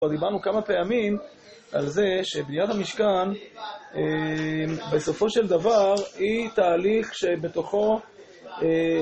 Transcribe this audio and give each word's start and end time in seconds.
כבר 0.00 0.10
דיברנו 0.10 0.40
כמה 0.42 0.62
פעמים 0.62 1.18
על 1.72 1.86
זה 1.86 2.20
שבניית 2.22 2.70
המשכן, 2.70 3.28
בסופו 4.92 5.30
של 5.30 5.46
דבר, 5.46 5.94
היא 6.18 6.48
תהליך 6.54 7.14
שבתוכו 7.14 8.00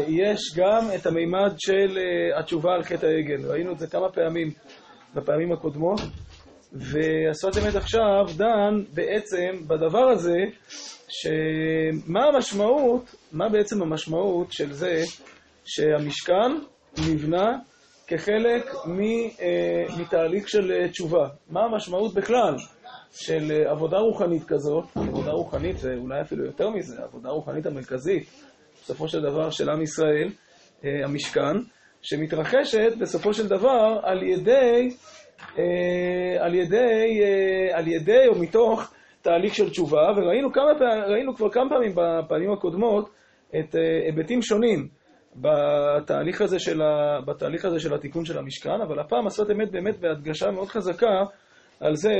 יש 0.08 0.40
גם 0.56 0.88
את 0.94 1.06
המימד 1.06 1.52
של 1.58 1.98
התשובה 2.38 2.74
על 2.74 2.82
חטא 2.82 3.06
העגל. 3.06 3.50
ראינו 3.50 3.72
את 3.72 3.78
זה 3.78 3.86
כמה 3.86 4.12
פעמים 4.12 4.50
בפעמים 5.14 5.52
הקודמות, 5.52 6.00
והשפת 6.72 7.62
אמת 7.62 7.74
עכשיו 7.74 8.24
דן 8.36 8.82
בעצם 8.94 9.68
בדבר 9.68 10.08
הזה, 10.08 10.38
שמה 11.08 12.24
המשמעות, 12.24 13.14
מה 13.32 13.48
בעצם 13.48 13.82
המשמעות 13.82 14.52
של 14.52 14.72
זה 14.72 15.02
שהמשכן 15.64 16.52
נבנה 16.98 17.58
כחלק 18.06 18.74
מתהליך 20.00 20.48
של 20.48 20.88
תשובה. 20.90 21.28
מה 21.50 21.60
המשמעות 21.60 22.14
בכלל 22.14 22.54
של 23.12 23.52
עבודה 23.66 23.98
רוחנית 23.98 24.44
כזאת, 24.44 24.84
עבודה 24.96 25.30
רוחנית 25.30 25.78
זה 25.78 25.94
אולי 25.96 26.20
אפילו 26.20 26.44
יותר 26.44 26.70
מזה, 26.70 27.02
עבודה 27.02 27.30
רוחנית 27.30 27.66
המרכזית, 27.66 28.28
בסופו 28.82 29.08
של 29.08 29.22
דבר 29.22 29.50
של 29.50 29.70
עם 29.70 29.82
ישראל, 29.82 30.28
המשכן, 30.84 31.56
שמתרחשת 32.02 32.92
בסופו 33.00 33.34
של 33.34 33.48
דבר 33.48 34.00
על 34.02 34.22
ידי, 34.22 34.90
על 36.38 36.54
ידי, 36.54 37.20
על 37.72 37.88
ידי 37.88 38.26
או 38.28 38.40
מתוך 38.40 38.92
תהליך 39.22 39.54
של 39.54 39.70
תשובה, 39.70 40.12
וראינו 40.16 40.52
כמה, 40.52 40.70
כבר 41.36 41.50
כמה 41.50 41.70
פעמים 41.70 41.92
בפעמים 41.94 42.52
הקודמות 42.52 43.10
את 43.58 43.74
היבטים 44.06 44.42
שונים 44.42 44.88
בתהליך 45.40 46.40
הזה, 46.40 46.58
של 46.58 46.82
ה, 46.82 47.20
בתהליך 47.26 47.64
הזה 47.64 47.80
של 47.80 47.94
התיקון 47.94 48.24
של 48.24 48.38
המשכן, 48.38 48.80
אבל 48.86 49.00
הפעם 49.00 49.26
עשת 49.26 49.50
אמת 49.52 49.70
באמת 49.70 50.00
בהדגשה 50.00 50.50
מאוד 50.50 50.68
חזקה 50.68 51.24
על 51.80 51.96
זה 51.96 52.14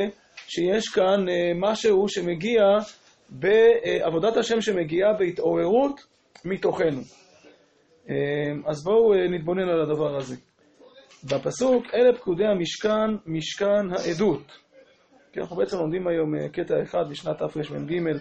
שיש 0.48 0.88
כאן 0.88 1.24
משהו 1.54 2.08
שמגיע 2.08 2.62
בעבודת 3.28 4.36
השם 4.36 4.60
שמגיעה 4.60 5.12
בהתעוררות 5.12 6.06
מתוכנו. 6.44 7.00
אז 8.66 8.84
בואו 8.84 9.14
נתבונן 9.30 9.68
על 9.68 9.80
הדבר 9.80 10.16
הזה. 10.16 10.36
בפסוק, 11.24 11.94
אלה 11.94 12.16
פקודי 12.16 12.44
המשכן, 12.46 13.10
משכן 13.26 13.90
העדות. 13.90 14.58
כי 15.32 15.40
אנחנו 15.40 15.56
בעצם 15.56 15.76
לומדים 15.76 16.08
היום 16.08 16.48
קטע 16.48 16.82
אחד 16.82 17.04
בשנת 17.10 17.36
תרמ"ג. 17.38 18.18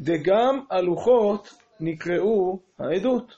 דגם 0.00 0.60
הלוחות 0.70 1.48
נקראו 1.80 2.58
העדות. 2.78 3.34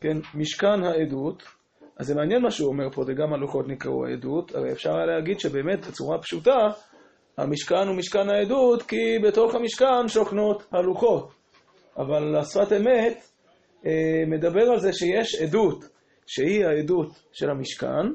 כן, 0.00 0.16
משכן 0.34 0.84
העדות. 0.84 1.42
אז 1.96 2.06
זה 2.06 2.14
מעניין 2.14 2.42
מה 2.42 2.50
שהוא 2.50 2.68
אומר 2.68 2.90
פה, 2.90 3.04
דגם 3.04 3.32
הלוחות 3.32 3.68
נקראו 3.68 4.06
העדות, 4.06 4.54
הרי 4.54 4.72
אפשר 4.72 4.96
היה 4.96 5.06
להגיד 5.06 5.40
שבאמת 5.40 5.86
בצורה 5.86 6.18
פשוטה, 6.18 6.68
המשכן 7.36 7.88
הוא 7.88 7.96
משכן 7.96 8.28
העדות, 8.28 8.82
כי 8.82 9.18
בתוך 9.24 9.54
המשכן 9.54 10.08
שוכנות 10.08 10.62
הלוחות. 10.72 11.30
אבל 11.96 12.36
השפת 12.36 12.72
אמת 12.72 13.28
אה, 13.86 14.24
מדבר 14.26 14.62
על 14.72 14.80
זה 14.80 14.92
שיש 14.92 15.34
עדות 15.34 15.84
שהיא 16.26 16.64
העדות 16.66 17.08
של 17.32 17.50
המשכן, 17.50 18.06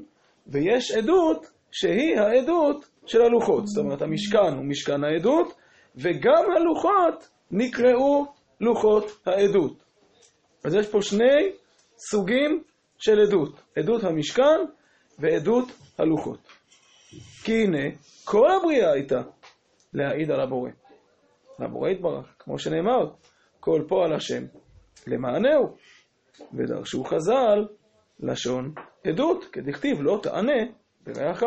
ויש 0.47 0.91
עדות 0.91 1.47
שהיא 1.71 2.19
העדות 2.19 2.85
של 3.05 3.21
הלוחות. 3.21 3.67
זאת 3.67 3.83
אומרת, 3.85 4.01
המשכן 4.01 4.53
הוא 4.57 4.65
משכן 4.65 5.03
העדות, 5.03 5.53
וגם 5.95 6.43
הלוחות 6.57 7.29
נקראו 7.51 8.25
לוחות 8.63 9.21
העדות. 9.25 9.83
אז 10.65 10.75
יש 10.75 10.89
פה 10.89 11.01
שני 11.01 11.51
סוגים 12.09 12.63
של 12.97 13.19
עדות, 13.19 13.61
עדות 13.77 14.03
המשכן 14.03 14.59
ועדות 15.19 15.65
הלוחות. 15.97 16.47
כי 17.43 17.63
הנה, 17.63 17.95
כל 18.25 18.51
הבריאה 18.51 18.91
הייתה 18.91 19.21
להעיד 19.93 20.31
על 20.31 20.41
הבורא. 20.41 20.69
הבורא 21.59 21.89
יתברך, 21.89 22.25
כמו 22.39 22.59
שנאמר, 22.59 23.11
כל 23.59 23.81
פועל 23.87 24.13
השם 24.13 24.43
למענהו, 25.07 25.77
ודרשו 26.53 27.03
חז"ל 27.03 27.67
לשון 28.19 28.73
עדות, 29.07 29.45
כדכתיב 29.45 30.01
לא 30.01 30.19
תענה 30.23 30.63
ברעך. 31.03 31.43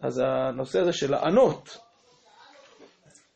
אז 0.00 0.22
הנושא 0.26 0.80
הזה 0.80 0.92
של 0.92 1.10
לענות, 1.10 1.78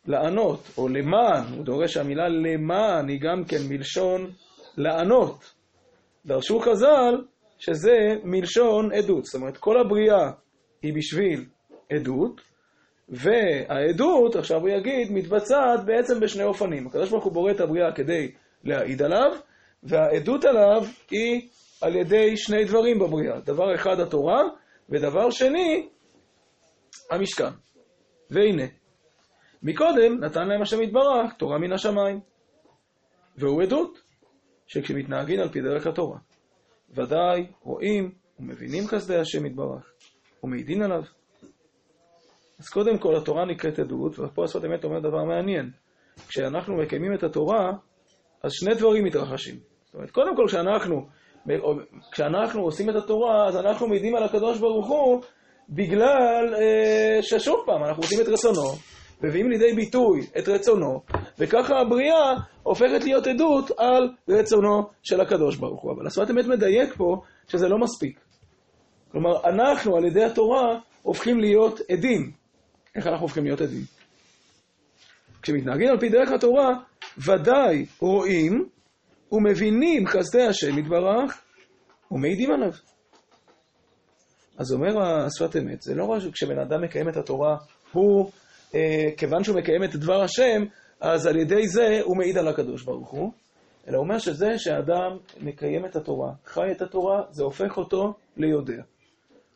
לענות, 0.09 0.61
או 0.79 0.89
למען, 0.89 1.45
הוא 1.57 1.65
דורש 1.65 1.95
שהמילה 1.95 2.29
למען 2.29 3.09
היא 3.09 3.21
גם 3.21 3.45
כן 3.45 3.57
מלשון 3.69 4.31
לענות. 4.77 5.55
דרשו 6.27 6.61
חז"ל 6.61 7.25
שזה 7.59 7.97
מלשון 8.25 8.93
עדות, 8.93 9.25
זאת 9.25 9.35
אומרת 9.35 9.57
כל 9.57 9.81
הבריאה 9.81 10.31
היא 10.83 10.95
בשביל 10.95 11.45
עדות, 11.93 12.41
והעדות, 13.09 14.37
עכשיו 14.37 14.61
הוא 14.61 14.69
יגיד, 14.69 15.13
מתבצעת 15.13 15.85
בעצם 15.85 16.21
בשני 16.21 16.45
אופנים. 16.45 16.87
הקדוש 16.87 17.11
ברוך 17.11 17.25
הוא 17.25 17.33
בורא 17.33 17.51
את 17.51 17.61
הבריאה 17.61 17.93
כדי 17.93 18.33
להעיד 18.65 19.03
עליו, 19.03 19.31
והעדות 19.83 20.45
עליו 20.45 20.83
היא 21.11 21.49
על 21.81 21.97
ידי 21.97 22.37
שני 22.37 22.65
דברים 22.65 22.99
בבריאה. 22.99 23.41
דבר 23.41 23.75
אחד 23.75 24.01
התורה, 24.01 24.43
ודבר 24.89 25.31
שני 25.31 25.89
המשכן. 27.11 27.51
והנה, 28.31 28.65
מקודם 29.63 30.25
נתן 30.25 30.49
להם 30.49 30.63
השם 30.63 30.83
יתברך 30.83 31.33
תורה 31.39 31.59
מן 31.59 31.73
השמיים. 31.73 32.21
והוא 33.39 33.63
עדות, 33.63 33.99
שכשמתנהגים 34.67 35.41
על 35.41 35.49
פי 35.49 35.61
דרך 35.61 35.87
התורה, 35.87 36.19
ודאי 36.91 37.47
רואים 37.63 38.13
ומבינים 38.41 38.87
חסדי 38.87 39.17
השם 39.17 39.47
יתברך, 39.47 39.93
ומעידין 40.45 40.83
עליו. 40.83 41.03
אז 42.59 42.69
קודם 42.69 42.99
כל 42.99 43.17
התורה 43.17 43.45
נקראת 43.45 43.79
עדות, 43.79 44.19
ופה 44.19 44.45
השפת 44.45 44.65
אמת 44.65 44.85
אומר 44.85 45.01
דבר 45.01 45.25
מעניין. 45.25 45.71
כשאנחנו 46.29 46.77
מקיימים 46.77 47.15
את 47.15 47.23
התורה, 47.23 47.73
אז 48.43 48.53
שני 48.53 48.75
דברים 48.75 49.05
מתרחשים. 49.05 49.57
זאת 49.85 49.95
אומרת, 49.95 50.11
קודם 50.11 50.37
כל 50.37 50.45
כשאנחנו, 50.47 51.07
כשאנחנו 52.13 52.63
עושים 52.63 52.91
את 52.91 52.95
התורה, 52.95 53.49
אז 53.49 53.57
אנחנו 53.57 53.89
מעידים 53.89 54.17
על 54.17 54.23
הקדוש 54.23 54.59
ברוך 54.59 54.89
הוא 54.89 55.23
בגלל 55.69 56.55
אה, 56.59 57.19
ששוב 57.23 57.57
פעם, 57.67 57.85
אנחנו 57.85 58.03
עושים 58.03 58.21
את 58.21 58.29
רצונו, 58.29 58.73
מביאים 59.23 59.51
לידי 59.51 59.73
ביטוי 59.73 60.27
את 60.39 60.49
רצונו, 60.49 61.03
וככה 61.39 61.81
הבריאה 61.81 62.34
הופכת 62.62 63.05
להיות 63.05 63.27
עדות 63.27 63.71
על 63.79 64.11
רצונו 64.29 64.83
של 65.03 65.21
הקדוש 65.21 65.56
ברוך 65.56 65.83
הוא. 65.83 65.93
אבל 65.93 66.06
השפת 66.06 66.31
אמת 66.31 66.47
מדייק 66.47 66.95
פה 66.97 67.23
שזה 67.49 67.69
לא 67.69 67.79
מספיק. 67.79 68.21
כלומר, 69.12 69.49
אנחנו 69.49 69.97
על 69.97 70.05
ידי 70.05 70.25
התורה 70.25 70.81
הופכים 71.03 71.41
להיות 71.41 71.81
עדים. 71.93 72.33
איך 72.97 73.06
אנחנו 73.06 73.23
הופכים 73.23 73.45
להיות 73.45 73.61
עדים? 73.61 73.83
כשמתנהגים 75.43 75.89
על 75.89 76.00
פי 76.00 76.09
דרך 76.09 76.31
התורה, 76.31 76.69
ודאי 77.19 77.87
רואים 78.00 78.69
ומבינים 79.33 80.06
חסדי 80.06 80.43
השם 80.43 80.79
יתברך 80.79 81.43
ומעידים 82.11 82.50
עליו. 82.50 82.73
אז 84.59 84.73
אומר 84.73 85.03
השפת 85.03 85.56
אמת, 85.56 85.83
זה 85.83 85.95
לא 85.95 86.05
רק 86.05 86.21
שכשבן 86.21 86.59
אדם 86.59 86.83
מקיים 86.83 87.09
את 87.09 87.17
התורה, 87.17 87.56
הוא, 87.93 88.31
כיוון 89.17 89.45
שהוא 89.45 89.56
מקיים 89.56 89.84
את 89.84 89.97
דבר 89.97 90.23
השם, 90.23 90.65
אז 91.01 91.27
על 91.27 91.37
ידי 91.37 91.69
זה 91.69 92.01
הוא 92.05 92.17
מעיד 92.17 92.39
על 92.39 92.49
הקדוש 92.49 92.83
ברוך 92.83 93.11
הוא, 93.11 93.31
אלא 93.89 93.97
הוא 93.97 94.05
אומר 94.05 94.19
שזה 94.19 94.59
שאדם 94.59 95.17
מקיים 95.41 95.87
את 95.87 95.97
התורה, 95.97 96.33
חי 96.47 96.71
את 96.71 96.83
התורה, 96.83 97.23
זה 97.31 97.45
הופך 97.45 97.77
אותו 97.77 98.15
ליודע. 98.37 98.83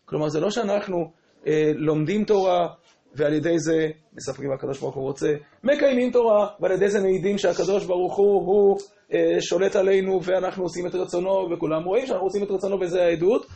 כלומר, 0.05 0.29
זה 0.29 0.41
לא 0.41 0.51
שאנחנו 0.51 1.11
אה, 1.47 1.73
לומדים 1.75 2.25
תורה, 2.25 2.69
ועל 3.15 3.33
ידי 3.33 3.59
זה 3.59 3.89
מספרים 4.13 4.53
הקדוש 4.53 4.81
ברוך 4.81 4.95
הוא 4.95 5.05
רוצה, 5.05 5.35
מקיימים 5.65 6.13
תורה, 6.13 6.49
ועל 6.61 6.73
ידי 6.73 6.89
זה 6.89 7.01
מעידים 7.01 7.39
שהקדוש 7.39 7.85
ברוך 7.85 8.17
הוא, 8.17 8.47
הוא 8.47 8.79
אה, 9.13 9.41
שולט 9.41 9.77
עלינו 9.77 10.21
ואנחנו 10.23 10.63
עושים 10.63 10.87
את 10.87 10.95
רצונו, 10.95 11.49
וכולם 11.53 11.85
רואים 11.85 12.07
שאנחנו 12.07 12.27
עושים 12.27 12.43
את 12.43 12.51
רצונו 12.51 12.81
וזה 12.81 13.03
העדות, 13.03 13.47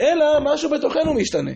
אלא 0.00 0.26
משהו 0.44 0.70
בתוכנו 0.70 1.14
משתנה. 1.14 1.52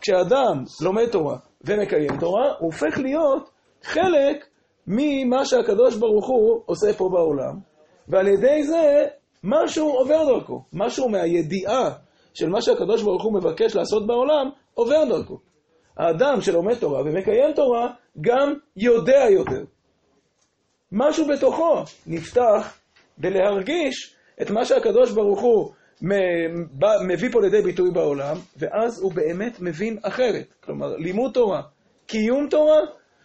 כשאדם 0.00 0.64
לומד 0.82 1.06
תורה 1.06 1.36
ומקיים 1.64 2.18
תורה, 2.20 2.46
הוא 2.58 2.66
הופך 2.66 2.98
להיות 2.98 3.50
חלק 3.82 4.46
ממה 4.86 5.44
שהקדוש 5.44 5.96
ברוך 5.96 6.28
הוא 6.28 6.62
עושה 6.66 6.92
פה 6.92 7.08
בעולם, 7.08 7.58
ועל 8.08 8.28
ידי 8.28 8.62
זה 8.62 9.06
משהו 9.44 9.88
עובר 9.90 10.24
דרכו, 10.24 10.62
משהו 10.72 11.08
מהידיעה 11.08 11.90
של 12.34 12.48
מה 12.48 12.62
שהקדוש 12.62 13.02
ברוך 13.02 13.24
הוא 13.24 13.34
מבקש 13.34 13.76
לעשות 13.76 14.06
בעולם, 14.06 14.50
עובר 14.74 15.04
דרכו. 15.08 15.38
האדם 15.96 16.40
שלומד 16.40 16.74
תורה 16.74 17.00
ומקיים 17.00 17.52
תורה, 17.54 17.92
גם 18.20 18.54
יודע 18.76 19.24
יותר. 19.30 19.64
משהו 20.92 21.26
בתוכו 21.28 21.82
נפתח 22.06 22.78
בלהרגיש 23.18 24.16
את 24.42 24.50
מה 24.50 24.64
שהקדוש 24.64 25.10
ברוך 25.10 25.40
הוא 25.40 25.72
מביא 27.08 27.28
פה 27.32 27.40
לידי 27.40 27.62
ביטוי 27.62 27.90
בעולם, 27.90 28.36
ואז 28.56 29.02
הוא 29.02 29.12
באמת 29.12 29.60
מבין 29.60 29.98
אחרת. 30.02 30.54
כלומר, 30.64 30.96
לימוד 30.96 31.32
תורה, 31.32 31.62
קיום 32.06 32.48
תורה, 32.50 32.80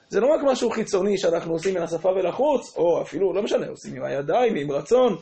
זה 0.10 0.20
לא 0.20 0.28
רק 0.28 0.42
משהו 0.44 0.70
חיצוני 0.70 1.18
שאנחנו 1.18 1.54
עושים 1.54 1.76
מן 1.76 1.82
השפה 1.82 2.10
ולחוץ, 2.10 2.78
או 2.78 3.02
אפילו, 3.02 3.34
לא 3.34 3.42
משנה, 3.42 3.68
עושים 3.68 3.96
עם 3.96 4.04
הידיים, 4.04 4.56
עם 4.56 4.72
רצון, 4.72 5.16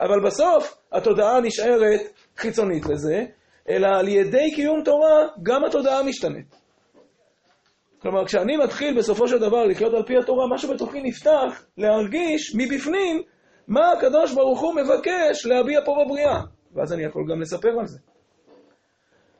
אבל 0.00 0.26
בסוף 0.26 0.76
התודעה 0.92 1.40
נשארת 1.40 2.00
חיצונית 2.36 2.86
לזה, 2.86 3.24
אלא 3.68 3.86
על 3.86 4.08
ידי 4.08 4.54
קיום 4.54 4.82
תורה, 4.84 5.26
גם 5.42 5.64
התודעה 5.64 6.02
משתנית. 6.02 6.56
כלומר, 8.02 8.24
כשאני 8.26 8.56
מתחיל 8.56 8.98
בסופו 8.98 9.28
של 9.28 9.38
דבר 9.38 9.64
לחיות 9.64 9.94
על 9.94 10.02
פי 10.06 10.18
התורה, 10.18 10.46
משהו 10.54 10.74
בתוכי 10.74 11.02
נפתח 11.02 11.64
להרגיש 11.78 12.54
מבפנים 12.56 13.22
מה 13.68 13.92
הקדוש 13.92 14.34
ברוך 14.34 14.60
הוא 14.60 14.74
מבקש 14.74 15.46
להביע 15.46 15.80
פה 15.84 15.94
בבריאה. 16.04 16.40
ואז 16.74 16.92
אני 16.92 17.04
יכול 17.04 17.24
גם 17.30 17.40
לספר 17.40 17.80
על 17.80 17.86
זה. 17.86 17.98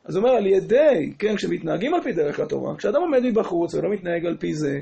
אז 0.04 0.16
הוא 0.16 0.24
אומר, 0.24 0.36
על 0.36 0.46
ידי, 0.46 1.12
כן, 1.18 1.36
כשמתנהגים 1.36 1.94
על 1.94 2.02
פי 2.02 2.12
דרך 2.12 2.40
התורה, 2.40 2.76
כשאדם 2.76 3.00
עומד 3.00 3.20
מבחוץ 3.22 3.74
ולא 3.74 3.90
מתנהג 3.90 4.26
על 4.26 4.36
פי 4.36 4.54
זה, 4.54 4.80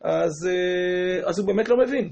אז, 0.00 0.48
אה, 0.48 1.28
אז 1.28 1.38
הוא 1.38 1.46
באמת 1.46 1.68
לא 1.68 1.76
מבין. 1.76 2.10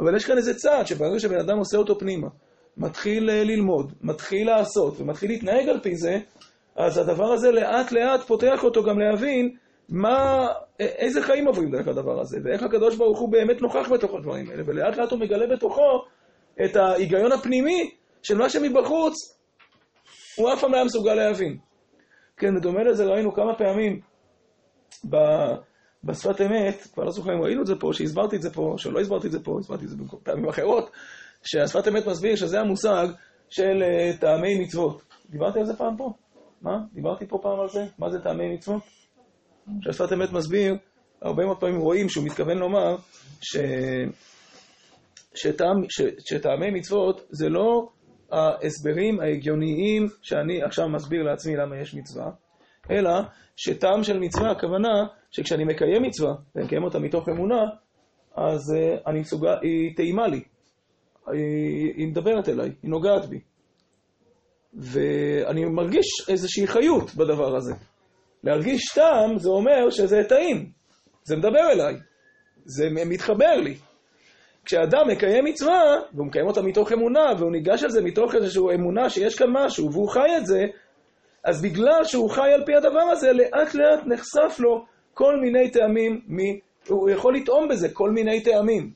אבל 0.00 0.16
יש 0.16 0.24
כאן 0.24 0.36
איזה 0.36 0.54
צעד 0.54 0.86
שברגע 0.86 1.18
שבן 1.18 1.38
אדם 1.38 1.58
עושה 1.58 1.78
אותו 1.78 1.98
פנימה, 1.98 2.28
מתחיל 2.76 3.30
אה, 3.30 3.44
ללמוד, 3.44 3.92
מתחיל 4.00 4.46
לעשות 4.46 5.00
ומתחיל 5.00 5.30
להתנהג 5.30 5.68
על 5.68 5.80
פי 5.80 5.96
זה, 5.96 6.18
אז 6.76 6.98
הדבר 6.98 7.32
הזה 7.32 7.50
לאט 7.50 7.92
לאט 7.92 8.20
פותח 8.20 8.64
אותו 8.64 8.84
גם 8.84 8.98
להבין 8.98 9.56
מה, 9.88 10.46
איזה 10.80 11.22
חיים 11.22 11.46
עוברים 11.46 11.70
דרך 11.70 11.88
הדבר 11.88 12.20
הזה, 12.20 12.38
ואיך 12.44 12.62
הקדוש 12.62 12.96
ברוך 12.96 13.20
הוא 13.20 13.32
באמת 13.32 13.62
נוכח 13.62 13.92
בתוך 13.92 14.14
הדברים 14.14 14.50
האלה, 14.50 14.62
ולאט 14.66 14.96
לאט 14.96 15.10
הוא 15.10 15.20
מגלה 15.20 15.46
בתוכו 15.56 16.04
את 16.64 16.76
ההיגיון 16.76 17.32
הפנימי 17.32 17.90
של 18.22 18.38
מה 18.38 18.48
שמבחוץ 18.48 19.14
הוא 20.36 20.52
אף 20.52 20.60
פעם 20.60 20.70
לא 20.70 20.76
היה 20.76 20.84
מסוגל 20.84 21.14
להבין. 21.14 21.58
כן, 22.36 22.54
בדומה 22.56 22.82
לזה 22.82 23.04
ראינו 23.04 23.34
כמה 23.34 23.54
פעמים 23.58 24.00
ב, 25.10 25.16
בשפת 26.04 26.40
אמת, 26.40 26.82
כבר 26.94 27.04
לא 27.04 27.10
זוכר 27.10 27.30
אם 27.34 27.42
ראינו 27.42 27.62
את 27.62 27.66
זה 27.66 27.74
פה, 27.80 27.90
שהסברתי 27.92 28.36
את 28.36 28.42
זה 28.42 28.52
פה, 28.52 28.74
שלא 28.76 29.00
הסברתי 29.00 29.26
את 29.26 29.32
זה 29.32 29.42
פה, 29.44 29.58
הסברתי 29.60 29.84
את 29.84 29.88
זה 29.90 29.96
בפעמים 29.96 30.48
אחרות, 30.48 30.90
שהשפת 31.42 31.88
אמת 31.88 32.06
מסביר 32.06 32.36
שזה 32.36 32.60
המושג 32.60 33.06
של 33.48 33.82
uh, 33.82 34.20
טעמי 34.20 34.64
מצוות. 34.64 35.02
דיברתי 35.30 35.58
על 35.58 35.66
זה 35.66 35.76
פעם 35.76 35.96
פה? 35.96 36.12
מה? 36.62 36.78
דיברתי 36.92 37.26
פה 37.26 37.38
פעם 37.42 37.60
על 37.60 37.68
זה? 37.68 37.86
מה 37.98 38.10
זה 38.10 38.18
טעמי 38.18 38.54
מצוות? 38.54 38.82
שהשפת 39.80 40.12
אמת 40.12 40.32
מסביר, 40.32 40.74
הרבה 41.22 41.44
מאוד 41.44 41.60
פעמים 41.60 41.80
רואים 41.80 42.08
שהוא 42.08 42.24
מתכוון 42.24 42.58
לומר 42.58 42.96
ש... 43.40 43.56
שטעמי 46.24 46.70
מצוות 46.70 47.26
זה 47.30 47.48
לא 47.48 47.88
ההסברים 48.32 49.20
ההגיוניים 49.20 50.06
שאני 50.22 50.62
עכשיו 50.62 50.88
מסביר 50.88 51.22
לעצמי 51.22 51.56
למה 51.56 51.76
יש 51.76 51.94
מצווה, 51.94 52.30
אלא 52.90 53.10
שטעם 53.56 54.04
של 54.04 54.18
מצווה, 54.18 54.50
הכוונה 54.50 55.06
שכשאני 55.30 55.64
מקיים 55.64 56.02
מצווה, 56.02 56.34
ואני 56.54 56.66
מקיים 56.66 56.84
אותה 56.84 56.98
מתוך 56.98 57.28
אמונה, 57.28 57.62
אז 58.36 58.60
uh, 58.74 59.10
אני 59.10 59.20
מסוגל, 59.20 59.54
היא 59.62 59.96
טעימה 59.96 60.28
לי, 60.28 60.42
היא, 61.32 61.92
היא 61.96 62.08
מדברת 62.08 62.48
אליי, 62.48 62.70
היא 62.82 62.90
נוגעת 62.90 63.26
בי. 63.26 63.40
ואני 64.74 65.64
מרגיש 65.64 66.06
איזושהי 66.28 66.66
חיות 66.66 67.14
בדבר 67.14 67.56
הזה. 67.56 67.74
להרגיש 68.44 68.92
טעם 68.94 69.38
זה 69.38 69.48
אומר 69.48 69.90
שזה 69.90 70.22
טעים, 70.28 70.72
זה 71.24 71.36
מדבר 71.36 71.70
אליי, 71.72 71.94
זה 72.64 72.88
מתחבר 73.06 73.54
לי. 73.64 73.74
כשאדם 74.64 75.08
מקיים 75.08 75.44
מצווה, 75.44 75.82
והוא 76.14 76.26
מקיים 76.26 76.46
אותה 76.46 76.62
מתוך 76.62 76.92
אמונה, 76.92 77.32
והוא 77.38 77.52
ניגש 77.52 77.84
על 77.84 77.90
זה 77.90 78.02
מתוך 78.02 78.34
איזושהי 78.34 78.74
אמונה 78.74 79.10
שיש 79.10 79.38
כאן 79.38 79.46
משהו, 79.50 79.92
והוא 79.92 80.08
חי 80.08 80.36
את 80.38 80.46
זה, 80.46 80.60
אז 81.44 81.62
בגלל 81.62 82.04
שהוא 82.04 82.30
חי 82.30 82.52
על 82.54 82.64
פי 82.66 82.74
הדבר 82.74 83.02
הזה, 83.12 83.32
לאט 83.32 83.74
לאט 83.74 84.06
נחשף 84.06 84.60
לו 84.60 84.84
כל 85.14 85.36
מיני 85.40 85.70
טעמים, 85.70 86.20
מ... 86.28 86.38
הוא 86.88 87.10
יכול 87.10 87.36
לטעום 87.36 87.68
בזה 87.68 87.88
כל 87.92 88.10
מיני 88.10 88.40
טעמים. 88.40 88.90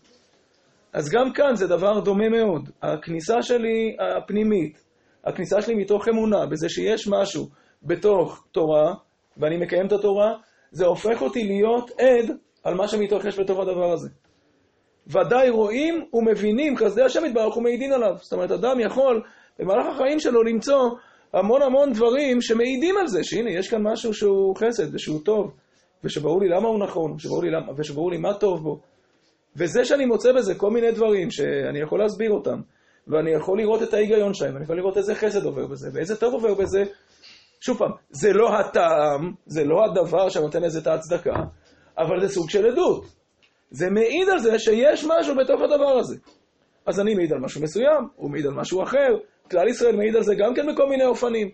אז 0.93 1.11
גם 1.11 1.33
כאן 1.33 1.55
זה 1.55 1.67
דבר 1.67 2.01
דומה 2.01 2.29
מאוד. 2.29 2.71
הכניסה 2.83 3.43
שלי 3.43 3.97
הפנימית, 4.01 4.85
הכניסה 5.25 5.63
שלי 5.63 5.75
מתוך 5.75 6.09
אמונה, 6.09 6.47
בזה 6.47 6.69
שיש 6.69 7.09
משהו 7.09 7.49
בתוך 7.83 8.45
תורה, 8.53 8.95
ואני 9.37 9.57
מקיים 9.57 9.87
את 9.87 9.93
התורה, 9.93 10.33
זה 10.71 10.87
הופך 10.87 11.23
אותי 11.23 11.45
להיות 11.45 11.91
עד 11.91 12.37
על 12.65 12.75
מה 12.75 12.89
שמתרחש 12.89 13.41
בתוך 13.41 13.59
הדבר 13.59 13.93
הזה. 13.93 14.09
ודאי 15.06 15.50
רואים 15.50 16.05
ומבינים 16.12 16.76
חסדי 16.76 17.03
השם 17.03 17.25
יתברך 17.25 17.56
ומעידין 17.56 17.93
עליו. 17.93 18.17
זאת 18.20 18.32
אומרת, 18.32 18.50
אדם 18.50 18.81
יכול 18.81 19.23
במהלך 19.58 19.87
החיים 19.94 20.20
שלו 20.20 20.43
למצוא 20.43 20.91
המון 21.32 21.62
המון 21.62 21.93
דברים 21.93 22.41
שמעידים 22.41 22.94
על 23.00 23.06
זה, 23.06 23.25
שהנה, 23.25 23.50
יש 23.50 23.69
כאן 23.69 23.82
משהו 23.82 24.14
שהוא 24.14 24.56
חסד 24.56 24.94
ושהוא 24.94 25.20
טוב, 25.25 25.50
ושברור 26.05 26.41
לי 26.41 26.49
למה 26.49 26.69
הוא 26.69 26.79
נכון, 26.79 27.12
ושברור 27.12 27.43
לי, 27.43 27.50
למה, 27.50 27.73
ושברור 27.76 28.11
לי 28.11 28.19
מה 28.19 28.35
טוב 28.35 28.62
בו. 28.62 28.81
וזה 29.56 29.85
שאני 29.85 30.06
מוצא 30.06 30.32
בזה 30.32 30.55
כל 30.55 30.70
מיני 30.70 30.93
דברים 30.93 31.31
שאני 31.31 31.81
יכול 31.81 31.99
להסביר 31.99 32.31
אותם, 32.31 32.61
ואני 33.08 33.31
יכול 33.31 33.58
לראות 33.58 33.82
את 33.82 33.94
ההיגיון 33.94 34.35
שלהם, 34.35 34.53
ואני 34.53 34.64
יכול 34.64 34.76
לראות 34.76 34.97
איזה 34.97 35.14
חסד 35.14 35.44
עובר 35.44 35.67
בזה, 35.67 35.91
ואיזה 35.93 36.17
טוב 36.17 36.35
עובר 36.35 36.55
בזה, 36.55 36.85
שוב 37.61 37.79
פעם, 37.79 37.91
זה 38.11 38.32
לא 38.32 38.49
הטעם, 38.58 39.32
זה 39.47 39.64
לא 39.64 39.85
הדבר 39.85 40.29
שנותן 40.29 40.62
לזה 40.62 40.79
את 40.79 40.87
ההצדקה, 40.87 41.35
אבל 41.99 42.20
זה 42.20 42.35
סוג 42.35 42.50
של 42.50 42.67
עדות. 42.67 43.05
זה 43.71 43.91
מעיד 43.91 44.29
על 44.29 44.39
זה 44.39 44.59
שיש 44.59 45.05
משהו 45.05 45.35
בתוך 45.37 45.61
הדבר 45.61 45.99
הזה. 45.99 46.17
אז 46.87 47.01
אני 47.01 47.15
מעיד 47.15 47.33
על 47.33 47.39
משהו 47.39 47.63
מסוים, 47.63 48.09
הוא 48.17 48.31
מעיד 48.31 48.47
על 48.47 48.55
משהו 48.55 48.83
אחר, 48.83 49.09
כלל 49.51 49.69
ישראל 49.69 49.97
מעיד 49.97 50.17
על 50.17 50.23
זה 50.23 50.35
גם 50.39 50.55
כן 50.55 50.73
בכל 50.73 50.89
מיני 50.89 51.05
אופנים. 51.05 51.51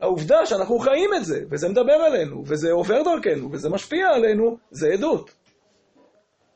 העובדה 0.00 0.46
שאנחנו 0.46 0.78
חיים 0.78 1.10
את 1.16 1.24
זה, 1.24 1.44
וזה 1.50 1.68
מדבר 1.68 1.92
עלינו, 1.92 2.42
וזה 2.46 2.72
עובר 2.72 3.02
דרכנו, 3.02 3.52
וזה 3.52 3.68
משפיע 3.70 4.08
עלינו, 4.08 4.56
זה 4.70 4.88
עדות. 4.92 5.30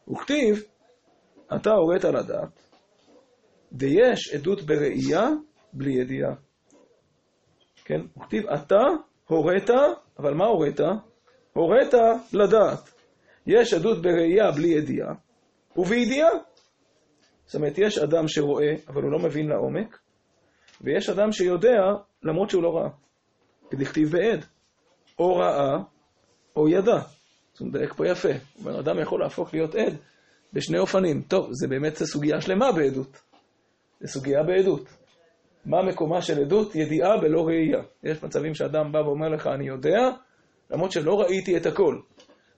וכתיב, 0.08 0.62
אתה 1.56 1.70
הורית 1.70 2.04
לדעת, 2.04 2.62
ויש 3.72 4.34
עדות 4.34 4.62
בראייה 4.62 5.28
בלי 5.72 5.92
ידיעה. 5.92 6.34
כן? 7.84 8.00
וכתיב, 8.16 8.46
אתה 8.46 8.82
הורית, 9.28 9.70
אבל 10.18 10.34
מה 10.34 10.44
הורית? 10.46 10.80
הורית 11.52 11.94
לדעת. 12.32 12.95
יש 13.46 13.74
עדות 13.74 14.02
בראייה 14.02 14.50
בלי 14.50 14.68
ידיעה, 14.68 15.14
ובידיעה. 15.76 16.30
זאת 17.46 17.54
אומרת, 17.54 17.78
יש 17.78 17.98
אדם 17.98 18.28
שרואה, 18.28 18.74
אבל 18.88 19.02
הוא 19.02 19.12
לא 19.12 19.18
מבין 19.18 19.48
לעומק, 19.48 19.98
ויש 20.80 21.08
אדם 21.08 21.32
שיודע, 21.32 21.78
למרות 22.22 22.50
שהוא 22.50 22.62
לא 22.62 22.76
ראה. 22.76 22.88
כדכתיב 23.70 24.10
בעד. 24.10 24.44
או 25.18 25.36
ראה, 25.36 25.76
או 26.56 26.68
ידע. 26.68 27.00
אומרת, 27.60 27.74
מדייק 27.74 27.94
פה 27.94 28.08
יפה. 28.08 28.28
אומר, 28.60 28.80
אדם 28.80 29.00
יכול 29.00 29.20
להפוך 29.20 29.54
להיות 29.54 29.74
עד 29.74 29.94
בשני 30.52 30.78
אופנים. 30.78 31.22
טוב, 31.22 31.48
זה 31.52 31.68
באמת 31.68 31.96
סוגיה 31.96 32.40
שלמה 32.40 32.72
בעדות. 32.72 33.22
זה 34.00 34.08
סוגיה 34.08 34.42
בעדות. 34.42 34.88
מה 35.64 35.82
מקומה 35.82 36.22
של 36.22 36.40
עדות? 36.40 36.74
ידיעה 36.74 37.16
בלא 37.20 37.46
ראייה. 37.46 37.82
יש 38.02 38.22
מצבים 38.22 38.54
שאדם 38.54 38.92
בא 38.92 38.98
ואומר 38.98 39.28
לך, 39.28 39.46
אני 39.46 39.68
יודע, 39.68 39.98
למרות 40.70 40.92
שלא 40.92 41.20
ראיתי 41.20 41.56
את 41.56 41.66
הכל. 41.66 41.98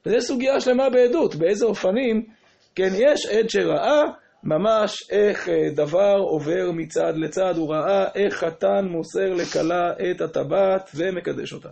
וזו 0.09 0.27
סוגיה 0.27 0.61
שלמה 0.61 0.91
בעדות, 0.91 1.35
באיזה 1.35 1.67
אופנים, 1.67 2.27
כן, 2.75 2.89
יש 2.99 3.27
עד 3.27 3.51
שראה 3.51 4.03
ממש 4.45 5.11
איך 5.11 5.49
אה, 5.49 5.55
דבר 5.75 6.17
עובר 6.19 6.71
מצד 6.75 7.13
לצד, 7.17 7.55
הוא 7.57 7.75
ראה 7.75 8.05
איך 8.15 8.35
חתן 8.35 8.85
מוסר 8.91 9.35
לכלה 9.35 9.93
את 10.11 10.21
הטבעת 10.21 10.91
ומקדש 10.95 11.53
אותה. 11.53 11.69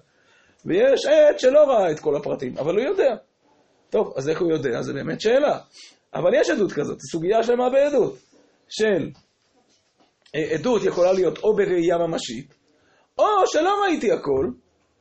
ויש 0.67 1.07
עד 1.07 1.39
שלא 1.39 1.61
ראה 1.61 1.91
את 1.91 2.01
כל 2.01 2.17
הפרטים, 2.17 2.59
אבל 2.59 2.75
הוא 2.75 2.83
יודע. 2.83 3.17
טוב, 3.91 4.13
אז 4.17 4.29
איך 4.29 4.41
הוא 4.41 4.53
יודע? 4.53 4.83
זו 4.83 4.95
באמת 4.95 5.21
שאלה. 5.21 5.59
אבל 6.15 6.31
יש 6.35 6.51
עדות 6.51 6.73
כזאת, 6.73 7.01
זו 7.01 7.09
סוגיה 7.13 7.43
שלמה 7.43 7.71
בעדות. 7.71 8.17
של 8.69 9.11
אה, 10.35 10.55
עדות 10.55 10.85
יכולה 10.85 11.13
להיות 11.13 11.39
או 11.39 11.57
בראייה 11.57 11.99
ממשית, 11.99 12.55
או 13.19 13.25
שלא 13.47 13.83
ראיתי 13.83 14.13
הכל, 14.13 14.47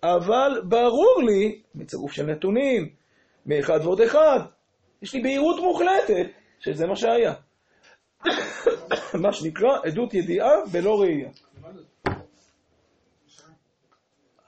אבל 0.03 0.61
ברור 0.63 1.23
לי, 1.25 1.61
בצירוף 1.75 2.11
של 2.11 2.25
נתונים, 2.25 2.89
מאחד 3.45 3.79
ועוד 3.83 4.01
אחד, 4.01 4.39
יש 5.01 5.13
לי 5.13 5.21
בהירות 5.21 5.59
מוחלטת 5.59 6.31
שזה 6.59 6.87
מה 6.87 6.95
שהיה. 6.95 7.33
מה 9.23 9.33
שנקרא 9.33 9.69
עדות 9.83 10.13
ידיעה 10.13 10.51
בלא 10.71 11.01
ראייה. 11.01 11.29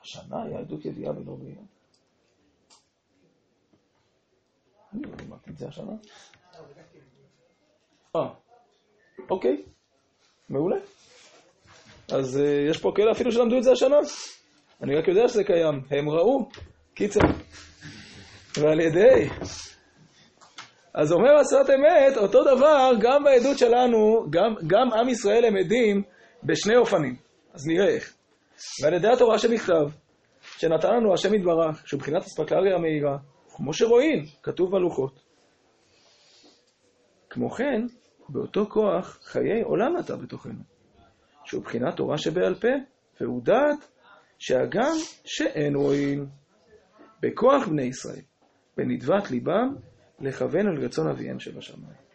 השנה 0.01 0.44
היה 0.44 0.60
עדות 0.60 0.86
ידיעה 0.86 1.13
בלא 1.13 1.38
ראייה. 1.42 1.62
אני 4.94 5.01
לא 5.01 5.12
לימדתי 5.20 5.51
את 5.51 5.58
זה 5.58 5.68
השנה. 5.68 5.92
אה, 8.16 8.30
אוקיי, 9.30 9.63
מעולה. 10.50 10.77
אז 12.12 12.38
uh, 12.38 12.70
יש 12.70 12.82
פה 12.82 12.92
כאלה 12.96 13.12
אפילו 13.12 13.32
שלמדו 13.32 13.58
את 13.58 13.63
זה 13.63 13.72
השנה. 13.72 13.98
אני 14.82 14.96
רק 14.96 15.08
יודע 15.08 15.27
שזה 15.27 15.44
קיים, 15.44 15.82
הם 15.92 16.10
ראו. 16.10 16.50
קיצר. 16.94 17.20
ועל 18.62 18.80
ידי 18.80 19.30
אז 20.94 21.12
אומר 21.12 21.36
עשרת 21.40 21.70
אמת, 21.70 22.18
אותו 22.18 22.44
דבר 22.44 22.92
גם 23.02 23.24
בעדות 23.24 23.58
שלנו, 23.58 24.26
גם, 24.30 24.56
גם 24.68 24.94
עם 24.94 25.10
ישראל 25.10 25.46
הם 25.46 25.56
עדים 25.58 26.04
בשני 26.44 26.76
אופנים. 26.76 27.16
אז 27.54 27.68
נראה 27.68 27.88
איך. 27.88 28.14
ועל 28.84 28.94
ידי 28.94 29.08
התורה 29.08 29.40
שבכתב, 29.40 29.90
שנתן 30.42 30.96
לנו 30.96 31.14
השם 31.14 31.34
יתברך, 31.34 31.88
שהוא 31.88 31.98
מבחינת 31.98 32.22
אספקלריה 32.22 32.76
המהירה, 32.76 33.18
כמו 33.56 33.74
שרואים, 33.74 34.26
כתוב 34.44 34.72
בלוחות. 34.72 35.20
כמו 37.30 37.50
כן, 37.50 37.82
באותו 38.30 38.66
כוח 38.70 39.20
חיי 39.24 39.62
עולם 39.62 39.98
נטע 39.98 40.16
בתוכנו, 40.16 40.64
שהוא 41.46 41.62
מבחינת 41.62 41.96
תורה 41.96 42.18
שבעל 42.18 42.56
פה, 42.56 42.68
והוא 43.22 43.44
דעת 43.44 43.88
שהגם 44.40 44.94
שאין 45.26 45.76
רואים 45.76 46.26
בכוח 47.22 47.68
בני 47.68 47.84
ישראל, 47.84 48.22
בנדבת 48.77 49.31
ליבם, 49.31 49.75
לכוון 50.19 50.67
על 50.67 50.86
רצון 50.86 51.10
אביהם 51.10 51.39
שבשמיים. 51.39 52.07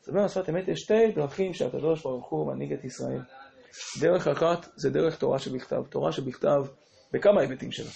זאת 0.00 0.08
אומרת, 0.14 0.30
שפת 0.30 0.48
אמת, 0.48 0.68
יש 0.68 0.80
שתי 0.80 1.12
דרכים 1.14 1.54
שהקדוש 1.54 2.02
ברוך 2.02 2.28
הוא 2.28 2.52
מנהיג 2.52 2.72
את 2.72 2.84
ישראל. 2.84 3.20
דרך 4.00 4.28
אחת 4.28 4.66
זה 4.76 4.90
דרך 4.90 5.18
תורה 5.18 5.38
שבכתב. 5.38 5.82
תורה 5.90 6.12
שבכתב 6.12 6.58
בכמה 7.12 7.40
היבטים 7.40 7.72
שלה. 7.72 7.90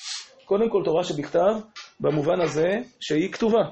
קודם 0.44 0.70
כל, 0.70 0.82
תורה 0.84 1.04
שבכתב, 1.04 1.54
במובן 2.00 2.40
הזה 2.40 2.68
שהיא 3.00 3.32
כתובה. 3.32 3.62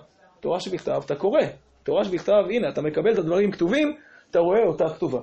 תורה 0.41 0.61
שבכתב, 0.61 1.01
אתה 1.05 1.15
קורא. 1.15 1.41
תורה 1.83 2.05
שבכתב, 2.05 2.43
הנה, 2.51 2.69
אתה 2.69 2.83
מקבל 2.83 3.13
את 3.13 3.19
הדברים 3.19 3.51
כתובים, 3.53 3.97
אתה 4.31 4.39
רואה 4.39 4.63
אותה 4.67 4.85
כתובה. 4.95 5.21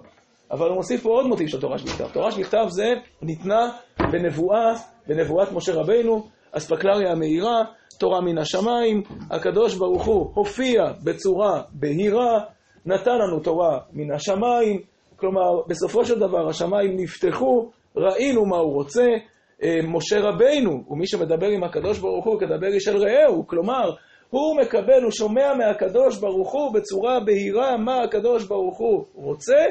אבל 0.51 0.67
הוא 0.67 0.75
מוסיף 0.75 1.03
פה 1.03 1.09
עוד 1.09 1.25
מוטיב 1.25 1.47
של 1.47 1.61
תורה 1.61 1.77
שבכתב. 1.77 2.07
תורה 2.13 2.31
שבכתב 2.31 2.65
זה 2.69 2.93
ניתנה 3.21 3.71
בנבואה, 4.11 4.73
בנבואת 5.07 5.51
משה 5.51 5.73
רבינו, 5.73 6.27
אספקלריה 6.57 7.11
המאירה, 7.11 7.61
תורה 7.99 8.21
מן 8.21 8.37
השמיים, 8.37 9.03
הקדוש 9.31 9.75
ברוך 9.75 10.05
הוא 10.05 10.31
הופיע 10.33 10.83
בצורה 11.03 11.61
בהירה, 11.71 12.39
נתן 12.85 13.17
לנו 13.17 13.39
תורה 13.39 13.79
מן 13.93 14.13
השמיים, 14.15 14.81
כלומר, 15.15 15.61
בסופו 15.67 16.05
של 16.05 16.19
דבר 16.19 16.49
השמיים 16.49 16.97
נפתחו, 16.97 17.69
ראינו 17.95 18.45
מה 18.45 18.57
הוא 18.57 18.73
רוצה, 18.73 19.05
אה, 19.63 19.79
משה 19.83 20.19
רבינו, 20.19 20.83
ומי 20.89 21.07
שמדבר 21.07 21.47
עם 21.47 21.63
הקדוש 21.63 21.99
ברוך 21.99 22.25
הוא 22.25 22.39
כדבר 22.39 22.67
איש 22.73 22.87
אל 22.87 22.97
רעהו, 22.97 23.47
כלומר, 23.47 23.91
הוא 24.29 24.57
מקבל, 24.61 25.03
הוא 25.03 25.11
שומע 25.11 25.53
מהקדוש 25.53 26.19
ברוך 26.19 26.53
הוא 26.53 26.73
בצורה 26.73 27.19
בהירה 27.19 27.77
מה 27.77 28.03
הקדוש 28.03 28.43
ברוך 28.47 28.77
הוא 28.77 29.05
רוצה, 29.13 29.65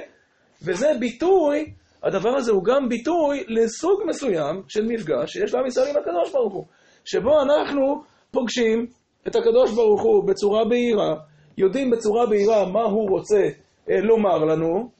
וזה 0.63 0.93
ביטוי, 1.01 1.73
הדבר 2.05 2.37
הזה 2.37 2.53
הוא 2.53 2.65
גם 2.65 2.89
ביטוי 2.89 3.45
לסוג 3.49 4.03
מסוים 4.07 4.63
של 4.69 4.85
מפגש 4.87 5.33
שיש 5.33 5.55
לעם 5.55 5.67
ישראל 5.67 5.89
עם 5.89 5.97
הקדוש 5.97 6.33
ברוך 6.33 6.55
הוא, 6.55 6.65
שבו 7.05 7.43
אנחנו 7.43 8.03
פוגשים 8.31 8.87
את 9.29 9.37
הקדוש 9.37 9.73
ברוך 9.73 10.03
הוא 10.03 10.29
בצורה 10.29 10.65
בהירה, 10.65 11.15
יודעים 11.59 11.91
בצורה 11.91 12.27
בהירה 12.27 12.73
מה 12.73 12.83
הוא 12.83 13.11
רוצה 13.11 13.43
אה, 13.91 14.01
לומר 14.01 14.39
לנו, 14.39 14.91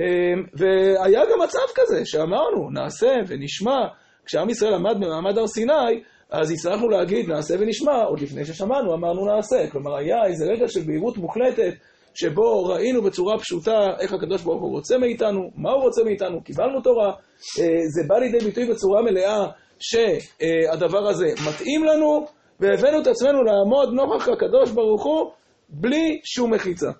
אה, 0.00 0.06
והיה 0.54 1.20
גם 1.32 1.38
מצב 1.44 1.58
כזה 1.74 2.02
שאמרנו, 2.04 2.70
נעשה 2.70 3.14
ונשמע, 3.28 3.78
כשעם 4.26 4.50
ישראל 4.50 4.74
עמד 4.74 4.96
במעמד 4.96 5.38
הר 5.38 5.46
סיני, 5.46 6.02
אז 6.30 6.50
הצלחנו 6.50 6.88
להגיד 6.88 7.28
נעשה 7.28 7.54
ונשמע, 7.58 8.02
עוד 8.04 8.20
לפני 8.20 8.44
ששמענו 8.44 8.94
אמרנו 8.94 9.26
נעשה. 9.26 9.70
כלומר, 9.70 9.96
היה 9.96 10.26
איזה 10.26 10.44
רגע 10.44 10.68
של 10.68 10.80
בהירות 10.86 11.16
מוחלטת, 11.16 11.72
שבו 12.14 12.64
ראינו 12.64 13.02
בצורה 13.02 13.38
פשוטה 13.38 13.78
איך 14.00 14.12
הקדוש 14.12 14.42
ברוך 14.42 14.62
הוא 14.62 14.70
רוצה 14.70 14.98
מאיתנו, 14.98 15.50
מה 15.54 15.70
הוא 15.70 15.82
רוצה 15.82 16.04
מאיתנו, 16.04 16.44
קיבלנו 16.44 16.80
תורה. 16.80 17.08
אה, 17.08 17.78
זה 17.94 18.02
בא 18.08 18.18
לידי 18.18 18.38
ביטוי 18.38 18.66
בצורה 18.70 19.02
מלאה 19.02 19.46
שהדבר 19.78 21.08
הזה 21.08 21.26
מתאים 21.48 21.84
לנו, 21.84 22.26
והבאנו 22.60 23.02
את 23.02 23.06
עצמנו 23.06 23.42
לעמוד 23.42 23.88
נוכח 23.94 24.28
הקדוש 24.28 24.70
ברוך 24.70 25.04
הוא 25.04 25.30
בלי 25.68 26.20
שום 26.24 26.54
מחיצה. 26.54 26.90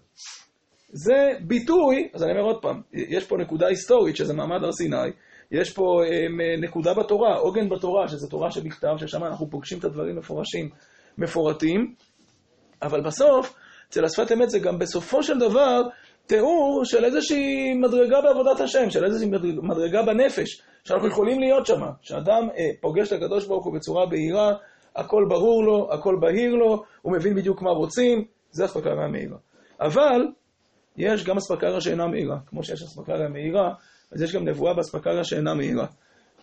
זה 0.92 1.28
ביטוי, 1.46 2.08
אז 2.14 2.22
אני 2.22 2.32
אומר 2.32 2.42
עוד 2.42 2.62
פעם, 2.62 2.80
יש 2.92 3.24
פה 3.24 3.36
נקודה 3.36 3.66
היסטורית 3.66 4.16
שזה 4.16 4.34
מעמד 4.34 4.64
הר 4.64 4.72
סיני, 4.72 4.96
יש 5.50 5.72
פה 5.72 5.82
um, 6.04 6.62
נקודה 6.64 6.94
בתורה, 6.94 7.36
עוגן 7.36 7.68
בתורה, 7.68 8.08
שזה 8.08 8.28
תורה 8.30 8.50
שבכתב, 8.50 8.94
ששם 8.96 9.24
אנחנו 9.24 9.50
פוגשים 9.50 9.78
את 9.78 9.84
הדברים 9.84 10.16
מפורשים, 10.16 10.70
מפורטים, 11.18 11.94
אבל 12.82 13.00
בסוף, 13.00 13.54
אצל 13.90 14.04
השפת 14.04 14.32
אמת 14.32 14.50
זה 14.50 14.58
גם 14.58 14.78
בסופו 14.78 15.22
של 15.22 15.38
דבר 15.38 15.82
תיאור 16.26 16.82
של 16.84 17.04
איזושהי 17.04 17.74
מדרגה 17.74 18.20
בעבודת 18.20 18.60
השם, 18.60 18.90
של 18.90 19.04
איזושהי 19.04 19.30
מדרגה 19.62 20.02
בנפש, 20.02 20.62
שאנחנו 20.84 21.08
יכולים 21.08 21.40
להיות 21.40 21.66
שם, 21.66 21.80
שאדם 22.00 22.48
אה, 22.58 22.70
פוגש 22.80 23.12
את 23.12 23.12
הקדוש 23.12 23.46
ברוך 23.46 23.64
הוא 23.64 23.74
בצורה 23.74 24.06
בהירה, 24.06 24.52
הכל 24.96 25.26
ברור 25.28 25.64
לו, 25.64 25.92
הכל 25.92 26.16
בהיר 26.20 26.54
לו, 26.54 26.82
הוא 27.02 27.12
מבין 27.12 27.34
בדיוק 27.34 27.62
מה 27.62 27.70
רוצים, 27.70 28.24
זה 28.50 28.64
אספקלריה 28.64 29.08
מהירה. 29.08 29.36
אבל 29.80 30.26
יש 30.96 31.24
גם 31.24 31.36
אספקלריה 31.36 31.80
שאינה 31.80 32.06
מהירה, 32.06 32.36
כמו 32.46 32.64
שיש 32.64 32.82
אספקלריה 32.82 33.28
מהירה, 33.28 33.74
אז 34.12 34.22
יש 34.22 34.34
גם 34.34 34.48
נבואה 34.48 34.74
באספקלריה 34.74 35.24
שאינה 35.24 35.54
מהירה. 35.54 35.86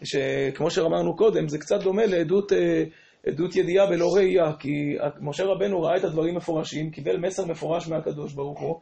שכמו 0.04 0.72
שאמרנו 0.72 1.16
קודם, 1.16 1.48
זה 1.48 1.58
קצת 1.58 1.84
דומה 1.84 2.06
לעדות 2.06 2.54
אה, 2.54 2.84
עדות 3.28 3.56
ידיעה 3.56 3.86
בלא 3.86 4.08
ראייה, 4.16 4.54
כי 4.60 4.96
משה 5.22 5.44
רבנו 5.44 5.82
ראה 5.82 5.98
את 5.98 6.04
הדברים 6.04 6.36
מפורשים, 6.36 6.92
קיבל 6.92 7.18
מסר 7.18 7.46
מפורש 7.46 7.88
מהקדוש 7.88 8.34
ברוך 8.34 8.60
הוא, 8.60 8.76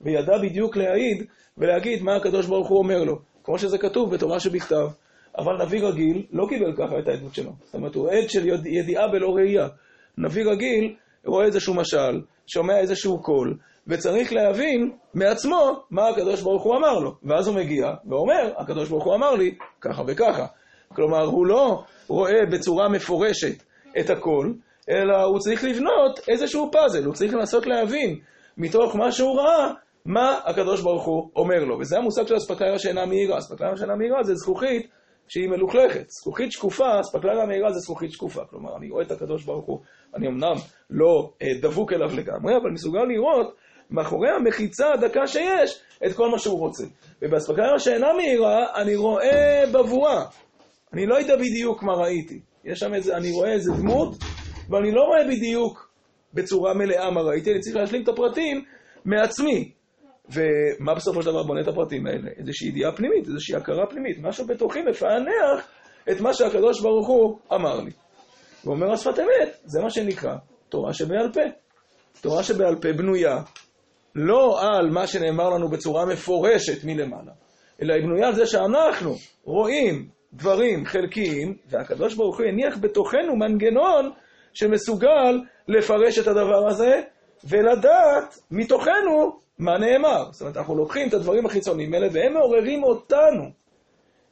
וידע 0.00 0.38
בדיוק 0.42 0.76
להעיד 0.76 1.26
ולהגיד 1.58 2.02
מה 2.02 2.16
הקדוש 2.16 2.46
ברוך 2.46 2.68
הוא 2.68 2.78
אומר 2.78 3.04
לו, 3.04 3.18
כמו 3.44 3.58
שזה 3.58 3.78
כתוב 3.78 4.14
בתורה 4.14 4.40
שבכתב. 4.40 4.86
אבל 5.38 5.62
נביא 5.62 5.82
רגיל 5.82 6.26
לא 6.32 6.46
קיבל 6.48 6.72
ככה 6.76 6.98
את 6.98 7.08
העדות 7.08 7.34
שלו. 7.34 7.50
זאת 7.64 7.74
אומרת, 7.74 7.94
הוא 7.94 8.10
עד 8.10 8.30
של 8.30 8.48
ידיעה 8.66 9.08
בלא 9.08 9.28
ראייה. 9.36 9.68
נביא 10.18 10.44
רגיל 10.44 10.94
רואה 11.26 11.46
איזשהו 11.46 11.74
משל, 11.74 12.20
שומע 12.46 12.78
איזשהו 12.78 13.22
קול, 13.22 13.56
וצריך 13.86 14.32
להבין 14.32 14.90
מעצמו 15.14 15.82
מה 15.90 16.08
הקדוש 16.08 16.42
ברוך 16.42 16.62
הוא 16.62 16.76
אמר 16.76 16.98
לו. 16.98 17.14
ואז 17.22 17.48
הוא 17.48 17.56
מגיע 17.56 17.86
ואומר, 18.08 18.52
הקדוש 18.56 18.88
ברוך 18.88 19.04
הוא 19.04 19.14
אמר 19.14 19.30
לי 19.34 19.54
ככה 19.80 20.02
וככה. 20.06 20.46
כלומר, 20.94 21.24
הוא 21.24 21.46
לא 21.46 21.82
רואה 22.08 22.46
בצורה 22.52 22.88
מפורשת 22.88 23.62
את 24.00 24.10
הכל, 24.10 24.52
אלא 24.90 25.22
הוא 25.22 25.38
צריך 25.38 25.64
לבנות 25.64 26.20
איזשהו 26.28 26.70
פאזל, 26.72 27.04
הוא 27.04 27.14
צריך 27.14 27.34
לנסות 27.34 27.66
להבין 27.66 28.18
מתוך 28.56 28.96
מה 28.96 29.12
שהוא 29.12 29.40
ראה, 29.40 29.72
מה 30.04 30.38
הקדוש 30.44 30.82
ברוך 30.82 31.04
הוא 31.04 31.30
אומר 31.36 31.64
לו. 31.64 31.78
וזה 31.78 31.98
המושג 31.98 32.26
של 32.26 32.36
אספקלריה 32.36 32.78
שאינה 32.78 33.06
מהירה. 33.06 33.38
אספקלריה 33.38 33.76
שאינה 33.76 33.96
מהירה 33.96 34.22
זה 34.22 34.34
זכוכית 34.34 34.90
שהיא 35.28 35.48
מלוכלכת. 35.48 36.08
זכוכית 36.08 36.52
שקופה, 36.52 37.00
אספקלריה 37.00 37.46
מהירה 37.46 37.72
זה 37.72 37.78
זכוכית 37.78 38.12
שקופה. 38.12 38.44
כלומר, 38.50 38.76
אני 38.76 38.90
רואה 38.90 39.04
את 39.04 39.10
הקדוש 39.10 39.44
ברוך 39.44 39.66
הוא, 39.66 39.80
אני 40.14 40.28
אמנם 40.28 40.54
לא 40.90 41.30
אה, 41.42 41.48
דבוק 41.62 41.92
אליו 41.92 42.16
לגמרי, 42.16 42.56
אבל 42.56 42.70
מסוגל 42.70 43.04
לראות 43.08 43.54
מאחורי 43.90 44.30
המחיצה 44.30 44.92
הדקה 44.92 45.26
שיש 45.26 45.82
את 46.06 46.12
כל 46.16 46.28
מה 46.30 46.38
שהוא 46.38 46.58
רוצה. 46.58 46.84
ובאספקלריה 47.22 47.78
שאינה 47.78 48.12
מהירה, 48.12 48.82
אני 48.82 48.96
רואה 48.96 49.64
בבואה. 49.72 50.24
אני 50.92 51.06
לא 51.06 51.14
יודע 51.14 51.36
בדיוק 51.36 51.82
מה 51.82 51.92
ראיתי. 51.92 52.40
יש 52.64 52.78
שם 52.78 52.94
איזה, 52.94 53.16
אני 53.16 53.30
רואה 53.30 53.52
איזה 53.52 53.72
דמות, 53.72 54.14
ואני 54.70 54.92
לא 54.92 55.02
רואה 55.02 55.24
בדיוק 55.24 55.90
בצורה 56.34 56.74
מלאה 56.74 57.10
מה 57.10 57.20
ראיתי, 57.20 57.52
אני 57.52 57.60
צריך 57.60 57.76
להשלים 57.76 58.02
את 58.02 58.08
הפרטים 58.08 58.64
מעצמי. 59.04 59.72
ומה 60.28 60.94
בסופו 60.94 61.22
של 61.22 61.30
דבר 61.30 61.42
בונה 61.42 61.60
את 61.60 61.68
הפרטים 61.68 62.06
האלה? 62.06 62.30
איזושהי 62.36 62.68
ידיעה 62.68 62.92
פנימית, 62.96 63.26
איזושהי 63.26 63.56
הכרה 63.56 63.86
פנימית. 63.86 64.18
משהו 64.22 64.46
בתוכי 64.46 64.82
מפענח 64.82 65.68
את 66.10 66.20
מה 66.20 66.34
שהקדוש 66.34 66.80
ברוך 66.80 67.08
הוא 67.08 67.38
אמר 67.54 67.80
לי. 67.80 67.90
ואומר 68.64 68.92
השפת 68.92 69.18
אמת, 69.18 69.56
זה 69.64 69.82
מה 69.82 69.90
שנקרא 69.90 70.34
תורה 70.68 70.92
שבעל 70.92 71.32
פה. 71.32 71.40
תורה 72.20 72.42
שבעל 72.42 72.76
פה 72.76 72.92
בנויה 72.92 73.42
לא 74.14 74.60
על 74.62 74.90
מה 74.90 75.06
שנאמר 75.06 75.50
לנו 75.50 75.70
בצורה 75.70 76.06
מפורשת 76.06 76.84
מלמעלה, 76.84 77.32
אלא 77.82 77.94
היא 77.94 78.02
בנויה 78.02 78.28
על 78.28 78.34
זה 78.34 78.46
שאנחנו 78.46 79.14
רואים 79.44 80.08
דברים 80.32 80.86
חלקיים, 80.86 81.56
והקדוש 81.66 82.14
ברוך 82.14 82.38
הוא 82.38 82.46
הניח 82.46 82.78
בתוכנו 82.78 83.36
מנגנון 83.36 84.10
שמסוגל 84.52 85.40
לפרש 85.68 86.18
את 86.18 86.26
הדבר 86.26 86.68
הזה 86.68 87.00
ולדעת 87.44 88.38
מתוכנו 88.50 89.38
מה 89.58 89.78
נאמר. 89.78 90.32
זאת 90.32 90.40
אומרת, 90.40 90.56
אנחנו 90.56 90.76
לוקחים 90.76 91.08
את 91.08 91.14
הדברים 91.14 91.46
החיצוניים 91.46 91.94
האלה 91.94 92.08
והם 92.12 92.32
מעוררים 92.32 92.84
אותנו. 92.84 93.44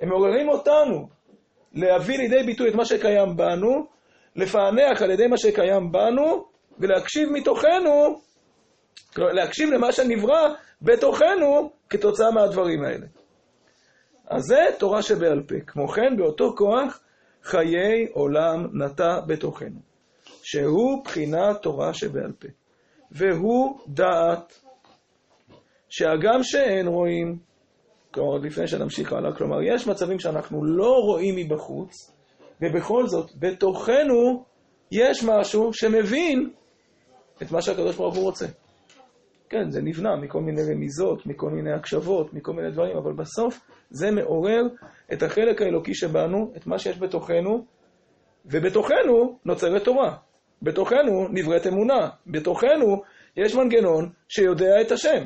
הם 0.00 0.08
מעוררים 0.08 0.48
אותנו 0.48 1.08
להביא 1.72 2.18
לידי 2.18 2.42
ביטוי 2.46 2.68
את 2.68 2.74
מה 2.74 2.84
שקיים 2.84 3.36
בנו, 3.36 3.86
לפענח 4.36 5.02
על 5.02 5.10
ידי 5.10 5.26
מה 5.26 5.38
שקיים 5.38 5.92
בנו, 5.92 6.44
ולהקשיב 6.78 7.28
מתוכנו, 7.32 8.20
להקשיב 9.16 9.70
למה 9.70 9.92
שנברא 9.92 10.48
בתוכנו 10.82 11.70
כתוצאה 11.90 12.30
מהדברים 12.30 12.84
האלה. 12.84 13.06
אז 14.30 14.42
זה 14.42 14.66
תורה 14.78 15.02
שבעל 15.02 15.42
פה. 15.48 15.54
כמו 15.66 15.88
כן, 15.88 16.16
באותו 16.16 16.54
כוח 16.56 17.00
חיי 17.42 18.06
עולם 18.12 18.82
נטע 18.82 19.20
בתוכנו, 19.26 19.80
שהוא 20.42 21.04
בחינת 21.04 21.62
תורה 21.62 21.94
שבעל 21.94 22.32
פה, 22.38 22.48
והוא 23.12 23.78
דעת 23.88 24.60
שהגם 25.88 26.42
שאין 26.42 26.86
רואים, 26.86 27.38
כלומר, 28.10 28.36
לפני 28.38 28.66
שנמשיך 28.66 29.12
הלאה, 29.12 29.32
כלומר, 29.36 29.62
יש 29.62 29.86
מצבים 29.86 30.18
שאנחנו 30.18 30.64
לא 30.64 30.92
רואים 31.06 31.36
מבחוץ, 31.36 32.12
ובכל 32.62 33.06
זאת, 33.06 33.30
בתוכנו 33.38 34.44
יש 34.92 35.24
משהו 35.24 35.72
שמבין 35.72 36.50
את 37.42 37.52
מה 37.52 37.62
שהקדוש 37.62 37.96
ברוך 37.96 38.16
הוא 38.16 38.24
רוצה. 38.24 38.46
כן, 39.50 39.70
זה 39.70 39.82
נבנה 39.82 40.16
מכל 40.16 40.40
מיני 40.40 40.62
רמיזות, 40.62 41.26
מכל 41.26 41.50
מיני 41.50 41.72
הקשבות, 41.72 42.34
מכל 42.34 42.52
מיני 42.52 42.70
דברים, 42.70 42.96
אבל 42.96 43.12
בסוף 43.12 43.60
זה 43.90 44.10
מעורר 44.10 44.62
את 45.12 45.22
החלק 45.22 45.62
האלוקי 45.62 45.94
שבנו, 45.94 46.52
את 46.56 46.66
מה 46.66 46.78
שיש 46.78 46.98
בתוכנו, 46.98 47.64
ובתוכנו 48.46 49.38
נוצרת 49.44 49.84
תורה. 49.84 50.16
בתוכנו 50.62 51.28
נבראת 51.30 51.66
אמונה. 51.66 52.08
בתוכנו 52.26 53.02
יש 53.36 53.54
מנגנון 53.54 54.10
שיודע 54.28 54.80
את 54.80 54.92
השם. 54.92 55.24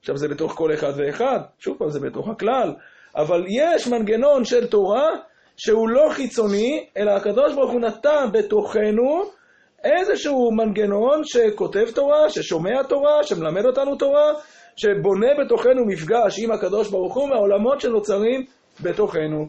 עכשיו 0.00 0.16
זה 0.16 0.28
בתוך 0.28 0.52
כל 0.52 0.74
אחד 0.74 0.92
ואחד, 0.96 1.38
שוב 1.58 1.78
פעם 1.78 1.90
זה 1.90 2.00
בתוך 2.00 2.28
הכלל, 2.28 2.74
אבל 3.16 3.44
יש 3.48 3.88
מנגנון 3.88 4.44
של 4.44 4.66
תורה 4.66 5.08
שהוא 5.56 5.88
לא 5.88 6.08
חיצוני, 6.10 6.86
אלא 6.96 7.10
הקדוש 7.10 7.54
ברוך 7.54 7.72
הוא 7.72 7.80
נתן 7.80 8.26
בתוכנו 8.32 9.22
איזשהו 9.84 10.52
מנגנון 10.52 11.20
שכותב 11.24 11.90
תורה, 11.94 12.30
ששומע 12.30 12.82
תורה, 12.82 13.24
שמלמד 13.24 13.64
אותנו 13.64 13.96
תורה, 13.96 14.32
שבונה 14.76 15.26
בתוכנו 15.44 15.86
מפגש 15.86 16.38
עם 16.38 16.52
הקדוש 16.52 16.90
ברוך 16.90 17.14
הוא 17.14 17.28
מהעולמות 17.28 17.80
שנוצרים 17.80 18.44
בתוכנו. 18.82 19.48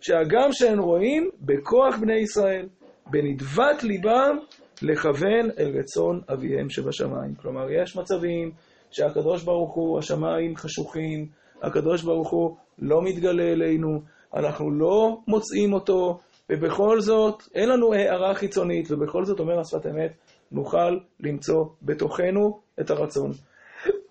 שהגם 0.00 0.52
שהן 0.52 0.78
רואים 0.78 1.30
בכוח 1.40 1.96
בני 2.00 2.18
ישראל, 2.18 2.68
בנדבת 3.10 3.82
ליבם, 3.82 4.38
לכוון 4.82 5.50
אל 5.58 5.78
רצון 5.78 6.20
אביהם 6.32 6.70
שבשמיים. 6.70 7.34
כלומר, 7.34 7.70
יש 7.70 7.96
מצבים 7.96 8.50
שהקדוש 8.90 9.42
ברוך 9.42 9.74
הוא, 9.74 9.98
השמיים 9.98 10.56
חשוכים, 10.56 11.26
הקדוש 11.62 12.02
ברוך 12.02 12.30
הוא 12.30 12.56
לא 12.78 13.02
מתגלה 13.02 13.52
אלינו, 13.52 14.00
אנחנו 14.34 14.70
לא 14.70 15.16
מוצאים 15.28 15.72
אותו, 15.72 16.18
ובכל 16.52 17.00
זאת, 17.00 17.42
אין 17.54 17.68
לנו 17.68 17.94
הערה 17.94 18.34
חיצונית, 18.34 18.90
ובכל 18.90 19.24
זאת, 19.24 19.40
אומר 19.40 19.60
השפת 19.60 19.86
אמת, 19.86 20.12
נוכל 20.52 20.98
למצוא 21.20 21.64
בתוכנו 21.82 22.60
את 22.80 22.90
הרצון. 22.90 23.30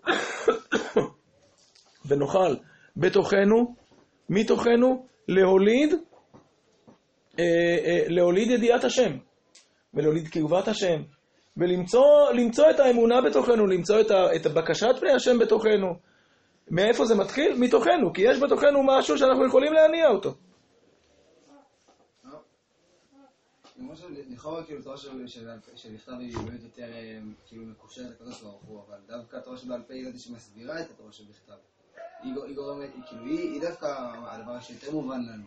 ונוכל 2.07 2.55
בתוכנו, 2.97 3.75
מתוכנו, 4.29 5.05
להוליד, 5.27 5.93
אה, 7.39 7.43
אה, 7.85 8.03
להוליד 8.07 8.51
ידיעת 8.51 8.83
השם, 8.83 9.11
ולהוליד 9.93 10.27
קרבת 10.27 10.67
השם, 10.67 11.01
ולמצוא 11.57 12.69
את 12.69 12.79
האמונה 12.79 13.21
בתוכנו, 13.21 13.67
למצוא 13.67 14.01
את, 14.01 14.11
ה, 14.11 14.35
את 14.35 14.47
בקשת 14.47 14.95
פני 14.99 15.11
השם 15.11 15.39
בתוכנו. 15.39 15.93
מאיפה 16.71 17.05
זה 17.05 17.15
מתחיל? 17.15 17.53
מתוכנו, 17.57 18.13
כי 18.13 18.21
יש 18.21 18.39
בתוכנו 18.39 18.83
משהו 18.83 19.17
שאנחנו 19.17 19.47
יכולים 19.47 19.73
להניע 19.73 20.07
אותו. 20.07 20.33
לכאורה 24.29 24.63
כאילו 24.63 24.81
תורה 24.81 24.97
שבכתב 25.75 26.11
היא 26.19 26.37
באמת 26.37 26.63
יותר 26.63 26.93
אה, 26.93 27.19
כאילו 27.45 27.65
מקושרת 27.65 28.11
לקדוש 28.11 28.41
ברוך 28.41 28.63
הוא, 28.63 28.81
אבל 28.87 28.97
דווקא 29.07 29.35
התורה 29.37 29.57
שבעל 29.57 29.81
פה 29.81 29.93
היא 29.93 30.05
זאת 30.05 30.19
שמסבירה 30.19 30.81
את 30.81 30.89
התורה 30.89 31.11
שבכתב. 31.11 31.53
היא 32.23 32.55
גורמת, 32.55 32.89
כאילו 33.09 33.25
היא 33.25 33.61
דווקא 33.61 34.11
הדבר 34.27 34.59
שיותר 34.59 34.91
מובן 34.91 35.21
לנו. 35.21 35.45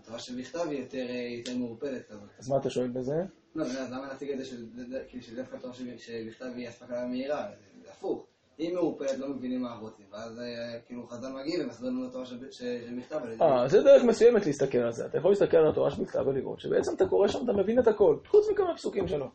התורה 0.00 0.18
שבכתב 0.18 0.66
היא 0.70 0.78
יותר 0.78 1.06
אה, 1.48 1.54
מעורפלת 1.54 2.08
כזאת. 2.08 2.28
אז 2.38 2.48
מה 2.48 2.56
אתה 2.56 2.70
שואל 2.70 2.88
בזה? 2.88 3.14
לא, 3.54 3.64
למה 3.90 4.06
להציג 4.06 4.30
את 4.30 4.38
זה 4.38 5.04
כאילו, 5.08 5.22
שדווקא 5.22 5.56
התורה 5.56 5.74
שבכתב 5.74 6.50
היא 6.56 6.68
אספקה 6.68 7.06
מהירה? 7.06 7.50
זה 7.82 7.90
הפוך. 7.90 8.31
אם 8.60 8.70
מעורפלת, 8.74 9.18
לא 9.18 9.28
מבינים 9.28 9.62
מה 9.62 9.76
רוצים. 9.80 10.06
ואז 10.12 10.40
אה, 10.40 10.78
כאילו 10.86 11.06
חז"ל 11.06 11.28
מגיעים 11.28 11.64
ומסביר 11.64 11.90
לנו 11.90 12.06
התורה 12.06 12.24
שבכתב. 12.26 13.18
אה, 13.42 13.68
זה 13.68 13.82
דרך 13.82 14.04
מסוימת 14.04 14.46
להסתכל 14.46 14.78
על 14.78 14.92
זה. 14.92 15.06
אתה 15.06 15.18
יכול 15.18 15.30
להסתכל 15.30 15.56
על 15.56 15.68
התורה 15.68 15.90
שבכתב 15.90 16.26
ולראות 16.26 16.60
שבעצם 16.60 16.94
אתה 16.94 17.06
קורא 17.06 17.28
שם, 17.28 17.38
אתה 17.44 17.52
מבין 17.52 17.78
את 17.78 17.88
הכל, 17.88 18.16
חוץ 18.26 18.50
מכמה 18.50 18.76
פסוקים 18.76 19.08
שלו. 19.08 19.26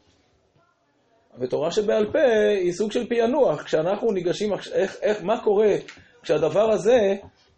ותורה 1.40 1.72
שבעל 1.72 2.12
פה 2.12 2.20
היא 2.62 2.72
סוג 2.72 2.92
של 2.92 3.10
פענוח. 3.10 3.64
כשאנחנו 3.64 4.12
ניגשים, 4.12 4.54
איך, 4.54 4.98
איך, 5.02 5.24
מה 5.24 5.44
קורה 5.44 5.76
כשהדבר 6.22 6.72
הזה 6.72 7.16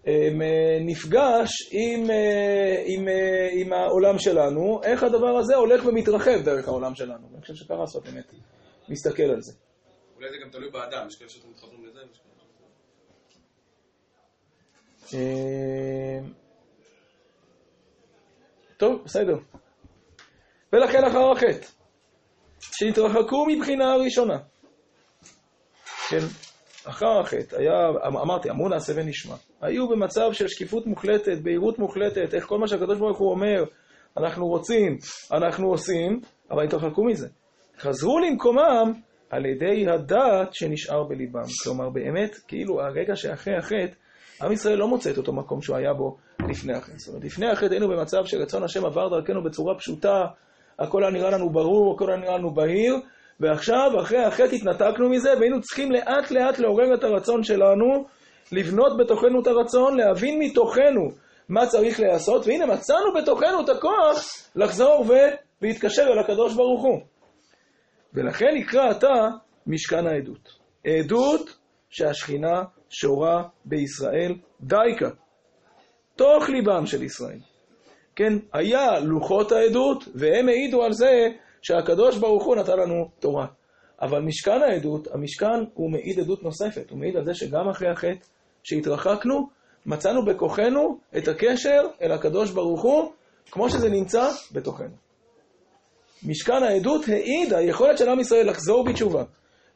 אה, 0.08 0.30
נפגש 0.82 1.50
עם, 1.72 2.12
אה, 2.12 2.84
עם, 2.86 3.08
עם 3.54 3.74
העולם 3.74 4.20
שלנו, 4.20 4.80
איך 4.84 5.04
הדבר 5.04 5.38
הזה 5.38 5.56
הולך 5.56 5.86
ומתרחב 5.86 6.42
דרך 6.46 6.68
העולם 6.68 6.96
שלנו. 6.96 7.28
אני 7.34 7.42
חושב 7.42 7.54
שככה 7.56 7.84
עשות 7.84 8.04
באמת 8.04 8.26
להסתכל 8.90 9.24
על 9.24 9.42
זה. 9.42 9.54
אולי 10.20 10.32
זה 10.32 10.38
גם 10.38 10.50
תלוי 10.50 10.70
באדם, 10.70 11.08
יש 11.08 11.16
כאלה 11.16 11.30
שאתם 11.30 11.50
מתחברים 11.50 11.86
לזה, 11.86 12.00
ויש 12.00 12.20
כאלה 12.20 12.30
אה, 15.14 16.20
טוב, 18.78 19.02
בסדר. 19.06 19.38
ולכן 20.74 21.04
אחר 21.04 21.32
החטא, 21.32 21.68
שהתרחקו 22.60 23.46
מבחינה 23.46 23.94
הראשונה. 23.94 24.38
כן, 26.10 26.26
אחר 26.84 27.20
החטא, 27.20 27.56
היה, 27.56 27.90
אמרתי, 28.08 28.50
אמרו 28.50 28.70
נעשה 28.70 28.94
ונשמע. 28.96 29.36
היו 29.62 29.88
במצב 29.90 30.34
של 30.34 30.48
שקיפות 30.48 30.88
מוחלטת, 30.88 31.38
בהירות 31.44 31.80
מוחלטת, 31.80 32.34
איך 32.34 32.46
כל 32.46 32.58
מה 32.58 32.68
שהקדוש 32.68 33.00
ברוך 33.00 33.18
הוא 33.18 33.32
אומר, 33.32 33.64
אנחנו 34.18 34.48
רוצים, 34.48 34.98
אנחנו 35.32 35.70
עושים, 35.70 36.22
אבל 36.52 36.64
התרחקו 36.64 37.04
מזה. 37.04 37.28
חזרו 37.78 38.20
למקומם 38.20 38.94
על 39.30 39.46
ידי 39.46 39.90
הדעת 39.90 40.54
שנשאר 40.54 41.04
בליבם. 41.04 41.44
כלומר, 41.64 41.90
באמת, 41.90 42.36
כאילו 42.48 42.82
הרגע 42.82 43.16
שאחרי 43.16 43.58
החטא, 43.58 43.94
עם 44.42 44.52
ישראל 44.52 44.78
לא 44.78 44.88
מוצא 44.88 45.12
את 45.12 45.18
אותו 45.18 45.34
מקום 45.34 45.62
שהוא 45.62 45.76
היה 45.76 45.94
בו 45.94 46.18
לפני 46.50 46.74
החטא. 46.74 46.98
זאת 46.98 47.08
אומרת, 47.08 47.24
לפני 47.24 47.50
החטא 47.50 47.72
היינו 47.72 47.88
במצב 47.88 48.26
שרצון 48.26 48.64
השם 48.64 48.86
עבר 48.86 49.10
דרכנו 49.10 49.44
בצורה 49.44 49.76
פשוטה, 49.78 50.26
הכל 50.80 51.04
היה 51.04 51.12
נראה 51.12 51.30
לנו 51.30 51.50
ברור, 51.50 51.96
הכל 51.96 52.10
היה 52.10 52.20
נראה 52.20 52.38
לנו 52.38 52.54
בהיר, 52.54 52.96
ועכשיו, 53.40 53.92
אחרי 54.02 54.24
החטא 54.24 54.56
התנתקנו 54.56 55.10
מזה, 55.10 55.30
והיינו 55.40 55.62
צריכים 55.62 55.92
לאט 55.92 56.32
לאט 56.32 56.60
לעורר 56.60 56.94
את 56.94 57.04
הרצון 57.04 57.44
שלנו, 57.44 58.06
לבנות 58.52 58.98
בתוכנו 58.98 59.42
את 59.42 59.48
הרצון, 59.48 59.98
להבין 59.98 60.40
מתוכנו 60.40 61.10
מה 61.50 61.66
צריך 61.66 62.00
להיעשות, 62.00 62.48
והנה 62.48 62.66
מצאנו 62.66 63.14
בתוכנו 63.22 63.62
את 63.64 63.70
הכוח 63.70 64.26
לחזור 64.56 65.06
ולהתקשר 65.62 66.04
אל 66.04 66.20
הקדוש 66.20 66.56
ברוך 66.56 66.84
הוא. 66.84 67.00
ולכן 68.14 68.56
נקרא 68.56 68.90
עתה 68.90 69.28
משכן 69.68 70.08
העדות. 70.08 70.60
עדות 70.88 71.58
שהשכינה 71.90 72.64
שורה 72.90 73.44
בישראל 73.66 74.36
דייקה, 74.62 75.10
תוך 76.16 76.50
ליבם 76.50 76.86
של 76.86 77.04
ישראל. 77.04 77.40
כן, 78.16 78.34
היה 78.54 79.00
לוחות 79.00 79.52
העדות, 79.52 80.04
והם 80.16 80.50
העידו 80.50 80.84
על 80.84 80.94
זה 80.94 81.28
שהקדוש 81.62 82.18
ברוך 82.18 82.46
הוא 82.46 82.56
נתן 82.56 82.78
לנו 82.78 83.10
תורה. 83.20 83.48
אבל 84.02 84.20
משכן 84.22 84.62
העדות, 84.62 85.08
המשכן 85.12 85.64
הוא 85.74 85.92
מעיד 85.92 86.20
עדות 86.20 86.44
נוספת, 86.44 86.90
הוא 86.90 87.00
מעיד 87.00 87.16
על 87.18 87.26
זה 87.26 87.34
שגם 87.34 87.70
אחרי 87.70 87.90
החטא 87.90 88.26
שהתרחקנו, 88.64 89.50
מצאנו 89.86 90.26
בכוחנו 90.26 91.00
את 91.18 91.28
הקשר 91.28 91.82
אל 92.02 92.12
הקדוש 92.12 92.52
ברוך 92.52 92.82
הוא, 92.82 93.12
כמו 93.52 93.70
שזה 93.70 93.90
נמצא 93.90 94.30
בתוכנו. 94.52 95.09
משכן 96.28 96.64
העדות 96.64 97.08
העיד 97.08 97.54
היכולת 97.54 97.98
של 97.98 98.10
עם 98.10 98.20
ישראל 98.20 98.50
לחזור 98.50 98.84
בתשובה, 98.84 99.24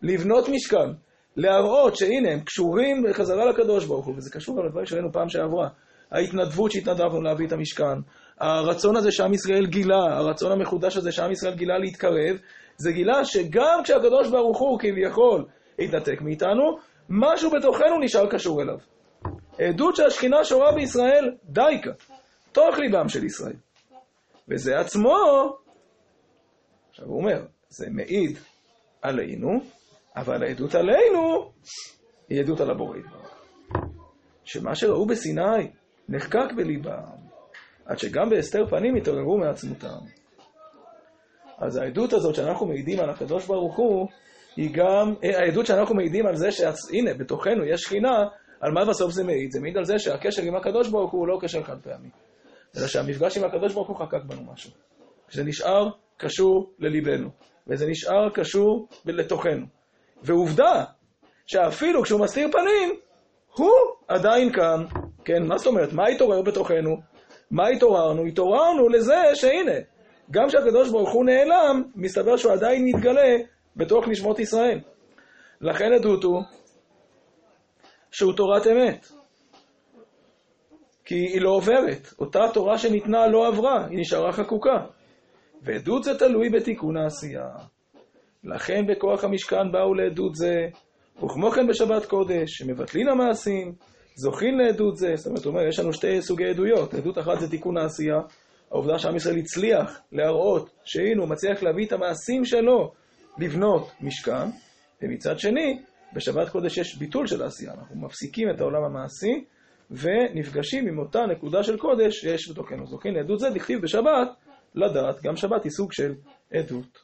לבנות 0.01 0.49
משכן, 0.49 0.89
להראות 1.35 1.95
שהנה 1.95 2.31
הם 2.31 2.39
קשורים 2.39 3.03
בחזרה 3.03 3.45
לקדוש 3.45 3.85
ברוך 3.85 4.05
הוא, 4.05 4.15
וזה 4.17 4.29
קשור 4.31 4.57
גם 4.57 4.65
לדברים 4.65 4.85
שראינו 4.85 5.11
פעם 5.11 5.29
שעברה. 5.29 5.67
ההתנדבות 6.11 6.71
שהתנדבנו 6.71 7.21
להביא 7.21 7.47
את 7.47 7.51
המשכן, 7.51 7.97
הרצון 8.39 8.95
הזה 8.95 9.11
שעם 9.11 9.33
ישראל 9.33 9.65
גילה, 9.65 10.17
הרצון 10.17 10.51
המחודש 10.51 10.97
הזה 10.97 11.11
שעם 11.11 11.31
ישראל 11.31 11.55
גילה 11.55 11.77
להתקרב, 11.77 12.37
זה 12.77 12.91
גילה 12.91 13.25
שגם 13.25 13.79
כשהקדוש 13.83 14.29
ברוך 14.29 14.59
הוא 14.59 14.79
כביכול 14.79 15.45
התנתק 15.79 16.21
מאיתנו, 16.21 16.77
משהו 17.09 17.51
בתוכנו 17.51 17.99
נשאר 18.01 18.29
קשור 18.29 18.61
אליו. 18.61 18.77
עדות 19.59 19.95
שהשכינה 19.95 20.43
שורה 20.43 20.71
בישראל 20.71 21.31
דייקה, 21.43 21.91
תוך 22.51 22.77
ליבם 22.77 23.09
של 23.09 23.23
ישראל. 23.23 23.55
וזה 24.49 24.79
עצמו 24.79 25.15
עכשיו 26.93 27.07
הוא 27.07 27.17
אומר, 27.17 27.45
זה 27.69 27.85
מעיד 27.89 28.37
עלינו, 29.01 29.49
אבל 30.15 30.43
העדות 30.43 30.75
עלינו 30.75 31.51
היא 32.29 32.41
עדות 32.41 32.59
על 32.59 32.71
הבורא 32.71 32.97
יתברך. 32.97 33.41
שמה 34.43 34.75
שראו 34.75 35.05
בסיני 35.05 35.71
נחקק 36.09 36.53
בליבם, 36.57 37.01
עד 37.85 37.99
שגם 37.99 38.29
בהסתר 38.29 38.65
פנים 38.69 38.95
התעוררו 38.95 39.37
מעצמותם. 39.37 39.99
אז 41.57 41.77
העדות 41.77 42.13
הזאת 42.13 42.35
שאנחנו 42.35 42.65
מעידים 42.65 42.99
על 42.99 43.09
הקדוש 43.09 43.45
ברוך 43.45 43.77
הוא, 43.77 44.07
היא 44.55 44.69
גם, 44.73 45.13
אה, 45.23 45.39
העדות 45.39 45.65
שאנחנו 45.65 45.95
מעידים 45.95 46.27
על 46.27 46.35
זה 46.35 46.51
שהנה, 46.51 47.13
בתוכנו 47.13 47.65
יש 47.65 47.81
שכינה, 47.81 48.27
על 48.59 48.71
מה 48.71 48.85
בסוף 48.85 49.11
זה 49.11 49.23
מעיד? 49.23 49.51
זה 49.51 49.59
מעיד 49.61 49.77
על 49.77 49.85
זה 49.85 49.99
שהקשר 49.99 50.41
עם 50.41 50.55
הקדוש 50.55 50.89
ברוך 50.89 51.11
הוא 51.11 51.27
לא 51.27 51.37
קשר 51.41 51.63
חד 51.63 51.81
פעמי, 51.83 52.09
אלא 52.77 52.87
שהמפגש 52.87 53.37
עם 53.37 53.43
הקדוש 53.43 53.73
ברוך 53.73 53.87
הוא 53.87 53.97
חקק 53.97 54.23
בנו 54.27 54.53
משהו. 54.53 54.71
שזה 55.29 55.43
נשאר 55.43 55.89
קשור 56.23 56.73
לליבנו, 56.79 57.29
וזה 57.67 57.85
נשאר 57.87 58.29
קשור 58.33 58.87
לתוכנו. 59.05 59.65
ועובדה, 60.23 60.83
שאפילו 61.45 62.03
כשהוא 62.03 62.19
מסתיר 62.19 62.47
פנים, 62.51 62.99
הוא 63.53 63.71
עדיין 64.07 64.53
כאן. 64.53 64.85
כן, 65.25 65.43
מה 65.47 65.57
זאת 65.57 65.67
אומרת? 65.67 65.93
מה 65.93 66.07
התעורר 66.07 66.41
בתוכנו? 66.41 66.97
מה 67.51 67.67
התעוררנו? 67.67 68.25
התעוררנו 68.25 68.89
לזה 68.89 69.21
שהנה, 69.33 69.79
גם 70.31 70.47
כשהקדוש 70.47 70.89
ברוך 70.89 71.13
הוא 71.13 71.25
נעלם, 71.25 71.83
מסתבר 71.95 72.37
שהוא 72.37 72.51
עדיין 72.53 72.85
מתגלה 72.85 73.37
בתוך 73.75 74.07
נשמות 74.07 74.39
ישראל. 74.39 74.79
לכן 75.61 75.93
עדות 75.93 76.23
הוא 76.23 76.41
שהוא 78.11 78.33
תורת 78.33 78.67
אמת. 78.67 79.07
כי 81.05 81.15
היא 81.15 81.41
לא 81.41 81.49
עוברת. 81.49 82.13
אותה 82.19 82.39
תורה 82.53 82.77
שניתנה 82.77 83.27
לא 83.27 83.47
עברה, 83.47 83.85
היא 83.89 83.99
נשארה 83.99 84.31
חקוקה. 84.31 84.85
ועדות 85.63 86.03
זה 86.03 86.19
תלוי 86.19 86.49
בתיקון 86.49 86.97
העשייה. 86.97 87.49
לכן 88.43 88.87
בכוח 88.87 89.23
המשכן 89.23 89.71
באו 89.71 89.93
לעדות 89.93 90.35
זה, 90.35 90.67
וכמו 91.17 91.51
כן 91.51 91.67
בשבת 91.67 92.05
קודש, 92.05 92.51
שמבטלין 92.51 93.09
המעשים, 93.09 93.73
זוכין 94.15 94.57
לעדות 94.57 94.97
זה, 94.97 95.15
זאת 95.15 95.27
אומרת, 95.27 95.45
אומר, 95.45 95.67
יש 95.67 95.79
לנו 95.79 95.93
שתי 95.93 96.21
סוגי 96.21 96.45
עדויות. 96.45 96.93
עדות 96.93 97.17
אחת 97.17 97.39
זה 97.39 97.49
תיקון 97.49 97.77
העשייה, 97.77 98.19
העובדה 98.71 98.99
שעם 98.99 99.15
ישראל 99.15 99.37
הצליח 99.37 100.01
להראות 100.11 100.69
שהנה 100.83 101.21
הוא 101.21 101.29
מצליח 101.29 101.63
להביא 101.63 101.85
את 101.85 101.91
המעשים 101.91 102.45
שלו 102.45 102.91
לבנות 103.37 103.91
משכן, 104.01 104.49
ומצד 105.01 105.39
שני, 105.39 105.79
בשבת 106.13 106.49
קודש 106.49 106.77
יש 106.77 106.97
ביטול 106.97 107.27
של 107.27 107.43
העשייה. 107.43 107.73
אנחנו 107.73 108.01
מפסיקים 108.01 108.49
את 108.49 108.61
העולם 108.61 108.83
המעשי 108.83 109.45
ונפגשים 109.91 110.87
עם 110.87 110.99
אותה 110.99 111.25
נקודה 111.25 111.63
של 111.63 111.77
קודש 111.77 112.15
שיש 112.15 112.51
בתוכנו. 112.51 112.87
זוכין 112.87 113.13
לעדות 113.13 113.39
זה, 113.39 113.49
דכתיב 113.49 113.81
בשבת, 113.81 114.27
לדעת, 114.75 115.21
גם 115.23 115.35
שבת 115.35 115.63
היא 115.63 115.71
סוג 115.71 115.91
של 115.91 116.13
עדות. 116.53 117.03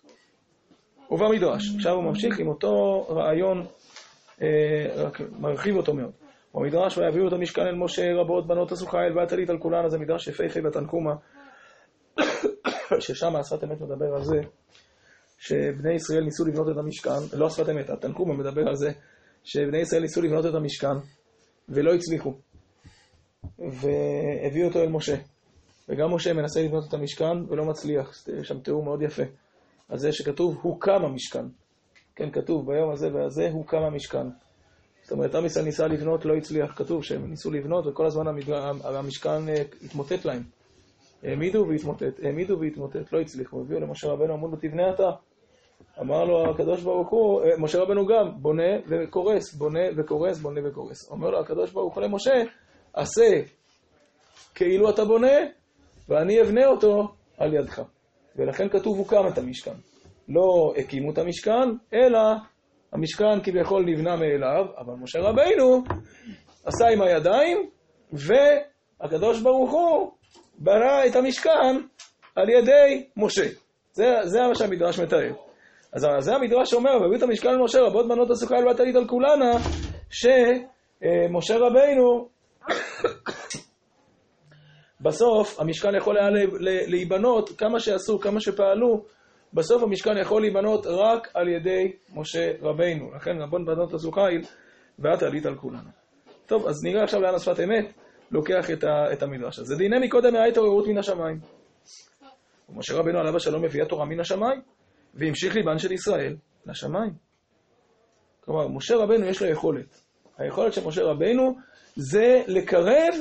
ובמדרש, 1.11 1.75
עכשיו 1.75 1.93
הוא 1.93 2.03
ממשיך 2.03 2.39
עם 2.39 2.47
אותו 2.47 3.05
רעיון, 3.09 3.65
אה, 4.41 4.47
רק 4.95 5.21
מרחיב 5.39 5.75
אותו 5.75 5.93
מאוד. 5.93 6.11
במדרש, 6.53 6.97
ויביאו 6.97 7.27
את 7.27 7.33
המשכן 7.33 7.61
אל 7.61 7.75
משה 7.75 8.13
רבות 8.15 8.47
בנות 8.47 8.71
עשו 8.71 8.87
חיל 8.87 9.17
ואת 9.17 9.31
עלית 9.31 9.49
על 9.49 9.57
כולן, 9.57 9.85
אז 9.85 9.91
זה 9.91 9.97
מדרש 9.97 10.27
יפהפה 10.27 10.61
בתנקומה, 10.61 11.13
ששם 12.99 13.35
השפת 13.35 13.63
אמת 13.63 13.81
מדבר 13.81 14.15
על 14.15 14.23
זה, 14.23 14.41
שבני 15.37 15.93
ישראל 15.93 16.23
ניסו 16.23 16.45
לבנות 16.45 16.69
את 16.69 16.77
המשכן, 16.77 17.37
לא 17.37 17.47
השפת 17.47 17.69
אמת, 17.69 17.89
התנקומה 17.89 18.33
מדבר 18.33 18.67
על 18.67 18.75
זה, 18.75 18.91
שבני 19.43 19.77
ישראל 19.77 20.01
ניסו 20.01 20.21
לבנות 20.21 20.45
את 20.45 20.55
המשכן 20.55 20.95
ולא 21.69 21.93
הצליחו, 21.93 22.33
והביאו 23.59 24.67
אותו 24.67 24.81
אל 24.81 24.89
משה. 24.89 25.15
וגם 25.89 26.13
משה 26.13 26.33
מנסה 26.33 26.61
לבנות 26.61 26.83
את 26.87 26.93
המשכן 26.93 27.45
ולא 27.47 27.65
מצליח, 27.65 28.27
יש 28.39 28.47
שם 28.47 28.59
תיאור 28.59 28.83
מאוד 28.83 29.01
יפה. 29.01 29.23
על 29.89 29.97
זה 29.97 30.11
שכתוב, 30.11 30.57
הוקם 30.61 31.05
המשכן. 31.05 31.45
כן, 32.15 32.31
כתוב, 32.31 32.65
ביום 32.65 32.91
הזה 32.91 33.13
והזה 33.13 33.49
הוקם 33.51 33.77
המשכן. 33.77 34.27
זאת 35.01 35.11
אומרת, 35.11 35.35
עם 35.35 35.45
ישראל 35.45 35.65
ניסה 35.65 35.87
לבנות, 35.87 36.25
לא 36.25 36.35
הצליח. 36.35 36.73
כתוב 36.75 37.03
שהם 37.03 37.29
ניסו 37.29 37.51
לבנות, 37.51 37.87
וכל 37.87 38.05
הזמן 38.05 38.27
המשכן 38.83 39.49
אה, 39.49 39.63
התמוטט 39.85 40.25
להם. 40.25 40.43
העמידו 41.23 41.65
והתמוטט, 41.69 42.19
העמידו 42.23 42.59
והתמוטט, 42.59 43.13
לא 43.13 43.19
הצליחו. 43.19 43.61
הביאו 43.61 43.79
למשה 43.79 44.07
רבנו, 44.07 44.33
אמרו 44.33 44.47
לו, 44.47 44.57
תבנה 44.57 44.93
אתה. 44.93 45.09
אמר 46.01 46.23
לו 46.23 46.51
הקדוש 46.51 46.83
ברוך 46.83 47.09
הוא, 47.09 47.41
אה, 47.43 47.49
משה 47.59 47.79
רבנו 47.79 48.05
גם, 48.05 48.41
בונה 48.41 48.77
וקורס, 48.87 49.53
בונה 49.53 49.79
וקורס, 49.97 50.39
בונה 50.39 50.61
וקורס. 50.69 51.11
אומר 51.11 51.29
לו 51.29 51.39
הקדוש 51.39 51.71
ברוך 51.71 51.95
הוא 51.95 52.03
למשה, 52.03 52.33
עשה 52.93 53.41
כאילו 54.55 54.89
אתה 54.89 55.05
בונה, 55.05 55.37
ואני 56.09 56.41
אבנה 56.41 56.65
אותו 56.65 57.07
על 57.37 57.53
ידך. 57.53 57.81
ולכן 58.35 58.69
כתוב 58.69 58.97
הוקם 58.97 59.27
את 59.33 59.37
המשכן. 59.37 59.75
לא 60.29 60.73
הקימו 60.77 61.11
את 61.11 61.17
המשכן, 61.17 61.69
אלא 61.93 62.19
המשכן 62.93 63.41
כביכול 63.43 63.85
נבנה 63.85 64.15
מאליו, 64.15 64.65
אבל 64.77 64.93
משה 64.93 65.19
רבינו 65.19 65.83
עשה 66.65 66.87
עם 66.87 67.01
הידיים, 67.01 67.69
והקדוש 68.13 69.41
ברוך 69.41 69.71
הוא 69.71 70.11
ברא 70.59 71.05
את 71.07 71.15
המשכן 71.15 71.75
על 72.35 72.49
ידי 72.49 73.07
משה. 73.17 73.47
זה, 73.91 74.15
זה 74.23 74.39
מה 74.47 74.55
שהמדרש 74.55 74.99
מתאר. 74.99 75.33
אז 75.93 76.05
זה 76.19 76.35
המדרש 76.35 76.73
והביאו 76.73 77.15
את 77.15 77.23
המשכן 77.23 77.53
למשה, 77.53 77.79
רבות 77.81 78.07
בנות 78.07 78.31
עשו 78.31 78.47
חיל 78.47 78.67
ותלית 78.67 78.95
על 78.95 79.07
כולנה, 79.07 79.51
שמשה 80.09 81.57
רבינו 81.57 82.29
בסוף 85.01 85.59
המשכן 85.59 85.95
יכול 85.95 86.17
היה 86.17 86.29
להיבנות, 86.87 87.49
כמה 87.49 87.79
שעשו, 87.79 88.19
כמה 88.19 88.39
שפעלו, 88.39 89.05
בסוף 89.53 89.83
המשכן 89.83 90.17
יכול 90.21 90.41
להיבנות 90.41 90.85
רק 90.85 91.27
על 91.33 91.47
ידי 91.47 91.91
משה 92.15 92.51
רבינו. 92.61 93.15
לכן 93.15 93.41
רבון 93.41 93.65
בנות 93.65 93.91
חיל, 94.13 94.41
ואת 94.99 95.23
עלית 95.23 95.45
על 95.45 95.55
כולנו. 95.55 95.89
טוב, 96.45 96.67
אז 96.67 96.75
נראה 96.83 97.03
עכשיו 97.03 97.21
לאן 97.21 97.35
השפת 97.35 97.59
אמת 97.59 97.93
לוקח 98.31 98.71
את, 98.71 98.83
ה, 98.83 99.13
את 99.13 99.23
המדרש 99.23 99.59
הזה. 99.59 99.75
דיני 99.75 99.99
מקודם 99.99 100.35
היה 100.35 100.45
התעוררות 100.45 100.87
מן 100.87 100.97
השמיים. 100.97 101.39
ומשה 102.69 102.95
רבינו 102.95 103.19
עליו 103.19 103.35
השלום 103.35 103.63
מביא 103.63 103.83
התורה 103.83 104.05
מן 104.05 104.19
השמיים, 104.19 104.61
והמשיך 105.13 105.55
ליבן 105.55 105.77
של 105.77 105.91
ישראל 105.91 106.35
לשמיים. 106.65 107.13
כלומר, 108.45 108.67
משה 108.67 108.95
רבינו 108.95 109.25
יש 109.25 109.41
לו 109.41 109.47
יכולת. 109.47 110.01
היכולת 110.37 110.73
של 110.73 110.87
משה 110.87 111.03
רבינו 111.03 111.55
זה 111.95 112.43
לקרב 112.47 113.13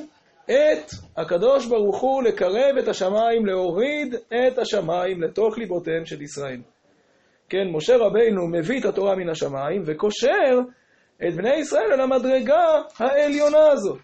את 0.50 0.90
הקדוש 1.16 1.66
ברוך 1.66 2.00
הוא 2.00 2.22
לקרב 2.22 2.76
את 2.82 2.88
השמיים, 2.88 3.46
להוריד 3.46 4.14
את 4.14 4.58
השמיים 4.58 5.22
לתוך 5.22 5.58
ליבותיהם 5.58 6.06
של 6.06 6.22
ישראל. 6.22 6.61
כן, 7.48 7.68
משה 7.72 7.96
רבינו 7.96 8.48
מביא 8.48 8.80
את 8.80 8.84
התורה 8.84 9.16
מן 9.16 9.28
השמיים 9.28 9.82
וקושר 9.87 10.61
את 11.28 11.34
בני 11.34 11.54
ישראל 11.54 11.92
אל 11.92 12.00
המדרגה 12.00 12.82
העליונה 12.98 13.66
הזאת. 13.72 13.98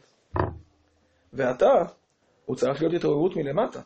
ועתה, 1.33 1.73
הוא 2.45 2.57
צריך 2.57 2.83
להיות 2.83 2.95
התעוררות 2.95 3.37
מלמטה. 3.37 3.81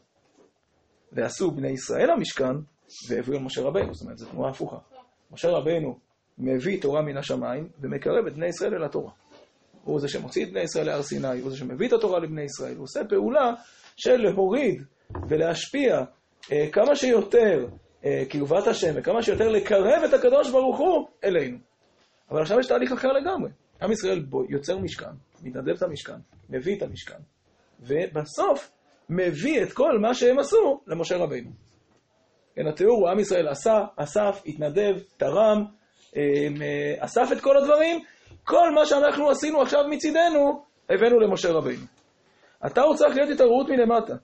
ועשו 1.12 1.50
בני 1.50 1.68
ישראל 1.68 2.10
המשכן, 2.10 2.54
והביאו 3.08 3.36
אל 3.38 3.42
משה 3.42 3.62
רבינו, 3.62 3.94
זאת 3.94 4.02
אומרת, 4.02 4.18
זו 4.18 4.26
תנועה 4.26 4.50
הפוכה. 4.50 4.76
משה 5.30 5.48
רבינו 5.48 5.98
מביא 6.38 6.82
תורה 6.82 7.02
מן 7.02 7.16
השמיים 7.16 7.68
ומקרב 7.80 8.26
את 8.26 8.34
בני 8.34 8.46
ישראל 8.46 8.74
אל 8.74 8.84
התורה. 8.84 9.10
הוא 9.84 10.00
זה 10.00 10.08
שמוציא 10.08 10.44
את 10.44 10.50
בני 10.50 10.60
ישראל 10.60 10.86
להר 10.86 11.02
סיני, 11.02 11.40
הוא 11.40 11.50
זה 11.50 11.56
שמביא 11.56 11.88
את 11.88 11.92
התורה 11.92 12.20
לבני 12.20 12.42
ישראל, 12.42 12.76
הוא 12.76 12.84
עושה 12.84 13.04
פעולה 13.04 13.52
של 13.96 14.16
להוריד 14.16 14.82
ולהשפיע 15.28 16.04
אה, 16.52 16.68
כמה 16.72 16.96
שיותר 16.96 17.66
אה, 18.04 18.22
קרבת 18.28 18.66
השם 18.66 18.92
וכמה 18.94 19.22
שיותר 19.22 19.48
לקרב 19.48 20.02
את 20.08 20.14
הקדוש 20.14 20.50
ברוך 20.50 20.78
הוא 20.78 21.08
אלינו. 21.24 21.58
אבל 22.30 22.42
עכשיו 22.42 22.60
יש 22.60 22.66
תהליך 22.66 22.92
אחר 22.92 23.08
לגמרי. 23.08 23.50
עם 23.82 23.92
ישראל 23.92 24.20
בו 24.20 24.44
יוצר 24.48 24.78
משכן, 24.78 25.10
מתנדב 25.42 25.76
את 25.76 25.82
המשכן, 25.82 26.18
מביא 26.50 26.76
את 26.76 26.82
המשכן, 26.82 27.18
ובסוף 27.80 28.70
מביא 29.08 29.62
את 29.62 29.72
כל 29.72 29.98
מה 29.98 30.14
שהם 30.14 30.38
עשו 30.38 30.80
למשה 30.86 31.16
רבינו. 31.16 31.50
כן, 32.54 32.66
התיאור 32.66 32.98
הוא 32.98 33.08
עם 33.08 33.18
ישראל 33.18 33.48
עשה, 33.48 33.84
אסף, 33.96 34.42
התנדב, 34.46 34.98
תרם, 35.16 35.64
אה, 36.16 36.22
אה, 36.62 37.04
אסף 37.04 37.28
את 37.32 37.40
כל 37.40 37.56
הדברים, 37.56 38.00
כל 38.48 38.70
מה 38.74 38.86
שאנחנו 38.86 39.30
עשינו 39.30 39.62
עכשיו 39.62 39.84
מצידנו, 39.90 40.64
הבאנו 40.90 41.20
למשה 41.20 41.52
רבינו. 41.52 41.84
אתה 42.66 42.82
הוא 42.82 42.94
צריך 42.94 43.16
להיות 43.16 43.30
התעוררות 43.30 43.68
מלמטה. 43.68 44.14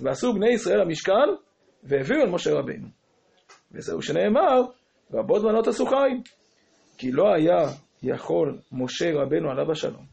ועשו 0.00 0.32
בני 0.32 0.52
ישראל 0.52 0.80
המשכן, 0.80 1.28
והביאו 1.82 2.20
אל 2.20 2.28
משה 2.30 2.50
רבינו. 2.54 2.88
וזהו 3.72 4.02
שנאמר, 4.02 4.62
רבות 5.12 5.42
בנות 5.42 5.66
עשו 5.66 5.86
חיים. 5.86 6.22
כי 6.98 7.12
לא 7.12 7.34
היה 7.34 7.68
יכול 8.02 8.58
משה 8.72 9.10
רבנו 9.14 9.50
עליו 9.50 9.72
השלום 9.72 10.04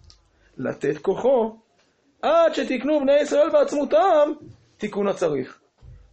לתת 0.57 0.97
כוחו 0.97 1.55
עד 2.21 2.53
שתקנו 2.53 2.99
בני 2.99 3.21
ישראל 3.21 3.49
בעצמותם 3.49 4.31
תיקון 4.77 5.07
הצריך. 5.07 5.59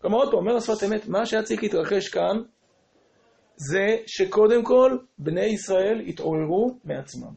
כלומר, 0.00 0.18
עוד 0.18 0.30
פעם, 0.30 0.38
אומר 0.38 0.56
השפת 0.56 0.88
אמת, 0.88 1.08
מה 1.08 1.26
שהיה 1.26 1.42
צריך 1.42 1.62
להתרחש 1.62 2.08
כאן 2.08 2.42
זה 3.70 3.96
שקודם 4.06 4.64
כל 4.64 4.96
בני 5.18 5.44
ישראל 5.44 6.00
התעוררו 6.00 6.78
מעצמם. 6.84 7.32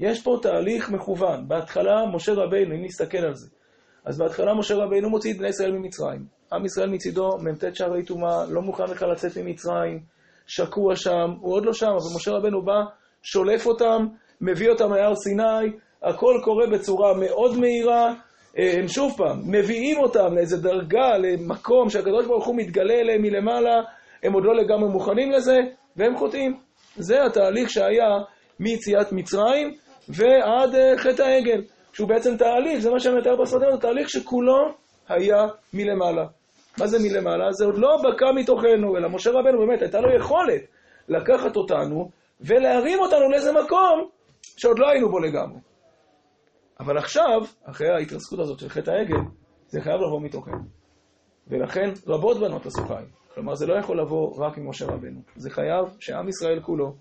יש 0.00 0.22
פה 0.22 0.38
תהליך 0.42 0.90
מכוון. 0.90 1.48
בהתחלה 1.48 2.06
משה 2.14 2.32
רבינו, 2.32 2.74
אם 2.74 2.84
נסתכל 2.84 3.18
על 3.18 3.34
זה, 3.34 3.48
אז 4.04 4.18
בהתחלה 4.18 4.54
משה 4.54 4.74
רבינו 4.74 5.10
מוציא 5.10 5.32
את 5.32 5.38
בני 5.38 5.48
ישראל 5.48 5.72
ממצרים. 5.72 6.24
עם 6.52 6.64
ישראל 6.64 6.90
מצידו, 6.90 7.28
מ"ט 7.38 7.74
שערי 7.74 8.04
טומאה, 8.04 8.44
לא 8.48 8.62
מוכן 8.62 8.84
בכלל 8.84 9.12
לצאת 9.12 9.38
ממצרים, 9.38 10.00
שקוע 10.46 10.96
שם, 10.96 11.30
הוא 11.40 11.54
עוד 11.54 11.64
לא 11.64 11.72
שם, 11.72 11.86
אבל 11.86 12.16
משה 12.16 12.30
רבנו 12.30 12.62
בא, 12.62 12.80
שולף 13.22 13.66
אותם, 13.66 14.06
מביא 14.40 14.70
אותם 14.70 14.90
מהר 14.90 15.14
סיני, 15.14 15.78
הכל 16.02 16.40
קורה 16.44 16.66
בצורה 16.66 17.14
מאוד 17.14 17.58
מהירה. 17.58 18.14
אה, 18.58 18.72
הם 18.78 18.88
שוב 18.88 19.14
פעם, 19.16 19.40
מביאים 19.46 19.98
אותם 19.98 20.34
לאיזה 20.34 20.56
דרגה, 20.62 21.18
למקום 21.18 21.90
שהקדוש 21.90 22.26
ברוך 22.26 22.46
הוא 22.46 22.56
מתגלה 22.56 22.94
אליהם 22.94 23.22
מלמעלה, 23.22 23.82
הם 24.22 24.32
עוד 24.32 24.44
לא 24.44 24.56
לגמרי 24.56 24.88
מוכנים 24.88 25.30
לזה, 25.30 25.56
והם 25.96 26.16
חוטאים. 26.16 26.56
זה 26.96 27.24
התהליך 27.24 27.70
שהיה 27.70 28.08
מיציאת 28.60 29.12
מצרים 29.12 29.74
ועד 30.08 30.74
uh, 30.74 30.98
חטא 30.98 31.22
העגל, 31.22 31.62
שהוא 31.92 32.08
בעצם 32.08 32.36
תהליך, 32.36 32.78
זה 32.78 32.90
מה 32.90 33.00
שאני 33.00 33.18
מתאר 33.18 33.36
בסרטים, 33.42 33.68
זה 33.72 33.78
תהליך 33.80 34.10
שכולו 34.10 34.68
היה 35.08 35.46
מלמעלה. 35.74 36.26
מה 36.78 36.86
זה 36.86 36.98
מלמעלה? 36.98 37.52
זה 37.52 37.64
עוד 37.64 37.78
לא 37.78 37.96
בקע 37.96 38.26
מתוכנו, 38.34 38.96
אלא 38.96 39.08
משה 39.08 39.30
רבנו 39.30 39.66
באמת 39.66 39.82
הייתה 39.82 40.00
לו 40.00 40.16
יכולת 40.16 40.62
לקחת 41.08 41.56
אותנו 41.56 42.10
ולהרים 42.40 42.98
אותנו 42.98 43.30
לאיזה 43.30 43.52
מקום 43.52 44.08
שעוד 44.56 44.78
לא 44.78 44.88
היינו 44.88 45.10
בו 45.10 45.18
לגמרי. 45.18 45.60
אבל 46.80 46.98
עכשיו, 46.98 47.40
אחרי 47.64 47.88
ההתרסקות 47.88 48.38
הזאת 48.38 48.58
של 48.58 48.68
חטא 48.68 48.90
העגל, 48.90 49.20
זה 49.66 49.80
חייב 49.80 50.00
לבוא 50.00 50.20
מתוכנו. 50.20 50.79
ולכן 51.50 51.90
רבות 52.06 52.40
בנות 52.40 52.66
עשו 52.66 52.86
חיים. 52.86 53.06
כלומר, 53.34 53.54
זה 53.54 53.66
לא 53.66 53.78
יכול 53.78 54.00
לבוא 54.00 54.46
רק 54.46 54.58
ממשה 54.58 54.86
רבנו. 54.86 55.20
זה 55.36 55.50
חייב 55.50 55.84
שעם 56.00 56.28
ישראל 56.28 56.60
כולו, 56.60 56.94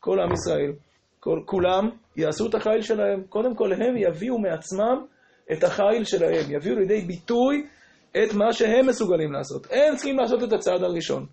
כל 0.00 0.20
עם 0.20 0.32
ישראל, 0.32 0.72
כל, 1.20 1.40
כולם 1.44 1.90
יעשו 2.16 2.46
את 2.46 2.54
החיל 2.54 2.82
שלהם. 2.82 3.22
קודם 3.28 3.54
כל, 3.54 3.72
הם 3.72 3.96
יביאו 3.96 4.38
מעצמם 4.38 5.04
את 5.52 5.64
החיל 5.64 6.04
שלהם, 6.04 6.44
יביאו 6.50 6.76
לידי 6.76 7.00
ביטוי 7.00 7.66
את 8.12 8.34
מה 8.34 8.52
שהם 8.52 8.86
מסוגלים 8.86 9.32
לעשות. 9.32 9.66
הם 9.70 9.96
צריכים 9.96 10.18
לעשות 10.18 10.42
את 10.42 10.52
הצעד 10.52 10.82
הראשון. 10.82 11.26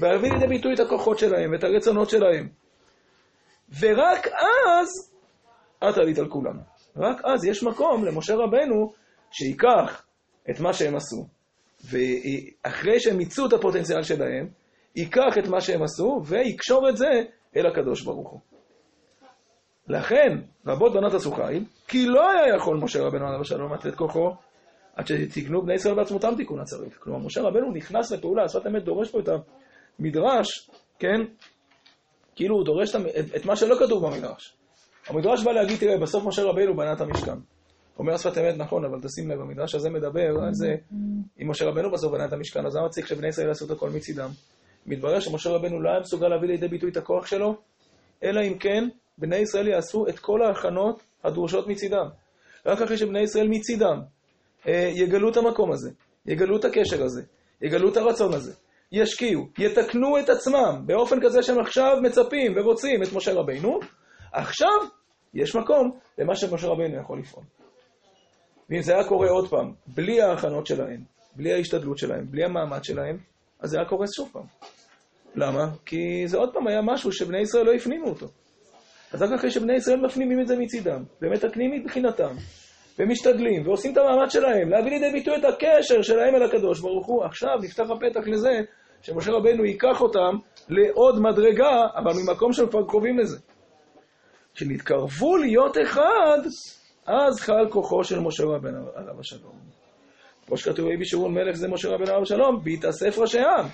ולהביא 0.00 0.32
לידי 0.32 0.46
ביטוי 0.46 0.74
את 0.74 0.80
הכוחות 0.80 1.18
שלהם 1.18 1.52
ואת 1.52 1.64
הרצונות 1.64 2.10
שלהם. 2.10 2.48
ורק 3.80 4.26
אז 4.26 4.88
את 5.88 5.98
עלית 5.98 6.18
על 6.18 6.28
כולנו. 6.28 6.60
רק 6.96 7.20
אז 7.24 7.44
יש 7.44 7.62
מקום 7.62 8.04
למשה 8.04 8.34
רבנו 8.34 8.92
שייקח 9.30 10.06
את 10.50 10.60
מה 10.60 10.72
שהם 10.72 10.96
עשו, 10.96 11.26
ואחרי 11.84 13.00
שהם 13.00 13.16
מיצו 13.16 13.46
את 13.46 13.52
הפוטנציאל 13.52 14.02
שלהם, 14.02 14.48
ייקח 14.96 15.38
את 15.38 15.48
מה 15.48 15.60
שהם 15.60 15.82
עשו 15.82 16.20
ויקשור 16.24 16.88
את 16.88 16.96
זה 16.96 17.10
אל 17.56 17.66
הקדוש 17.66 18.02
ברוך 18.02 18.30
הוא. 18.30 18.40
לכן, 19.88 20.38
רבות 20.66 20.92
בנות 20.92 21.14
עשו 21.14 21.32
חיל, 21.32 21.64
כי 21.88 22.06
לא 22.06 22.30
היה 22.30 22.56
יכול 22.56 22.76
משה 22.76 23.02
רבנו 23.02 23.26
עליו 23.26 23.40
השלום 23.40 23.74
לתת 23.74 23.94
כוחו, 23.94 24.30
עד 24.96 25.06
שתיקנו 25.06 25.62
בני 25.62 25.74
ישראל 25.74 25.94
בעצמותם 25.94 26.34
תיקון 26.36 26.60
הצריך. 26.60 26.98
כלומר, 26.98 27.26
משה 27.26 27.40
רבנו 27.42 27.72
נכנס 27.72 28.12
לפעולה, 28.12 28.48
שפת 28.48 28.66
אמת 28.66 28.84
דורש 28.84 29.10
פה 29.10 29.18
את 29.20 29.28
המדרש, 29.98 30.70
כן? 30.98 31.20
כאילו 32.36 32.56
הוא 32.56 32.64
דורש 32.64 32.94
את, 32.94 33.00
את 33.36 33.44
מה 33.44 33.56
שלא 33.56 33.76
כתוב 33.78 34.06
במדרש. 34.06 34.56
המדרש 35.08 35.44
בא 35.44 35.52
להגיד, 35.52 35.78
תראה, 35.80 35.98
בסוף 35.98 36.24
משה 36.24 36.42
רבנו 36.42 36.76
בנה 36.76 36.92
את 36.92 37.00
המשכן. 37.00 37.38
אומר 37.98 38.16
שפת 38.16 38.38
אמת, 38.38 38.56
נכון, 38.56 38.84
אבל 38.84 38.98
תשים 39.02 39.30
לב, 39.30 39.40
המדרש 39.40 39.74
הזה 39.74 39.90
מדבר 39.90 40.44
על 40.46 40.54
זה, 40.54 40.74
אם 41.42 41.50
משה 41.50 41.64
רבנו 41.64 41.90
בסוף 41.90 42.12
בנה 42.12 42.24
את 42.24 42.32
המשכן, 42.32 42.66
אז 42.66 42.76
למה 42.76 42.88
צריך 42.88 43.08
שבני 43.08 43.28
ישראל 43.28 43.48
יעשו 43.48 43.66
את 43.66 43.70
הכל 43.70 43.90
מצידם? 43.90 44.28
מתברר 44.86 45.20
שמשה 45.20 45.50
רבנו 45.50 45.82
לא 45.82 45.90
היה 45.90 46.00
מסוגל 46.00 46.28
להביא 46.28 46.48
לידי 46.48 46.68
ביטוי 46.68 46.90
את 46.90 46.96
הכוח 46.96 47.26
שלו, 47.26 47.56
אלא 48.24 48.40
אם 48.40 48.58
כן 48.58 48.88
בני 49.18 49.36
ישראל 49.36 49.68
יעשו 49.68 50.08
את 50.08 50.18
כל 50.18 50.42
ההכנות 50.42 51.02
הדרושות 51.24 51.68
מצידם. 51.68 52.06
רק 52.66 52.82
אחרי 52.82 52.96
שבני 52.96 53.20
ישראל 53.20 53.48
מצידם 53.48 54.00
אה, 54.68 54.90
יגלו 54.94 55.30
את 55.30 55.36
המקום 55.36 55.72
הזה, 55.72 55.90
יגלו 56.26 56.56
את 56.56 56.64
הקשר 56.64 57.04
הזה, 57.04 57.22
יגלו 57.62 57.88
את 57.88 57.96
הרצון 57.96 58.34
הזה, 58.34 58.52
ישקיעו, 58.92 59.48
יתקנו 59.58 60.18
את 60.18 60.28
עצמם 60.28 60.82
באופן 60.86 61.16
כזה 61.22 61.42
שהם 61.42 61.60
עכשיו 61.60 61.96
מצפים 62.02 62.54
ורוצים 62.56 63.02
את 63.02 63.12
משה 63.12 63.32
רבינו, 63.32 63.80
עכשיו 64.32 64.78
יש 65.34 65.56
מקום 65.56 65.98
למה 66.18 66.36
שמשה 66.36 66.66
רבינו 66.66 67.00
יכול 67.00 67.18
לפעול. 67.18 67.44
ואם 68.70 68.82
זה 68.82 68.94
היה 68.94 69.04
קורה 69.08 69.30
עוד 69.30 69.48
פעם, 69.48 69.72
בלי 69.86 70.22
ההכנות 70.22 70.66
שלהם, 70.66 71.00
בלי 71.36 71.52
ההשתדלות 71.52 71.98
שלהם, 71.98 72.26
בלי 72.30 72.44
המאמץ 72.44 72.86
שלהם, 72.86 73.18
אז 73.60 73.70
זה 73.70 73.78
היה 73.78 73.88
קורה 73.88 74.06
שוב 74.16 74.30
פעם. 74.32 74.46
למה? 75.34 75.68
כי 75.86 76.22
זה 76.26 76.38
עוד 76.38 76.52
פעם 76.52 76.66
היה 76.66 76.80
משהו 76.82 77.12
שבני 77.12 77.40
ישראל 77.40 77.66
לא 77.66 77.72
הפנימו 77.72 78.08
אותו. 78.08 78.26
אז 79.12 79.22
רק 79.22 79.32
אחרי 79.32 79.50
שבני 79.50 79.74
ישראל 79.74 80.00
מפנימים 80.00 80.40
את 80.40 80.46
זה 80.46 80.56
מצידם, 80.56 81.02
ומתקנים 81.22 81.70
מבחינתם, 81.70 82.34
ומשתדלים, 82.98 83.66
ועושים 83.66 83.92
את 83.92 83.96
המאמץ 83.98 84.32
שלהם, 84.32 84.70
להביא 84.70 84.90
לידי 84.90 85.12
ביטוי 85.12 85.36
את 85.36 85.44
הקשר 85.44 86.02
שלהם 86.02 86.34
אל 86.34 86.42
הקדוש 86.42 86.80
ברוך 86.80 87.06
הוא, 87.06 87.24
עכשיו 87.24 87.56
נפתח 87.62 87.84
הפתח 87.90 88.28
לזה 88.28 88.50
שמשה 89.02 89.32
רבנו 89.32 89.64
ייקח 89.64 90.00
אותם 90.00 90.36
לעוד 90.68 91.20
מדרגה, 91.20 91.86
אבל 91.96 92.12
ממקום 92.22 92.52
שהם 92.52 92.68
כבר 92.68 92.86
קרובים 92.88 93.18
לזה. 93.18 93.38
כשנתקרבו 94.54 95.36
להיות 95.36 95.76
אחד, 95.82 96.38
אז 97.06 97.40
חל 97.40 97.70
כוחו 97.70 98.04
של 98.04 98.20
משה 98.20 98.44
רבנו 98.44 98.88
עליו 98.94 99.20
השלום. 99.20 99.58
כמו 100.46 100.56
שכתוב 100.56 100.86
רבי 100.86 101.04
שאול 101.04 101.30
מלך 101.30 101.56
זה 101.56 101.68
משה 101.68 101.88
רבנו 101.88 102.06
עליו 102.06 102.22
השלום, 102.22 102.64
בהתאסף 102.64 103.18
ראשי 103.18 103.38
העם. 103.38 103.66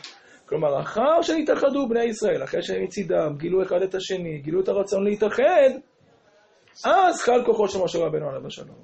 כלומר, 0.47 0.81
אחר 0.81 1.23
שהתאחדו 1.23 1.89
בני 1.89 2.05
ישראל, 2.05 2.45
אחרי 2.45 2.63
שהם 2.63 2.85
מצידם 2.85 3.37
גילו 3.39 3.63
אחד 3.63 3.83
את 3.83 3.95
השני, 3.95 4.39
גילו 4.39 4.61
את 4.61 4.69
הרצון 4.69 5.05
להתאחד, 5.05 5.71
אז 6.85 7.23
חל 7.23 7.45
כוחו 7.47 7.69
של 7.69 7.79
משה 7.85 7.99
רבנו 7.99 8.29
עליו 8.29 8.47
השלום. 8.47 8.77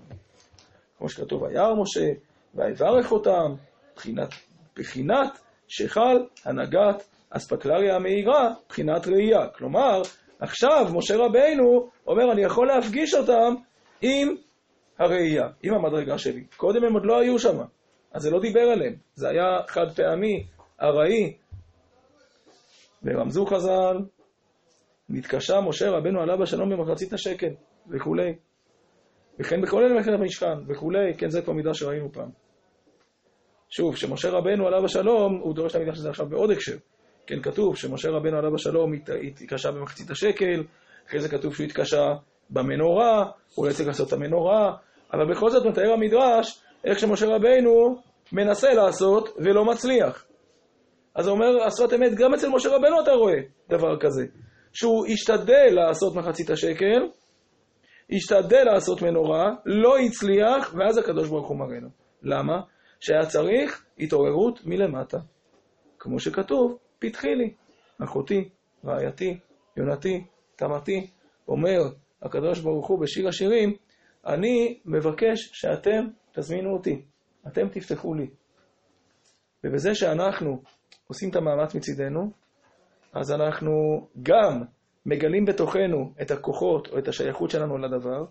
כמו 0.98 1.08
שכתוב, 1.08 1.42
וירא 1.42 1.74
משה, 1.74 2.06
ויברך 2.54 3.12
אותם, 3.12 3.54
בחינת, 3.96 4.28
בחינת 4.76 5.38
שחל 5.68 6.24
הנהגת 6.44 7.08
אספקלריה 7.30 7.96
המאירה, 7.96 8.54
בחינת 8.68 9.06
ראייה. 9.08 9.48
כלומר, 9.48 10.02
עכשיו 10.40 10.86
משה 10.94 11.16
רבינו 11.16 11.88
אומר, 12.06 12.32
אני 12.32 12.42
יכול 12.42 12.66
להפגיש 12.66 13.14
אותם 13.14 13.54
עם 14.00 14.34
הראייה, 14.98 15.48
עם 15.62 15.74
המדרגה 15.74 16.18
שלי. 16.18 16.44
קודם 16.56 16.84
הם 16.84 16.94
עוד 16.94 17.04
לא 17.04 17.20
היו 17.20 17.38
שם, 17.38 17.58
אז 18.12 18.22
זה 18.22 18.30
לא 18.30 18.40
דיבר 18.40 18.60
עליהם. 18.60 18.94
זה 19.14 19.28
היה 19.28 19.60
חד 19.68 19.86
פעמי, 19.96 20.46
ארעי. 20.82 21.36
ורמזו 23.02 23.46
חז"ל, 23.46 23.96
נתקשה 25.08 25.60
משה 25.60 25.90
רבנו 25.90 26.20
עליו 26.20 26.42
השלום 26.42 26.70
במחצית 26.70 27.12
השקל, 27.12 27.50
וכולי. 27.90 28.34
וכן 29.40 29.62
בכל 29.62 29.82
אלה 29.82 29.94
מלאכת 29.94 30.12
המשכן, 30.12 30.58
וכולי, 30.68 31.14
כן, 31.18 31.28
זה 31.28 31.42
כבר 31.42 31.52
מידע 31.52 31.74
שראינו 31.74 32.12
פעם. 32.12 32.30
שוב, 33.70 33.96
שמשה 33.96 34.30
רבנו 34.30 34.66
עליו 34.66 34.84
השלום, 34.84 35.40
הוא 35.42 35.54
דורש 35.54 35.76
את 35.76 35.96
שזה 35.96 36.10
עכשיו 36.10 36.26
בעוד 36.26 36.50
הקשר. 36.50 36.76
כן, 37.26 37.42
כתוב 37.42 37.76
שמשה 37.76 38.10
רבנו 38.10 38.38
עליו 38.38 38.54
השלום 38.54 38.92
התקשה 39.26 39.72
במחצית 39.72 40.10
השקל, 40.10 40.64
אחרי 41.08 41.20
זה 41.20 41.28
כתוב 41.28 41.54
שהוא 41.54 41.66
התקשה 41.66 42.14
במנורה, 42.50 43.24
הוא 43.54 43.66
לא 43.66 43.72
צריך 43.72 43.88
לעשות 43.88 44.08
את 44.08 44.12
המנורה, 44.12 44.76
אבל 45.12 45.30
בכל 45.30 45.50
זאת 45.50 45.66
מתאר 45.66 45.92
המדרש 45.92 46.62
איך 46.84 46.98
שמשה 46.98 47.26
רבנו 47.26 48.02
מנסה 48.32 48.72
לעשות 48.72 49.28
ולא 49.38 49.64
מצליח. 49.64 50.24
אז 51.14 51.26
הוא 51.26 51.34
אומר, 51.34 51.62
עשרת 51.66 51.92
אמת, 51.92 52.14
גם 52.14 52.34
אצל 52.34 52.48
משה 52.48 52.68
רבנו 52.68 53.00
אתה 53.02 53.12
רואה 53.12 53.38
דבר 53.68 53.98
כזה, 54.00 54.26
שהוא 54.72 55.06
השתדל 55.06 55.68
לעשות 55.70 56.16
מחצית 56.16 56.50
השקל, 56.50 57.08
השתדל 58.12 58.64
לעשות 58.64 59.02
מנורה, 59.02 59.50
לא 59.66 59.98
הצליח, 59.98 60.74
ואז 60.74 60.98
הקדוש 60.98 61.28
ברוך 61.28 61.48
הוא 61.48 61.58
מראנו. 61.58 61.88
למה? 62.22 62.60
שהיה 63.00 63.26
צריך 63.26 63.84
התעוררות 63.98 64.60
מלמטה. 64.64 65.18
כמו 65.98 66.20
שכתוב, 66.20 66.78
פתחי 66.98 67.34
לי, 67.34 67.54
אחותי, 68.04 68.48
רעייתי, 68.84 69.38
יונתי, 69.76 70.24
תמתי, 70.56 71.10
אומר 71.48 71.80
הקדוש 72.22 72.60
ברוך 72.60 72.86
הוא 72.86 73.00
בשיר 73.00 73.28
השירים, 73.28 73.76
אני 74.26 74.78
מבקש 74.84 75.50
שאתם 75.52 76.06
תזמינו 76.32 76.72
אותי, 76.72 77.02
אתם 77.46 77.68
תפתחו 77.68 78.14
לי. 78.14 78.26
ובזה 79.64 79.94
שאנחנו 79.94 80.62
עושים 81.06 81.30
את 81.30 81.36
המאמץ 81.36 81.74
מצידנו, 81.74 82.30
אז 83.12 83.32
אנחנו 83.32 83.72
גם 84.22 84.62
מגלים 85.06 85.44
בתוכנו 85.44 86.12
את 86.22 86.30
הכוחות 86.30 86.88
או 86.88 86.98
את 86.98 87.08
השייכות 87.08 87.50
שלנו 87.50 87.78
לדבר, 87.78 88.24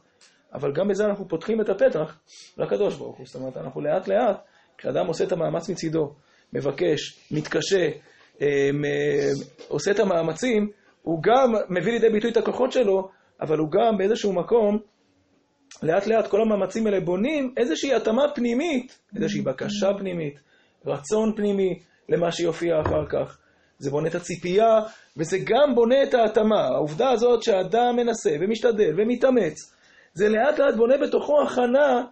אבל 0.53 0.73
גם 0.73 0.87
בזה 0.87 1.05
אנחנו 1.05 1.27
פותחים 1.27 1.61
את 1.61 1.69
הפתח 1.69 2.19
לקדוש 2.57 2.95
ברוך 2.95 3.17
הוא. 3.17 3.25
זאת 3.25 3.35
אומרת, 3.35 3.57
אנחנו 3.57 3.81
לאט 3.81 4.07
לאט, 4.07 4.45
כשאדם 4.77 5.07
עושה 5.07 5.23
את 5.23 5.31
המאמץ 5.31 5.69
מצידו, 5.69 6.13
מבקש, 6.53 7.29
מתקשה, 7.31 7.89
אה, 8.41 8.69
עושה 9.67 9.91
את 9.91 9.99
המאמצים, 9.99 10.71
הוא 11.01 11.23
גם 11.23 11.53
מביא 11.69 11.91
לידי 11.91 12.09
ביטוי 12.09 12.31
את 12.31 12.37
הכוחות 12.37 12.71
שלו, 12.71 13.09
אבל 13.41 13.57
הוא 13.57 13.67
גם 13.71 13.97
באיזשהו 13.97 14.33
מקום, 14.33 14.79
לאט 15.83 16.07
לאט 16.07 16.27
כל 16.27 16.41
המאמצים 16.41 16.87
האלה 16.87 16.99
בונים 16.99 17.53
איזושהי 17.57 17.93
התאמה 17.93 18.23
פנימית, 18.35 18.99
איזושהי 19.15 19.41
בקשה 19.41 19.93
פנימית, 19.97 20.39
רצון 20.85 21.33
פנימי 21.35 21.79
למה 22.09 22.31
שיופיע 22.31 22.81
אחר 22.81 23.05
כך. 23.09 23.37
זה 23.79 23.91
בונה 23.91 24.07
את 24.07 24.15
הציפייה, 24.15 24.79
וזה 25.17 25.37
גם 25.43 25.75
בונה 25.75 26.03
את 26.03 26.13
ההתאמה. 26.13 26.67
העובדה 26.67 27.09
הזאת 27.09 27.43
שאדם 27.43 27.95
מנסה 27.95 28.29
ומשתדל 28.41 28.93
ומתאמץ, 28.97 29.73
זה 30.13 30.29
לאט 30.29 30.59
לאט 30.59 30.75
בונה 30.75 30.97
בתוכו 30.97 31.41
הכנה 31.41 32.03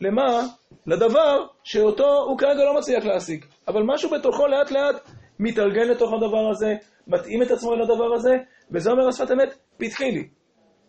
למה? 0.00 0.42
לדבר 0.86 1.46
שאותו 1.64 2.24
הוא 2.28 2.38
כרגע 2.38 2.64
לא 2.64 2.74
מצליח 2.78 3.04
להשיג. 3.04 3.44
אבל 3.68 3.82
משהו 3.86 4.10
בתוכו 4.10 4.46
לאט 4.46 4.70
לאט 4.70 5.10
מתארגן 5.40 5.88
לתוך 5.88 6.12
הדבר 6.12 6.50
הזה, 6.50 6.74
מתאים 7.06 7.42
את 7.42 7.50
עצמו 7.50 7.74
לדבר 7.74 8.14
הזה, 8.14 8.34
וזה 8.70 8.90
אומר 8.90 9.08
השפת 9.08 9.30
אמת, 9.30 9.54
פתחי 9.76 10.10
לי. 10.10 10.28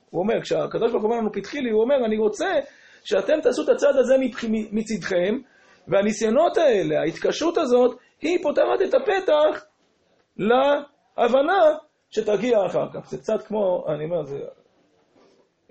הוא 0.10 0.22
אומר, 0.22 0.42
כשהקדוש 0.42 0.92
ברוך 0.92 1.04
הוא 1.04 1.12
אומר 1.12 1.22
לנו 1.22 1.32
פתחי 1.32 1.62
לי, 1.62 1.72
הוא 1.72 1.82
אומר, 1.82 2.06
אני 2.06 2.18
רוצה 2.18 2.48
שאתם 3.04 3.42
תעשו 3.44 3.64
את 3.64 3.70
הצעד 3.70 3.96
הזה 3.96 4.16
מצדכם, 4.72 5.38
והניסיונות 5.88 6.58
האלה, 6.58 7.00
ההתקשרות 7.00 7.58
הזאת, 7.58 7.98
היא 8.22 8.44
פותרת 8.44 8.82
את 8.82 8.94
הפתח 8.94 9.66
להבנה 10.38 11.60
שתגיע 12.12 12.66
אחר 12.66 12.88
כך. 12.94 13.10
זה 13.10 13.18
קצת 13.18 13.48
כמו, 13.48 13.86
אני 13.88 14.06
אומר, 14.06 14.24
זה, 14.24 14.38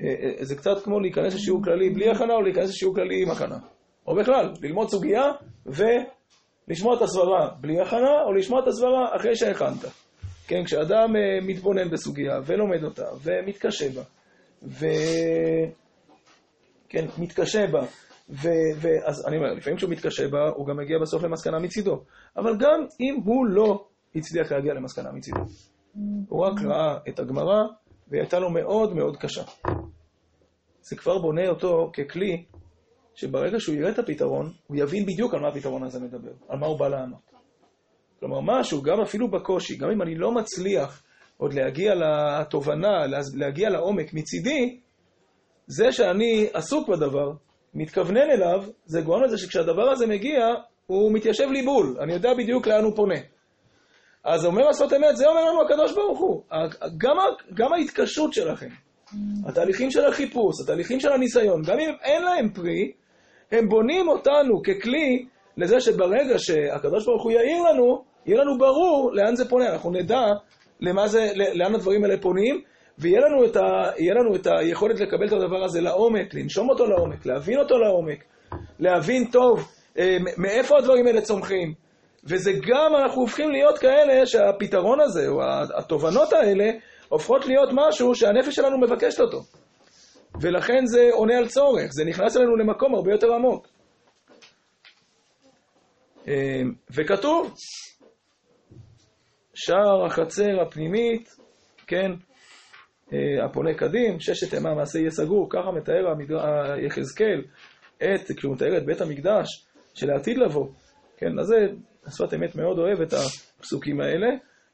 אה, 0.01 0.07
אה, 0.07 0.44
זה 0.44 0.57
קצת 0.57 0.83
כמו 0.85 1.01
להיכנס 1.01 1.35
לשיעור 1.35 1.64
כללי 1.64 1.90
בלי 1.90 2.11
הכנה, 2.11 2.35
או 2.35 2.42
להיכנס 2.42 2.68
לשיעור 2.70 2.94
כללי 2.94 3.22
עם 3.22 3.31
הכנה. 3.31 3.59
או 4.07 4.14
בכלל, 4.14 4.53
ללמוד 4.62 4.88
סוגיה 4.88 5.33
ולשמוע 5.66 6.96
את 6.96 7.03
הסברה 7.03 7.51
בלי 7.61 7.81
הכנה, 7.81 8.22
או 8.27 8.33
לשמוע 8.33 8.61
את 8.62 8.68
הסברה 8.68 9.16
אחרי 9.16 9.37
שהכנת. 9.37 9.85
כן, 10.49 10.64
כשאדם 10.64 11.16
אה, 11.16 11.46
מתבונן 11.46 11.90
בסוגיה 11.90 12.40
ולומד 12.46 12.85
אותה 12.85 13.05
ומתקשה 13.22 13.88
בה, 13.94 14.03
ו... 14.62 14.87
כן, 16.88 17.07
מתקשה 17.19 17.66
בה, 17.66 17.83
ו... 18.31 18.49
ו... 18.77 18.88
אז 19.05 19.27
אני 19.29 19.37
אומר, 19.37 19.55
לפעמים 19.55 19.77
כשהוא 19.77 19.90
מתקשה 19.90 20.29
בה, 20.29 20.49
הוא 20.49 20.66
גם 20.66 20.77
מגיע 20.77 20.99
בסוף 21.03 21.23
למסקנה 21.23 21.59
מצידו. 21.59 22.03
אבל 22.37 22.57
גם 22.59 22.87
אם 23.01 23.21
הוא 23.25 23.47
לא 23.47 23.87
הצליח 24.14 24.53
להגיע 24.53 24.75
למסקנה 24.75 25.12
מצידו, 25.12 25.40
הוא 26.29 26.47
רק 26.47 26.61
ראה 26.62 26.99
את 27.09 27.19
הגמרא, 27.19 27.62
והיא 28.09 28.21
הייתה 28.21 28.38
לו 28.38 28.51
מאוד 28.51 28.95
מאוד 28.95 29.16
קשה. 29.16 29.42
זה 30.81 30.97
כבר 30.97 31.19
בונה 31.19 31.49
אותו 31.49 31.90
ככלי 31.92 32.45
שברגע 33.14 33.61
שהוא 33.61 33.75
יראה 33.77 33.90
את 33.90 33.99
הפתרון, 33.99 34.53
הוא 34.66 34.77
יבין 34.77 35.07
בדיוק 35.07 35.35
על 35.35 35.40
מה 35.40 35.49
הפתרון 35.49 35.83
הזה 35.83 36.01
מדבר, 36.01 36.33
על 36.49 36.59
מה 36.59 36.66
הוא 36.66 36.79
בא 36.79 36.88
לענות. 36.88 37.33
כלומר, 38.21 38.40
משהו, 38.40 38.83
גם 38.83 39.01
אפילו 39.01 39.31
בקושי, 39.31 39.77
גם 39.77 39.90
אם 39.90 40.03
אני 40.03 40.14
לא 40.14 40.33
מצליח 40.33 41.03
עוד 41.37 41.55
להגיע 41.55 41.94
לתובנה, 41.94 43.07
להגיע 43.35 43.70
לעומק 43.70 44.14
מצידי, 44.14 44.81
זה 45.66 45.92
שאני 45.92 46.46
עסוק 46.53 46.88
בדבר, 46.88 47.33
מתכוונן 47.75 48.31
אליו, 48.31 48.64
זה 48.85 49.01
גורם 49.01 49.22
לזה 49.22 49.38
שכשהדבר 49.38 49.90
הזה 49.90 50.07
מגיע, 50.07 50.46
הוא 50.87 51.12
מתיישב 51.12 51.49
לי 51.51 51.62
בול, 51.62 51.96
אני 52.01 52.12
יודע 52.12 52.35
בדיוק 52.35 52.66
לאן 52.66 52.85
הוא 52.85 52.96
פונה. 52.96 53.18
אז 54.25 54.46
אומר 54.46 54.68
השפת 54.68 54.92
אמת, 54.92 55.16
זה 55.16 55.29
אומר 55.29 55.44
לנו 55.44 55.62
הקדוש 55.62 55.92
ברוך 55.94 56.18
הוא. 56.18 56.42
גם, 56.99 57.16
גם 57.55 57.72
ההתקשרות 57.72 58.33
שלכם, 58.33 58.68
התהליכים 59.49 59.90
של 59.90 60.05
החיפוש, 60.05 60.55
התהליכים 60.64 61.01
של 61.01 61.12
הניסיון, 61.12 61.62
גם 61.62 61.79
אם 61.79 61.90
אין 62.03 62.22
להם 62.22 62.53
פרי, 62.53 62.92
הם 63.53 63.68
בונים 63.68 64.09
אותנו 64.09 64.62
ככלי 64.62 65.27
לזה 65.57 65.81
שברגע 65.81 66.38
שהקדוש 66.38 67.07
ברוך 67.07 67.22
הוא 67.22 67.33
יאיר 67.33 67.62
לנו, 67.62 68.05
יהיה 68.27 68.40
לנו 68.40 68.59
ברור 68.59 69.11
לאן 69.12 69.37
זה 69.37 69.49
פונה, 69.49 69.72
אנחנו 69.72 69.90
נדע 69.90 70.22
למה 70.80 71.08
זה, 71.08 71.32
לאן 71.54 71.74
הדברים 71.74 72.04
האלה 72.04 72.20
פונים, 72.20 72.62
ויהיה 72.98 73.20
לנו, 73.20 73.44
את 73.44 73.56
ה, 73.56 73.90
לנו 74.14 74.34
את 74.36 74.46
היכולת 74.46 75.00
לקבל 75.00 75.26
את 75.26 75.32
הדבר 75.32 75.64
הזה 75.64 75.80
לעומק, 75.80 76.34
לנשום 76.34 76.70
אותו 76.70 76.86
לעומק, 76.86 77.26
להבין 77.26 77.58
אותו 77.58 77.78
לעומק, 77.78 78.24
להבין 78.78 79.24
טוב 79.24 79.68
אה, 79.98 80.16
מאיפה 80.38 80.78
הדברים 80.78 81.06
האלה 81.06 81.20
צומחים. 81.20 81.74
וזה 82.24 82.52
גם, 82.52 82.96
אנחנו 82.96 83.20
הופכים 83.20 83.50
להיות 83.50 83.78
כאלה 83.78 84.26
שהפתרון 84.26 85.00
הזה, 85.00 85.28
או 85.28 85.40
התובנות 85.78 86.32
האלה, 86.32 86.70
הופכות 87.08 87.46
להיות 87.46 87.68
משהו 87.72 88.14
שהנפש 88.14 88.54
שלנו 88.54 88.80
מבקשת 88.80 89.20
אותו. 89.20 89.42
ולכן 90.40 90.86
זה 90.86 91.08
עונה 91.12 91.38
על 91.38 91.48
צורך, 91.48 91.90
זה 91.90 92.04
נכנס 92.04 92.36
אלינו 92.36 92.56
למקום 92.56 92.94
הרבה 92.94 93.12
יותר 93.12 93.34
עמוק. 93.34 93.66
אה, 96.28 96.62
וכתוב, 96.90 97.54
שער 99.57 100.07
החצר 100.07 100.61
הפנימית, 100.62 101.37
כן, 101.87 102.11
אה, 103.12 103.45
הפונה 103.45 103.75
קדים, 103.75 104.21
ששת 104.21 104.53
ימי 104.53 104.69
המעשה 104.69 104.99
יהיה 104.99 105.11
סגור, 105.11 105.49
ככה 105.51 105.71
מתאר 105.73 106.12
יחזקאל 106.87 107.42
את, 107.97 108.33
כשהוא 108.37 108.55
מתאר 108.55 108.77
את 108.79 108.87
בית 108.87 109.01
המקדש 109.01 109.66
שלעתיד 109.95 110.38
לבוא, 110.38 110.66
כן, 111.16 111.38
אז 111.38 111.47
זה, 111.47 111.57
השפת 112.07 112.35
אמת 112.35 112.57
מאוד 112.57 112.79
אוהב 112.79 113.01
את 113.01 113.12
הפסוקים 113.12 114.01
האלה, 114.01 114.27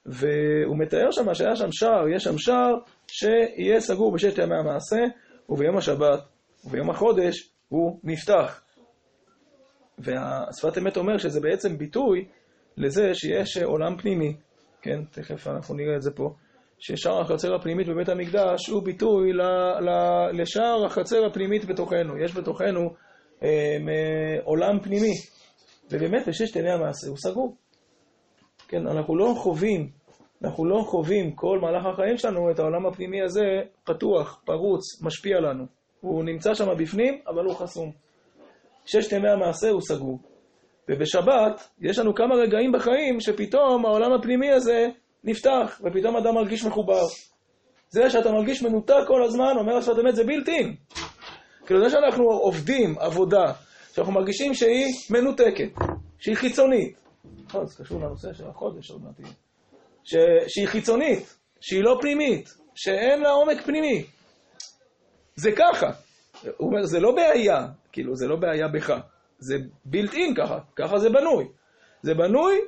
והוא 0.06 0.78
מתאר 0.78 1.10
שם 1.10 1.34
שהיה 1.34 1.56
שם 1.56 1.72
שער, 1.72 2.08
יש 2.08 2.24
שם 2.24 2.38
שער 2.38 2.74
שיהיה 3.06 3.80
סגור 3.80 4.12
בששת 4.12 4.38
ימי 4.38 4.56
המעשה, 4.56 5.00
וביום 5.48 5.76
השבת 5.76 6.20
וביום 6.64 6.90
החודש 6.90 7.50
הוא 7.68 8.00
נפתח. 8.04 8.62
והשפת 9.98 10.78
אמת 10.78 10.96
אומר 10.96 11.18
שזה 11.18 11.40
בעצם 11.40 11.78
ביטוי 11.78 12.24
לזה 12.76 13.14
שיש 13.14 13.56
עולם 13.56 13.96
פנימי, 13.98 14.36
כן, 14.82 15.04
תכף 15.10 15.48
אנחנו 15.48 15.74
נראה 15.74 15.96
את 15.96 16.02
זה 16.02 16.10
פה, 16.10 16.34
ששער 16.78 17.20
החצר 17.20 17.54
הפנימית 17.54 17.88
בבית 17.88 18.08
המקדש 18.08 18.68
הוא 18.68 18.82
ביטוי 18.82 19.32
ל, 19.32 19.42
ל, 19.80 19.90
לשער 20.32 20.86
החצר 20.86 21.26
הפנימית 21.26 21.64
בתוכנו. 21.64 22.18
יש 22.24 22.36
בתוכנו 22.36 22.80
אה, 23.42 23.76
עולם 24.44 24.80
פנימי, 24.82 25.12
ובאמת 25.90 26.28
בששת 26.28 26.56
עיני 26.56 26.70
המעשה 26.72 27.08
הוא 27.08 27.16
סגור. 27.16 27.56
כן, 28.68 28.86
אנחנו 28.86 29.16
לא 29.16 29.34
חווים, 29.36 29.90
אנחנו 30.44 30.64
לא 30.64 30.82
חווים 30.86 31.32
כל 31.32 31.58
מהלך 31.62 31.86
החיים 31.86 32.16
שלנו 32.16 32.50
את 32.50 32.58
העולם 32.58 32.86
הפנימי 32.86 33.22
הזה 33.22 33.44
פתוח, 33.84 34.42
פרוץ, 34.44 35.02
משפיע 35.02 35.40
לנו. 35.40 35.64
הוא 36.00 36.24
נמצא 36.24 36.54
שם 36.54 36.66
בפנים, 36.78 37.20
אבל 37.26 37.44
הוא 37.44 37.54
חסום. 37.54 37.92
ששת 38.86 39.12
ימי 39.12 39.28
המעשה 39.28 39.70
הוא 39.70 39.80
סגור. 39.80 40.31
ובשבת 40.88 41.68
יש 41.80 41.98
לנו 41.98 42.14
כמה 42.14 42.34
רגעים 42.34 42.72
בחיים 42.72 43.20
שפתאום 43.20 43.86
העולם 43.86 44.12
הפנימי 44.12 44.50
הזה 44.50 44.88
נפתח, 45.24 45.80
ופתאום 45.84 46.16
אדם 46.16 46.34
מרגיש 46.34 46.64
מחובר. 46.64 47.06
זה 47.88 48.10
שאתה 48.10 48.32
מרגיש 48.32 48.62
מנותק 48.62 49.04
כל 49.06 49.24
הזמן, 49.24 49.54
אומר 49.58 49.76
השפת 49.76 49.98
אמת, 50.04 50.16
זה 50.16 50.24
בלתי. 50.24 50.76
כאילו 51.66 51.80
זה 51.80 51.90
שאנחנו 51.90 52.24
עובדים 52.24 52.98
עבודה, 52.98 53.52
שאנחנו 53.92 54.12
מרגישים 54.12 54.54
שהיא 54.54 54.94
מנותקת, 55.10 55.70
שהיא 56.18 56.36
חיצונית. 56.36 56.96
נכון, 57.46 57.66
זה 57.66 57.84
קשור 57.84 58.00
לנושא 58.00 58.32
של 58.32 58.46
החודש 58.48 58.90
עוד 58.90 59.02
מעט. 59.02 59.30
ש... 60.04 60.14
שהיא 60.48 60.68
חיצונית, 60.68 61.38
שהיא 61.60 61.82
לא 61.82 61.98
פנימית, 62.00 62.54
שאין 62.74 63.20
לה 63.20 63.30
עומק 63.30 63.60
פנימי. 63.60 64.04
זה 65.36 65.50
ככה. 65.52 65.90
הוא 66.56 66.68
אומר, 66.68 66.84
זה 66.84 67.00
לא 67.00 67.12
בעיה, 67.14 67.66
כאילו, 67.92 68.16
זה 68.16 68.26
לא 68.26 68.36
בעיה 68.36 68.68
בך. 68.68 68.92
זה 69.42 69.54
בילט 69.84 70.14
אין 70.14 70.34
ככה, 70.34 70.58
ככה 70.76 70.98
זה 70.98 71.08
בנוי. 71.10 71.48
זה 72.02 72.14
בנוי 72.14 72.60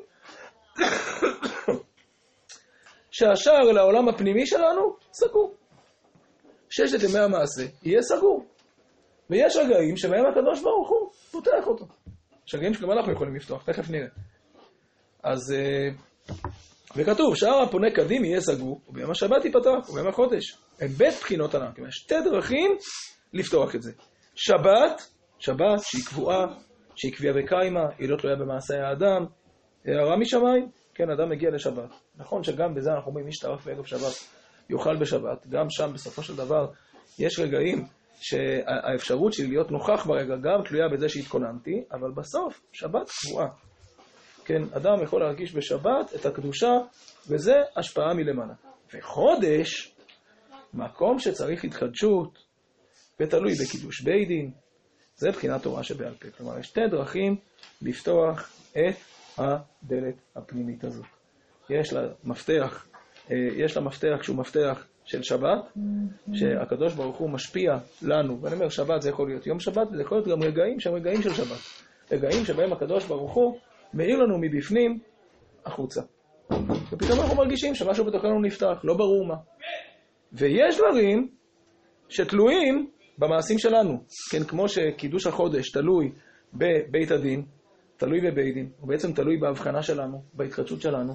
שהשער 3.11 3.73
לעולם 3.73 4.09
הפנימי 4.09 4.47
שלנו 4.47 4.97
סגור. 5.13 5.55
ששת 6.71 7.03
ימי 7.03 7.19
המעשה 7.19 7.63
יהיה 7.83 8.03
סגור. 8.03 8.45
ויש 9.31 9.57
רגעים 9.57 9.97
שבהם 9.97 10.27
הקדוש 10.27 10.63
ברוך 10.63 10.91
הוא 10.91 11.11
פותח 11.31 11.67
אותו. 11.67 11.87
יש 12.47 12.55
רגעים 12.55 12.75
שגם 12.75 12.91
אנחנו 12.91 13.13
יכולים 13.13 13.37
לפתוח, 13.37 13.65
תכף 13.65 13.91
נראה. 13.91 14.09
אז, 15.23 15.53
אה, 15.53 15.89
וכתוב, 16.97 17.37
שער 17.37 17.63
הפונה 17.63 17.91
קדים 17.91 18.25
יהיה 18.25 18.41
סגור, 18.41 18.81
וביום 18.89 19.11
השבת 19.11 19.45
ייפתח, 19.45 19.91
וביום 19.91 20.09
החודש. 20.09 20.57
הם 20.81 20.89
בית 20.89 21.15
בחינות 21.21 21.55
ענק. 21.55 21.79
יש 21.79 21.95
שתי 21.95 22.15
דרכים 22.25 22.71
לפתוח 23.33 23.75
את 23.75 23.83
זה. 23.83 23.93
שבת, 24.35 25.14
שבת 25.45 25.81
שהיא 25.83 26.05
קבועה, 26.05 26.47
שהיא 26.95 27.13
קביעה 27.13 27.35
וקיימה, 27.37 27.87
היא 27.99 28.09
לא 28.09 28.17
תלויה 28.17 28.37
במעשה 28.37 28.89
האדם. 28.89 29.27
הערה 29.85 30.17
משמיים, 30.17 30.69
כן, 30.95 31.11
אדם 31.11 31.31
מגיע 31.31 31.51
לשבת. 31.51 31.91
נכון 32.17 32.43
שגם 32.43 32.75
בזה 32.75 32.91
אנחנו 32.93 33.09
אומרים, 33.09 33.27
מי 33.27 33.33
שטרף 33.33 33.65
בערב 33.67 33.85
שבת 33.85 34.29
יאכל 34.71 34.97
בשבת. 34.97 35.47
גם 35.47 35.67
שם, 35.71 35.91
בסופו 35.95 36.23
של 36.23 36.37
דבר, 36.37 36.67
יש 37.19 37.39
רגעים 37.39 37.85
שהאפשרות 38.21 39.33
שלי 39.33 39.47
להיות 39.47 39.71
נוכח 39.71 40.07
ברגע 40.07 40.37
גם 40.37 40.63
תלויה 40.69 40.89
בזה 40.89 41.09
שהתכוננתי, 41.09 41.85
אבל 41.93 42.11
בסוף, 42.17 42.61
שבת 42.73 43.09
קבועה. 43.09 43.49
כן, 44.45 44.63
אדם 44.73 45.03
יכול 45.03 45.21
להרגיש 45.21 45.55
בשבת 45.55 46.15
את 46.15 46.27
הקדושה, 46.27 46.73
וזה 47.29 47.55
השפעה 47.77 48.15
מלמעלה. 48.15 48.55
וחודש, 48.95 49.95
מקום 50.75 51.19
שצריך 51.19 51.65
התחדשות, 51.65 52.39
ותלוי 53.21 53.53
בקידוש 53.55 54.03
בית 54.03 54.29
דין, 54.29 54.64
זה 55.17 55.31
בחינת 55.31 55.63
תורה 55.63 55.83
שבעל 55.83 56.15
פה. 56.15 56.29
כלומר, 56.31 56.59
יש 56.59 56.67
שתי 56.67 56.81
דרכים 56.91 57.37
לפתוח 57.83 58.53
את 58.73 58.97
הדלת 59.39 60.15
הפנימית 60.37 60.85
הזאת. 60.85 61.05
יש 61.71 61.93
לה 61.93 62.01
מפתח, 62.25 62.87
אה, 63.31 63.37
יש 63.57 63.77
לה 63.77 63.83
מפתח 63.83 64.23
שהוא 64.23 64.37
מפתח 64.37 64.87
של 65.05 65.23
שבת, 65.23 65.73
שהקדוש 66.33 66.95
ברוך 66.95 67.17
הוא 67.17 67.31
משפיע 67.31 67.79
לנו, 68.03 68.43
ואני 68.43 68.55
אומר 68.55 68.69
שבת 68.69 69.03
זה 69.03 69.11
יכול 69.11 69.29
להיות 69.29 69.47
יום 69.47 69.61
שבת, 69.61 69.89
וזה 69.93 70.03
יכול 70.03 70.19
להיות 70.19 70.29
גם 70.29 70.43
רגעים 70.43 70.81
שהם 70.81 70.95
רגעים 70.95 71.23
של 71.23 71.35
שבת. 71.35 71.59
רגעים 72.13 72.45
שבהם 72.45 72.73
הקדוש 72.73 73.05
ברוך 73.05 73.35
הוא 73.35 73.59
מאיר 73.95 74.19
לנו 74.19 74.39
מבפנים 74.39 74.99
החוצה. 75.65 76.01
ופתאום 76.93 77.21
אנחנו 77.21 77.37
מרגישים 77.37 77.75
שמשהו 77.75 78.05
בתוכנו 78.05 78.41
נפתח, 78.41 78.81
לא 78.85 78.95
ברור 78.95 79.27
מה. 79.27 79.37
ויש 80.33 80.79
דברים 80.79 81.29
שתלויים 82.09 82.91
במעשים 83.19 83.59
שלנו. 83.59 84.01
כן, 84.31 84.45
כמו 84.45 84.69
שקידוש 84.69 85.27
החודש 85.27 85.71
תלוי 85.71 86.13
בבית 86.55 87.11
הדין, 87.11 87.43
תלוי 87.97 88.21
בבית 88.21 88.55
דין, 88.55 88.69
הוא 88.81 88.89
בעצם 88.89 89.13
תלוי 89.13 89.37
בהבחנה 89.37 89.83
שלנו, 89.83 90.23
בהתחדשות 90.35 90.81
שלנו. 90.81 91.13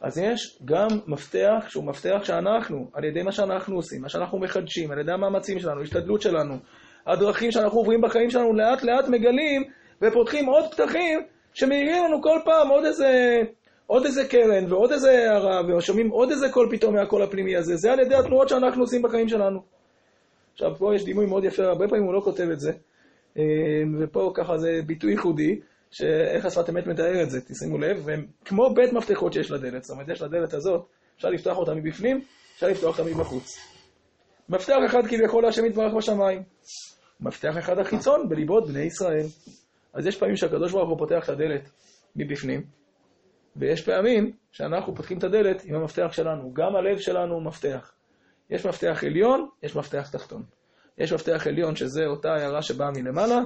אז 0.00 0.18
יש 0.18 0.58
גם 0.64 0.88
מפתח 1.06 1.64
שהוא 1.68 1.84
מפתח 1.84 2.24
שאנחנו, 2.24 2.90
על 2.92 3.04
ידי 3.04 3.22
מה 3.22 3.32
שאנחנו 3.32 3.76
עושים, 3.76 4.02
מה 4.02 4.08
שאנחנו 4.08 4.38
מחדשים, 4.38 4.90
על 4.90 4.98
ידי 4.98 5.12
המאמצים 5.12 5.58
שלנו, 5.58 5.82
השתדלות 5.82 6.22
שלנו, 6.22 6.54
הדרכים 7.06 7.50
שאנחנו 7.50 7.78
עוברים 7.78 8.00
בחיים 8.00 8.30
שלנו, 8.30 8.52
לאט 8.52 8.82
לאט 8.82 9.08
מגלים 9.08 9.64
ופותחים 10.02 10.46
עוד 10.46 10.64
פתחים 10.74 11.20
שמאירים 11.54 12.04
לנו 12.04 12.22
כל 12.22 12.38
פעם 12.44 12.68
עוד 12.68 12.84
איזה, 12.84 13.36
עוד 13.86 14.04
איזה 14.04 14.28
קרן 14.28 14.72
ועוד 14.72 14.92
איזה 14.92 15.10
הערה, 15.10 15.60
ושומעים 15.76 16.10
עוד 16.10 16.30
איזה 16.30 16.48
קול 16.48 16.68
פתאום 16.70 16.94
מהקול 16.94 17.22
הפנימי 17.22 17.56
הזה. 17.56 17.76
זה 17.76 17.92
על 17.92 18.00
ידי 18.00 18.14
התנועות 18.14 18.48
שאנחנו 18.48 18.82
עושים 18.82 19.02
בחיים 19.02 19.28
שלנו. 19.28 19.77
עכשיו, 20.58 20.76
פה 20.76 20.94
יש 20.94 21.04
דימוי 21.04 21.26
מאוד 21.26 21.44
יפה, 21.44 21.64
הרבה 21.64 21.88
פעמים 21.88 22.04
הוא 22.04 22.14
לא 22.14 22.20
כותב 22.20 22.48
את 22.52 22.60
זה, 22.60 22.72
אה, 23.36 23.42
ופה 24.00 24.32
ככה 24.34 24.58
זה 24.58 24.80
ביטוי 24.86 25.10
ייחודי, 25.10 25.60
שאיך 25.90 26.44
השפת 26.44 26.70
אמת 26.70 26.86
מתאר 26.86 27.22
את 27.22 27.30
זה, 27.30 27.40
תשימו 27.40 27.78
לב, 27.78 28.02
והם 28.04 28.26
כמו 28.44 28.74
בית 28.74 28.92
מפתחות 28.92 29.32
שיש 29.32 29.50
לדלת, 29.50 29.84
זאת 29.84 29.94
אומרת, 29.94 30.08
יש 30.08 30.22
לדלת 30.22 30.54
הזאת, 30.54 30.86
אפשר 31.16 31.28
לפתוח 31.28 31.58
אותה 31.58 31.74
מבפנים, 31.74 32.20
אפשר 32.54 32.68
לפתוח 32.68 32.98
אותה 32.98 33.10
מבחוץ. 33.10 33.58
מפתח 34.48 34.76
אחד 34.86 35.06
כביכול 35.06 35.42
להשם 35.42 35.64
יתברך 35.64 35.94
בשמיים, 35.94 36.42
מפתח 37.20 37.58
אחד 37.58 37.78
החיצון 37.78 38.28
בליבות 38.28 38.68
בני 38.68 38.82
ישראל. 38.82 39.26
אז 39.94 40.06
יש 40.06 40.18
פעמים 40.18 40.36
שהקדוש 40.36 40.72
ברוך 40.72 40.90
הוא 40.90 40.98
פותח 40.98 41.24
את 41.24 41.28
הדלת 41.28 41.70
מבפנים, 42.16 42.62
ויש 43.56 43.84
פעמים 43.84 44.32
שאנחנו 44.52 44.94
פותחים 44.94 45.18
את 45.18 45.24
הדלת 45.24 45.64
עם 45.64 45.74
המפתח 45.74 46.12
שלנו. 46.12 46.52
גם 46.54 46.76
הלב 46.76 46.98
שלנו 46.98 47.34
הוא 47.34 47.42
מפתח. 47.42 47.97
יש 48.50 48.66
מפתח 48.66 49.04
עליון, 49.06 49.48
יש 49.62 49.76
מפתח 49.76 50.08
תחתון. 50.12 50.42
יש 50.98 51.12
מפתח 51.12 51.46
עליון 51.46 51.76
שזה 51.76 52.06
אותה 52.06 52.28
הערה 52.28 52.62
שבאה 52.62 52.90
מלמעלה, 52.90 53.38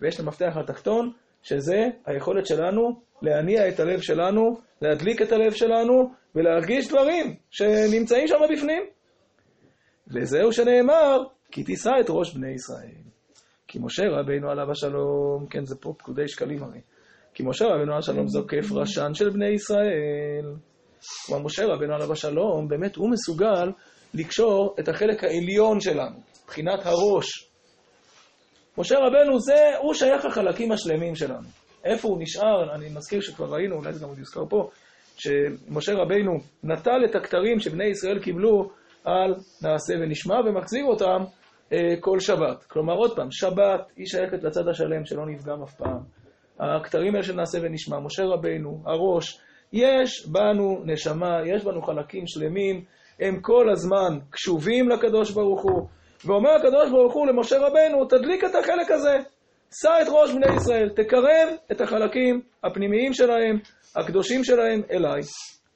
ויש 0.00 0.14
את 0.14 0.20
המפתח 0.20 0.56
התחתון, 0.56 1.12
שזה 1.42 1.88
היכולת 2.06 2.46
שלנו 2.46 3.00
להניע 3.22 3.68
את 3.68 3.80
הלב 3.80 4.00
שלנו, 4.00 4.60
להדליק 4.82 5.22
את 5.22 5.32
הלב 5.32 5.52
שלנו, 5.52 6.12
ולהרגיש 6.34 6.88
דברים 6.88 7.34
שנמצאים 7.50 8.28
שם 8.28 8.36
בפנים. 8.52 8.82
וזהו 10.08 10.52
שנאמר, 10.52 11.22
כי 11.50 11.64
תישא 11.64 11.90
את 12.00 12.06
ראש 12.08 12.34
בני 12.34 12.50
ישראל. 12.50 13.02
כי 13.68 13.78
משה 13.82 14.02
רבינו 14.10 14.50
עליו 14.50 14.70
השלום, 14.70 15.46
כן, 15.50 15.64
זה 15.64 15.76
פה 15.76 15.94
פקודי 15.98 16.28
שקלים 16.28 16.62
הרי. 16.62 16.80
כי 17.34 17.42
משה 17.46 17.64
רבינו 17.64 17.82
עליו 17.82 17.98
השלום 17.98 18.28
זוקף 18.28 18.72
ראשן 18.72 19.14
של 19.14 19.30
בני 19.30 19.48
ישראל. 19.48 20.54
כלומר, 21.26 21.44
משה 21.44 21.66
רבינו 21.66 21.94
עליו 21.94 22.12
השלום, 22.12 22.68
באמת 22.68 22.96
הוא 22.96 23.10
מסוגל 23.10 23.70
לקשור 24.14 24.74
את 24.80 24.88
החלק 24.88 25.24
העליון 25.24 25.80
שלנו, 25.80 26.16
מבחינת 26.44 26.86
הראש. 26.86 27.50
משה 28.78 28.96
רבנו 28.98 29.40
זה, 29.40 29.76
הוא 29.78 29.94
שייך 29.94 30.24
לחלקים 30.24 30.72
השלמים 30.72 31.14
שלנו. 31.14 31.48
איפה 31.84 32.08
הוא 32.08 32.22
נשאר, 32.22 32.74
אני 32.74 32.88
מזכיר 32.96 33.20
שכבר 33.20 33.54
ראינו, 33.54 33.76
אולי 33.76 33.92
זה 33.92 34.02
גם 34.02 34.08
עוד 34.08 34.18
יוזכר 34.18 34.44
פה, 34.48 34.70
שמשה 35.16 35.92
רבינו 35.94 36.32
נטל 36.64 37.04
את 37.10 37.14
הכתרים 37.14 37.60
שבני 37.60 37.84
ישראל 37.84 38.18
קיבלו 38.22 38.70
על 39.04 39.34
נעשה 39.62 39.94
ונשמע 39.94 40.34
ומחזיר 40.46 40.84
אותם 40.84 41.24
אה, 41.72 41.78
כל 42.00 42.20
שבת. 42.20 42.64
כלומר, 42.64 42.94
עוד 42.94 43.16
פעם, 43.16 43.30
שבת 43.30 43.80
היא 43.96 44.06
שייכת 44.06 44.42
לצד 44.42 44.68
השלם 44.68 45.04
שלא 45.04 45.26
נפגם 45.26 45.62
אף 45.62 45.74
פעם. 45.74 46.00
הכתרים 46.60 47.14
האלה 47.14 47.24
של 47.24 47.36
נעשה 47.36 47.58
ונשמע, 47.62 47.98
משה 48.00 48.24
רבינו, 48.24 48.82
הראש, 48.86 49.40
יש 49.72 50.28
בנו 50.28 50.82
נשמה, 50.84 51.38
יש 51.46 51.64
בנו 51.64 51.82
חלקים 51.82 52.26
שלמים, 52.26 52.84
הם 53.20 53.40
כל 53.40 53.70
הזמן 53.72 54.18
קשובים 54.30 54.88
לקדוש 54.88 55.30
ברוך 55.30 55.62
הוא, 55.62 55.88
ואומר 56.24 56.50
הקדוש 56.50 56.90
ברוך 56.90 57.14
הוא 57.14 57.26
למשה 57.26 57.58
רבנו, 57.58 58.04
תדליק 58.04 58.44
את 58.44 58.54
החלק 58.54 58.90
הזה, 58.90 59.16
שא 59.82 60.02
את 60.02 60.06
ראש 60.10 60.32
בני 60.32 60.56
ישראל, 60.56 60.88
תקרב 60.88 61.48
את 61.72 61.80
החלקים 61.80 62.40
הפנימיים 62.64 63.12
שלהם, 63.12 63.58
הקדושים 63.96 64.44
שלהם 64.44 64.82
אליי. 64.90 65.20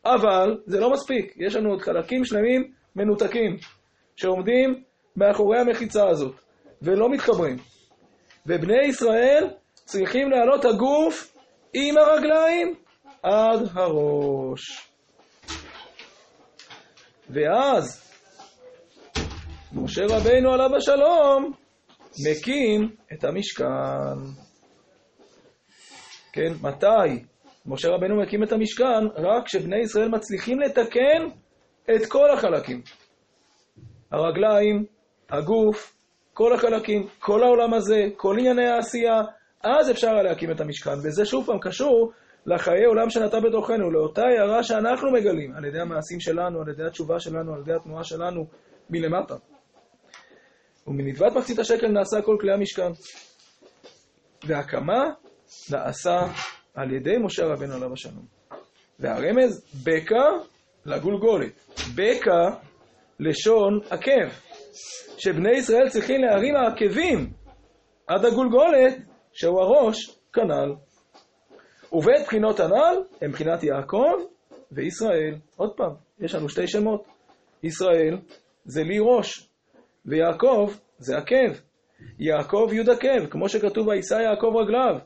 אבל 0.05 0.59
זה 0.66 0.80
לא 0.80 0.90
מספיק, 0.90 1.34
יש 1.36 1.57
לנו 1.57 1.70
עוד 1.70 1.82
חלקים 1.82 2.24
שלמים 2.24 2.70
מנותקים, 2.97 3.57
שעומדים 4.16 4.82
מאחורי 5.16 5.59
המחיצה 5.59 6.09
הזאת, 6.09 6.34
ולא 6.82 7.11
מתחברים. 7.11 7.57
ובני 8.47 8.84
ישראל 8.88 9.51
צריכים 9.74 10.30
להעלות 10.30 10.64
הגוף 10.64 11.36
עם 11.74 11.99
הרגליים 11.99 12.74
עד 13.22 13.61
הראש. 13.74 14.93
ואז 17.31 18.11
משה 19.72 20.03
רבינו 20.09 20.53
עליו 20.53 20.77
השלום 20.77 21.53
מקים 22.27 22.97
את 23.12 23.25
המשכן. 23.25 24.18
כן, 26.33 26.53
מתי 26.62 27.25
משה 27.66 27.89
רבנו 27.89 28.22
מקים 28.22 28.43
את 28.43 28.53
המשכן? 28.53 29.07
רק 29.16 29.47
כשבני 29.47 29.79
ישראל 29.79 30.09
מצליחים 30.09 30.61
לתקן 30.61 31.29
את 31.95 32.07
כל 32.09 32.31
החלקים. 32.31 32.83
הרגליים, 34.12 34.85
הגוף, 35.31 35.97
כל 36.33 36.55
החלקים, 36.55 37.07
כל 37.18 37.43
העולם 37.43 37.75
הזה, 37.75 38.07
כל 38.16 38.37
ענייני 38.39 38.66
העשייה, 38.66 39.22
אז 39.62 39.91
אפשר 39.91 40.12
להקים 40.12 40.51
את 40.51 40.61
המשכן. 40.61 40.99
וזה 41.05 41.27
שוב 41.27 41.47
פעם 41.47 41.59
קשור 41.59 42.12
לחיי 42.47 42.84
עולם 42.84 43.11
שנטע 43.11 43.40
בתוכנו, 43.40 43.90
לאותה 43.90 44.22
הערה 44.22 44.62
שאנחנו 44.62 45.12
מגלים, 45.12 45.53
על 45.57 45.64
ידי 45.64 45.80
המעשים 45.80 46.20
שלנו, 46.20 46.61
על 46.62 46.68
ידי 46.68 46.84
התשובה 46.84 47.20
שלנו, 47.20 47.55
על 47.55 47.61
ידי 47.61 47.72
התנועה 47.72 48.05
שלנו 48.05 48.47
מלמטה. 48.90 49.34
ומנדבת 50.86 51.32
מחצית 51.32 51.59
השקל 51.59 51.88
נעשה 51.88 52.22
כל 52.22 52.36
כלי 52.40 52.53
המשכן. 52.53 52.90
והקמה 54.47 55.05
נעשה 55.70 56.18
על 56.74 56.92
ידי 56.92 57.18
משה 57.18 57.45
רבנו 57.45 57.74
עליו 57.74 57.92
השלום. 57.92 58.26
והרמז, 58.99 59.82
בקע 59.84 60.24
לגולגולת. 60.86 61.53
בקע 61.95 62.59
לשון 63.20 63.80
עקב. 63.90 64.28
שבני 65.18 65.51
ישראל 65.57 65.88
צריכים 65.88 66.20
להרים 66.20 66.57
העקבים 66.57 67.32
עד 68.07 68.24
הגולגולת, 68.24 68.97
שהוא 69.32 69.61
הראש, 69.61 70.18
כנ"ל. 70.32 70.74
ובית 71.95 72.22
בחינות 72.24 72.61
הנ"ל 72.61 73.03
הם 73.22 73.30
בחינת 73.30 73.62
יעקב 73.62 74.12
וישראל. 74.72 75.34
עוד 75.57 75.76
פעם, 75.76 75.92
יש 76.20 76.34
לנו 76.34 76.49
שתי 76.49 76.66
שמות. 76.66 77.05
ישראל 77.62 78.18
זה 78.64 78.82
לי 78.82 78.99
ראש, 79.01 79.49
ויעקב 80.07 80.70
זה 80.99 81.16
עקב. 81.16 81.53
יעקב 82.18 82.68
י' 82.72 82.90
עקב, 82.90 83.26
כמו 83.30 83.49
שכתוב 83.49 83.88
וישא 83.88 84.14
יעקב 84.14 84.53
רגליו. 84.57 84.99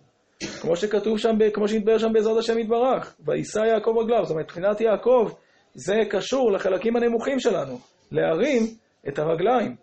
כמו 0.60 0.76
שכתוב 0.76 1.18
שם, 1.18 1.30
כמו 1.54 1.68
שהתבהר 1.68 1.98
שם 1.98 2.12
בעזרת 2.12 2.38
השם 2.38 2.58
יתברך. 2.58 3.16
וישא 3.26 3.58
יעקב 3.58 3.94
רגליו. 4.02 4.24
זאת 4.24 4.30
אומרת, 4.30 4.44
מבחינת 4.44 4.80
יעקב 4.80 5.30
זה 5.74 5.94
קשור 6.10 6.52
לחלקים 6.52 6.96
הנמוכים 6.96 7.40
שלנו, 7.40 7.78
להרים 8.12 8.62
את 9.08 9.18
הרגליים. 9.18 9.76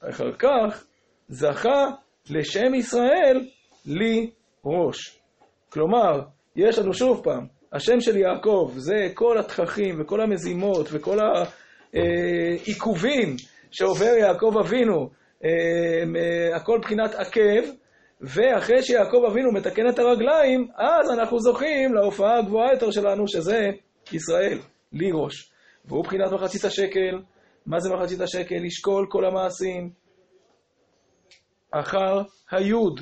אחר 0.00 0.32
כך 0.38 0.84
זכה 1.28 1.84
לשם 2.30 2.74
ישראל 2.74 3.46
לי 3.86 4.30
ראש. 4.64 5.25
כלומר, 5.70 6.20
יש 6.56 6.78
לנו 6.78 6.94
שוב 6.94 7.20
פעם, 7.24 7.46
השם 7.72 8.00
של 8.00 8.16
יעקב 8.16 8.72
זה 8.76 9.08
כל 9.14 9.38
התככים 9.38 10.00
וכל 10.00 10.20
המזימות 10.20 10.88
וכל 10.92 11.18
העיכובים 11.94 13.36
שעובר 13.70 14.14
יעקב 14.20 14.52
אבינו, 14.60 15.10
אה, 15.44 15.50
אה, 16.16 16.56
הכל 16.56 16.78
מבחינת 16.78 17.14
עקב, 17.14 17.70
ואחרי 18.20 18.82
שיעקב 18.82 19.22
אבינו 19.30 19.52
מתקן 19.52 19.88
את 19.88 19.98
הרגליים, 19.98 20.68
אז 20.76 21.10
אנחנו 21.18 21.38
זוכים 21.40 21.94
להופעה 21.94 22.38
הגבוהה 22.38 22.72
יותר 22.72 22.90
שלנו, 22.90 23.28
שזה 23.28 23.66
ישראל, 24.12 24.58
לי 24.92 25.10
ראש. 25.14 25.52
והוא 25.84 26.00
מבחינת 26.00 26.32
מחצית 26.32 26.64
השקל, 26.64 27.20
מה 27.66 27.80
זה 27.80 27.94
מחצית 27.94 28.20
השקל? 28.20 28.56
לשקול 28.62 29.06
כל 29.10 29.24
המעשים 29.24 29.90
אחר 31.70 32.22
היוד, 32.50 33.00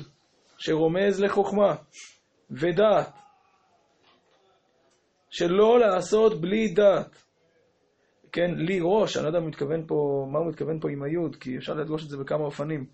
שרומז 0.57 1.21
לחוכמה 1.21 1.75
ודעת, 2.51 3.09
שלא 5.29 5.79
לעשות 5.79 6.41
בלי 6.41 6.73
דעת. 6.73 7.23
כן, 8.31 8.51
לי 8.55 8.79
ראש, 8.83 9.17
אני 9.17 9.23
לא 9.23 9.29
יודע 9.29 9.39
מתכוון 9.39 9.87
פה, 9.87 10.27
מה 10.31 10.39
הוא 10.39 10.47
מתכוון 10.47 10.79
פה 10.79 10.89
עם 10.89 11.03
היוד, 11.03 11.35
כי 11.35 11.57
אפשר 11.57 11.73
לדגוש 11.73 12.03
את 12.03 12.09
זה 12.09 12.17
בכמה 12.17 12.43
אופנים. 12.43 12.85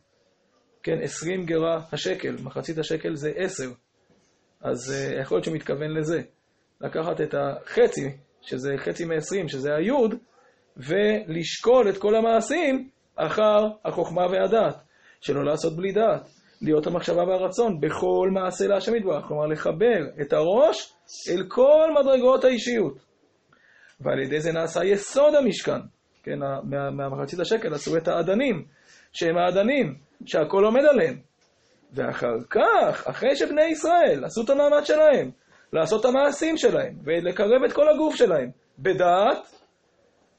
כן, 0.83 0.97
עשרים 1.01 1.45
גרה 1.45 1.81
השקל, 1.91 2.35
מחצית 2.43 2.77
השקל 2.77 3.15
זה 3.15 3.31
עשר. 3.35 3.71
אז 4.61 4.93
uh, 4.93 5.21
יכול 5.21 5.35
להיות 5.35 5.45
שהוא 5.45 5.55
מתכוון 5.55 5.91
לזה. 5.91 6.21
לקחת 6.81 7.21
את 7.21 7.35
החצי, 7.37 8.17
שזה 8.41 8.73
חצי 8.77 9.05
מעשרים, 9.05 9.47
שזה 9.47 9.75
היוד, 9.75 10.15
ולשקול 10.77 11.89
את 11.89 11.97
כל 11.97 12.15
המעשים 12.15 12.89
אחר 13.15 13.67
החוכמה 13.85 14.21
והדעת. 14.31 14.75
שלא 15.21 15.45
לעשות 15.45 15.75
בלי 15.75 15.91
דעת. 15.91 16.40
להיות 16.61 16.87
המחשבה 16.87 17.23
והרצון 17.23 17.79
בכל 17.79 18.29
מעשה 18.33 18.67
להשם 18.67 18.95
יתברך. 18.95 19.25
כלומר, 19.27 19.45
לחבר 19.45 19.99
את 20.21 20.33
הראש 20.33 20.93
אל 21.29 21.43
כל 21.47 21.89
מדרגות 22.01 22.43
האישיות. 22.43 22.93
ועל 24.01 24.19
ידי 24.19 24.39
זה 24.39 24.51
נעשה 24.51 24.85
יסוד 24.85 25.35
המשכן. 25.35 25.79
כן, 26.23 26.39
מה, 26.39 26.91
מהמחצית 26.91 27.39
השקל 27.39 27.73
עשו 27.73 27.97
את 27.97 28.07
האדנים, 28.07 28.65
שהם 29.13 29.37
האדנים, 29.37 29.95
שהכל 30.25 30.63
עומד 30.65 30.85
עליהם. 30.85 31.17
ואחר 31.93 32.35
כך, 32.49 33.07
אחרי 33.07 33.35
שבני 33.35 33.65
ישראל 33.65 34.25
עשו 34.25 34.41
את 34.41 34.49
המאמץ 34.49 34.87
שלהם, 34.87 35.31
לעשות 35.73 35.99
את 35.99 36.05
המעשים 36.05 36.57
שלהם, 36.57 36.93
ולקרב 37.03 37.63
את 37.65 37.73
כל 37.73 37.89
הגוף 37.89 38.15
שלהם, 38.15 38.49
בדעת, 38.79 39.55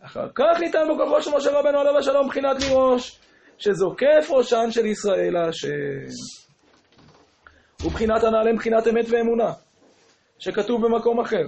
אחר 0.02 0.28
כך 0.34 0.60
ניתן 0.60 0.84
בו 0.88 1.04
כוחו 1.04 1.22
של 1.22 1.30
משה 1.36 1.50
רבנו 1.50 1.78
עליו 1.78 1.98
השלום 1.98 2.26
מבחינת 2.26 2.60
לירוש, 2.60 3.18
שזוקף 3.62 4.30
ראשן 4.30 4.70
של 4.70 4.86
ישראל 4.86 5.32
להשם. 5.32 6.12
ובחינת 7.84 8.24
הנעלה 8.24 8.52
מבחינת 8.52 8.88
אמת 8.88 9.06
ואמונה, 9.10 9.52
שכתוב 10.38 10.86
במקום 10.86 11.20
אחר, 11.20 11.46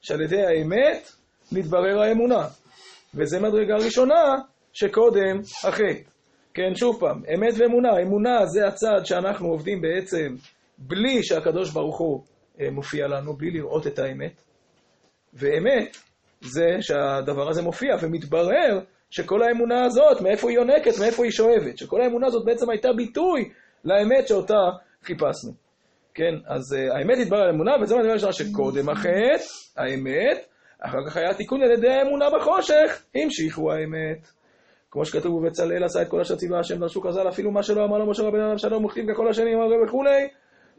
שעל 0.00 0.20
ידי 0.20 0.42
האמת 0.42 1.12
מתברר 1.52 2.02
האמונה, 2.02 2.48
וזה 3.14 3.40
מדרגה 3.40 3.74
ראשונה 3.74 4.34
שקודם 4.72 5.40
החטא. 5.64 6.12
כן, 6.54 6.74
שוב 6.74 7.00
פעם, 7.00 7.22
אמת 7.34 7.54
ואמונה. 7.58 7.88
אמונה 8.02 8.46
זה 8.46 8.66
הצד 8.66 9.00
שאנחנו 9.04 9.48
עובדים 9.48 9.80
בעצם 9.80 10.34
בלי 10.78 11.22
שהקדוש 11.22 11.70
ברוך 11.70 11.98
הוא 11.98 12.22
אה, 12.60 12.70
מופיע 12.70 13.08
לנו, 13.08 13.36
בלי 13.36 13.50
לראות 13.50 13.86
את 13.86 13.98
האמת. 13.98 14.42
ואמת 15.34 15.96
זה 16.40 16.66
שהדבר 16.80 17.48
הזה 17.48 17.62
מופיע 17.62 17.96
ומתברר 18.02 18.80
שכל 19.12 19.42
האמונה 19.42 19.84
הזאת, 19.84 20.20
מאיפה 20.20 20.50
היא 20.50 20.58
יונקת, 20.58 20.92
מאיפה 21.00 21.24
היא 21.24 21.32
שואבת. 21.32 21.78
שכל 21.78 22.02
האמונה 22.02 22.26
הזאת 22.26 22.44
בעצם 22.44 22.70
הייתה 22.70 22.92
ביטוי 22.92 23.50
לאמת 23.84 24.28
שאותה 24.28 24.60
חיפשנו. 25.04 25.52
כן, 26.14 26.34
אז 26.46 26.72
uh, 26.72 26.98
האמת 26.98 27.18
התברר 27.18 27.40
על 27.40 27.50
אמונה, 27.50 27.72
וזה 27.82 27.96
מה 27.96 28.18
שאני 28.18 28.32
שקודם 28.32 28.88
החטא, 28.88 29.44
האמת, 29.76 30.46
אחר 30.80 30.98
כך 31.06 31.16
היה 31.16 31.34
תיקון 31.34 31.62
על 31.62 31.70
ידי 31.70 31.88
האמונה 31.88 32.26
בחושך, 32.30 33.02
המשיכו 33.14 33.72
האמת. 33.72 34.26
כמו 34.90 35.04
שכתוב 35.04 35.42
בבצלאל 35.42 35.84
עשה 35.84 36.02
את 36.02 36.08
כל 36.08 36.20
אשר 36.20 36.36
ציווה 36.36 36.58
השם 36.60 36.78
דרשו 36.78 37.02
כזל, 37.02 37.28
אפילו 37.28 37.50
מה 37.50 37.62
שלא 37.62 37.84
אמר 37.84 37.98
לו 37.98 38.10
משה 38.10 38.22
רבנו 38.22 38.42
עליו 38.44 38.58
שלום, 38.58 38.84
וכתיב 38.84 39.12
ככל 39.12 39.28
השנים 39.28 39.60
הרי 39.60 39.76
וכולי, 39.86 40.28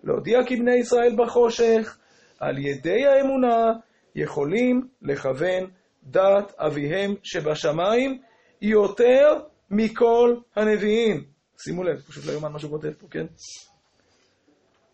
להודיע 0.03 0.39
כי 0.45 0.55
בני 0.55 0.75
ישראל 0.75 1.15
בחושך, 1.17 1.97
על 2.39 2.57
ידי 2.57 3.05
האמונה, 3.05 3.73
יכולים 4.15 4.81
לכוון 5.01 5.69
דת 6.05 6.53
אביהם 6.57 7.15
שבשמיים 7.23 8.21
יותר 8.61 9.39
מכל 9.71 10.35
הנביאים. 10.55 11.23
שימו 11.63 11.83
לב, 11.83 11.99
פשוט 11.99 12.25
לא 12.25 12.31
יאומן 12.31 12.51
מה 12.51 12.59
שהוא 12.59 12.71
כותב 12.71 12.93
פה, 12.99 13.07
כן? 13.11 13.25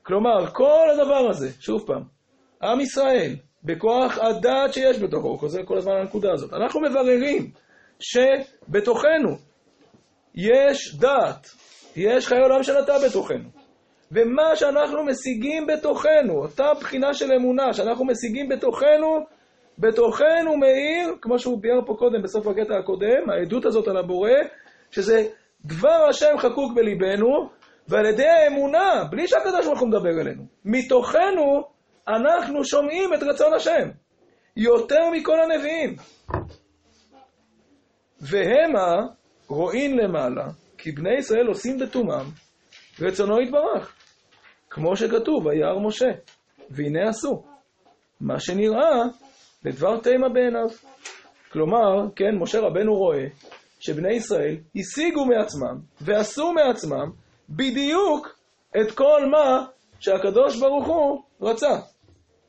כלומר, 0.03 0.51
כל 0.53 0.88
הדבר 0.93 1.30
הזה, 1.30 1.51
שוב 1.60 1.84
פעם, 1.88 2.03
עם 2.64 2.80
ישראל, 2.80 3.36
בכוח 3.64 4.18
הדעת 4.18 4.74
שיש 4.74 4.99
בתוכו, 4.99 5.28
הוא 5.28 5.39
חוזר 5.39 5.66
כל 5.66 5.78
הזמן 5.78 5.93
לנקודה 5.93 6.32
הזאת, 6.34 6.53
אנחנו 6.53 6.82
מבררים 6.82 7.51
שבתוכנו 7.99 9.38
יש 10.36 10.95
דעת, 10.95 11.47
יש 11.95 12.28
חיי 12.28 12.39
עולם 12.39 12.64
שנטע 12.64 13.07
בתוכנו. 13.07 13.49
ומה 14.12 14.55
שאנחנו 14.55 15.05
משיגים 15.05 15.68
בתוכנו, 15.68 16.34
אותה 16.34 16.74
בחינה 16.80 17.14
של 17.14 17.32
אמונה 17.34 17.74
שאנחנו 17.74 18.05
משיגים 18.05 18.49
בתוכנו, 18.49 19.26
בתוכנו 19.80 20.57
מאיר, 20.57 21.15
כמו 21.21 21.39
שהוא 21.39 21.61
ביאר 21.61 21.86
פה 21.86 21.93
קודם 21.99 22.21
בסוף 22.21 22.47
הקטע 22.47 22.77
הקודם, 22.80 23.30
העדות 23.30 23.65
הזאת 23.65 23.88
על 23.88 23.97
הבורא, 23.97 24.32
שזה 24.91 25.27
דבר 25.65 26.05
השם 26.09 26.38
חקוק 26.38 26.73
בליבנו, 26.75 27.49
ועל 27.88 28.05
ידי 28.05 28.27
האמונה, 28.27 29.03
בלי 29.11 29.27
שהקדוש 29.27 29.65
ברוך 29.65 29.80
הוא 29.80 29.88
מדבר 29.88 30.21
אלינו, 30.21 30.43
מתוכנו 30.65 31.63
אנחנו 32.07 32.65
שומעים 32.65 33.13
את 33.13 33.23
רצון 33.23 33.53
השם, 33.53 33.89
יותר 34.57 35.09
מכל 35.13 35.38
הנביאים. 35.41 35.95
והמה 38.21 39.07
רואים 39.47 39.97
למעלה, 39.97 40.45
כי 40.77 40.91
בני 40.91 41.13
ישראל 41.17 41.47
עושים 41.47 41.77
בטומאם, 41.77 42.25
רצונו 43.01 43.41
יתברך. 43.41 43.95
כמו 44.69 44.95
שכתוב, 44.95 45.45
וירא 45.45 45.80
משה, 45.88 46.09
והנה 46.69 47.09
עשו. 47.09 47.43
מה 48.21 48.39
שנראה 48.39 49.03
לדבר 49.66 49.99
תימה 49.99 50.30
בעיניו. 50.30 50.68
כלומר, 51.51 52.10
כן, 52.16 52.36
משה 52.39 52.60
רבנו 52.60 52.95
רואה 52.95 53.26
שבני 53.80 54.14
ישראל 54.14 54.57
השיגו 54.76 55.26
מעצמם 55.26 55.80
ועשו 56.01 56.53
מעצמם 56.53 57.12
בדיוק 57.49 58.39
את 58.82 58.91
כל 58.91 59.26
מה 59.32 59.66
שהקדוש 59.99 60.60
ברוך 60.60 60.88
הוא 60.88 61.22
רצה. 61.41 61.80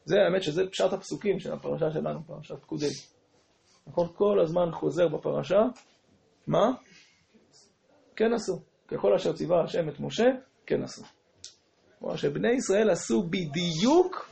זה 0.05 0.17
האמת 0.21 0.43
שזה 0.43 0.63
פשט 0.71 0.93
הפסוקים 0.93 1.41
של 1.41 1.53
הפרשה 1.53 1.91
שלנו, 1.91 2.21
פרשת 2.27 2.63
פקודי. 2.63 2.91
נכון? 3.87 4.09
כל 4.15 4.41
הזמן 4.41 4.73
חוזר 4.73 5.09
בפרשה, 5.09 5.61
מה? 6.47 6.73
כן 8.17 8.33
עשו. 8.35 8.61
ככל 8.89 9.15
אשר 9.15 9.33
ציווה 9.33 9.65
השם 9.65 9.89
את 9.89 10.01
משה, 10.01 10.25
כן 10.67 10.83
עשו. 10.83 11.03
כלומר 11.99 12.17
שבני 12.17 12.53
ישראל 12.53 12.91
עשו 12.91 13.23
בדיוק, 13.23 14.30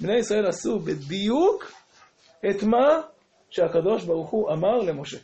בני 0.00 0.16
ישראל 0.18 0.46
עשו 0.46 0.78
בדיוק 0.78 1.72
את 2.50 2.62
מה 2.62 3.00
שהקדוש 3.50 4.04
ברוך 4.04 4.30
הוא 4.30 4.52
אמר 4.52 4.76
למשה. 4.78 5.18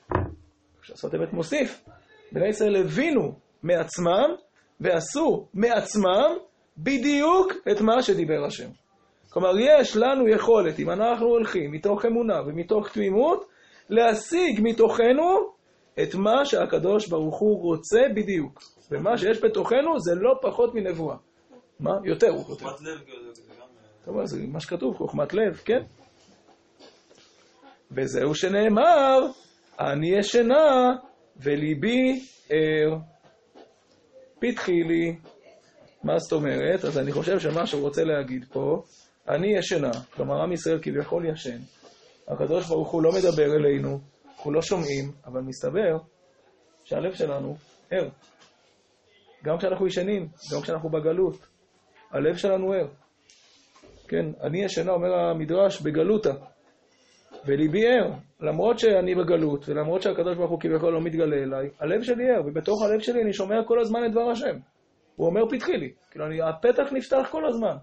אמת 1.15 1.33
מוסיף, 1.33 1.85
בני 2.33 2.49
ישראל 2.49 2.77
הבינו 2.77 3.35
מעצמם 3.63 4.35
ועשו 4.81 5.47
מעצמם 5.55 6.37
בדיוק 6.79 7.53
את 7.73 7.81
מה 7.81 8.03
שדיבר 8.03 8.45
השם. 8.47 8.69
כלומר, 9.31 9.53
יש 9.59 9.97
לנו 9.97 10.29
יכולת, 10.29 10.79
אם 10.79 10.91
אנחנו 10.91 11.27
הולכים 11.27 11.73
מתוך 11.73 12.05
אמונה 12.05 12.41
ומתוך 12.47 12.89
תמימות, 12.89 13.47
להשיג 13.89 14.61
מתוכנו 14.63 15.53
את 16.03 16.15
מה 16.15 16.45
שהקדוש 16.45 17.09
ברוך 17.09 17.39
הוא 17.39 17.63
רוצה 17.63 18.01
בדיוק. 18.17 18.63
ומה 18.91 19.19
שיש 19.19 19.45
בתוכנו 19.45 20.01
זה 20.01 20.15
לא 20.15 20.35
פחות 20.43 20.75
מנבואה. 20.75 21.17
מה? 21.81 21.91
יותר 22.05 22.31
הוא 22.31 22.45
כותב. 22.45 22.67
חוכמת 24.05 24.17
לב, 24.17 24.27
זה 24.27 24.47
מה 24.47 24.61
שכתוב, 24.61 24.97
חוכמת 24.97 25.33
לב, 25.33 25.57
כן? 25.65 25.83
וזהו 27.91 28.35
שנאמר, 28.35 29.27
אני 29.81 30.19
ישנה 30.19 30.93
וליבי 31.37 32.25
ער. 32.51 32.99
פתחי 34.39 34.83
לי. 34.83 35.17
מה 36.05 36.19
זאת 36.19 36.33
אומרת? 36.33 36.85
אז 36.85 36.99
אני 36.99 37.13
חושב 37.13 37.39
שמה 37.39 37.67
שהוא 37.67 37.83
רוצה 37.83 38.05
להגיד 38.05 38.45
פה, 38.53 38.83
אני 39.29 39.59
ישנה, 39.59 39.91
כלומר 40.15 40.43
עם 40.43 40.53
ישראל 40.53 40.79
כביכול 40.83 41.27
ישן. 41.27 41.59
הקדוש 42.29 42.69
ברוך 42.69 42.91
הוא 42.91 43.03
לא 43.03 43.11
מדבר 43.13 43.55
אלינו, 43.57 43.99
אנחנו 44.37 44.53
לא 44.53 44.63
שומעים, 44.63 45.13
אבל 45.27 45.41
מסתבר 45.41 45.99
שהלב 46.85 47.15
שלנו 47.15 47.57
ער. 47.91 48.09
גם 49.45 49.59
כשאנחנו 49.59 49.87
ישנים, 49.87 50.29
גם 50.55 50.63
כשאנחנו 50.63 50.91
בגלות, 50.91 51.47
הלב 52.11 52.37
שלנו 52.37 52.73
ער. 52.73 53.02
כן, 54.09 54.27
אני 54.43 54.65
ישנה, 54.65 54.93
אומר 54.93 55.15
המדרש, 55.15 55.81
בגלותה. 55.81 56.33
וליבי 57.47 57.87
ער, 57.87 58.11
למרות 58.41 58.79
שאני 58.79 59.15
בגלות, 59.15 59.69
ולמרות 59.69 60.03
שהקדוש 60.03 60.37
ברוך 60.37 60.51
הוא 60.51 60.61
כביכול 60.61 60.93
לא 60.93 61.01
מתגלה 61.01 61.37
אליי, 61.37 61.69
הלב 61.81 62.03
שלי 62.03 62.31
ער, 62.31 62.43
ובתוך 62.47 62.83
הלב 62.83 63.01
שלי 63.01 63.23
אני 63.23 63.33
שומע 63.33 63.65
כל 63.67 63.81
הזמן 63.81 64.01
את 64.07 64.13
דבר 64.13 64.31
השם. 64.31 64.57
הוא 65.17 65.27
אומר 65.27 65.41
פתחי 65.51 65.77
לי, 65.77 65.93
כאילו 66.11 66.27
אני, 66.27 66.43
הפתח 66.43 66.93
נפתח 66.93 67.29
כל 67.31 67.47
הזמן. 67.47 67.77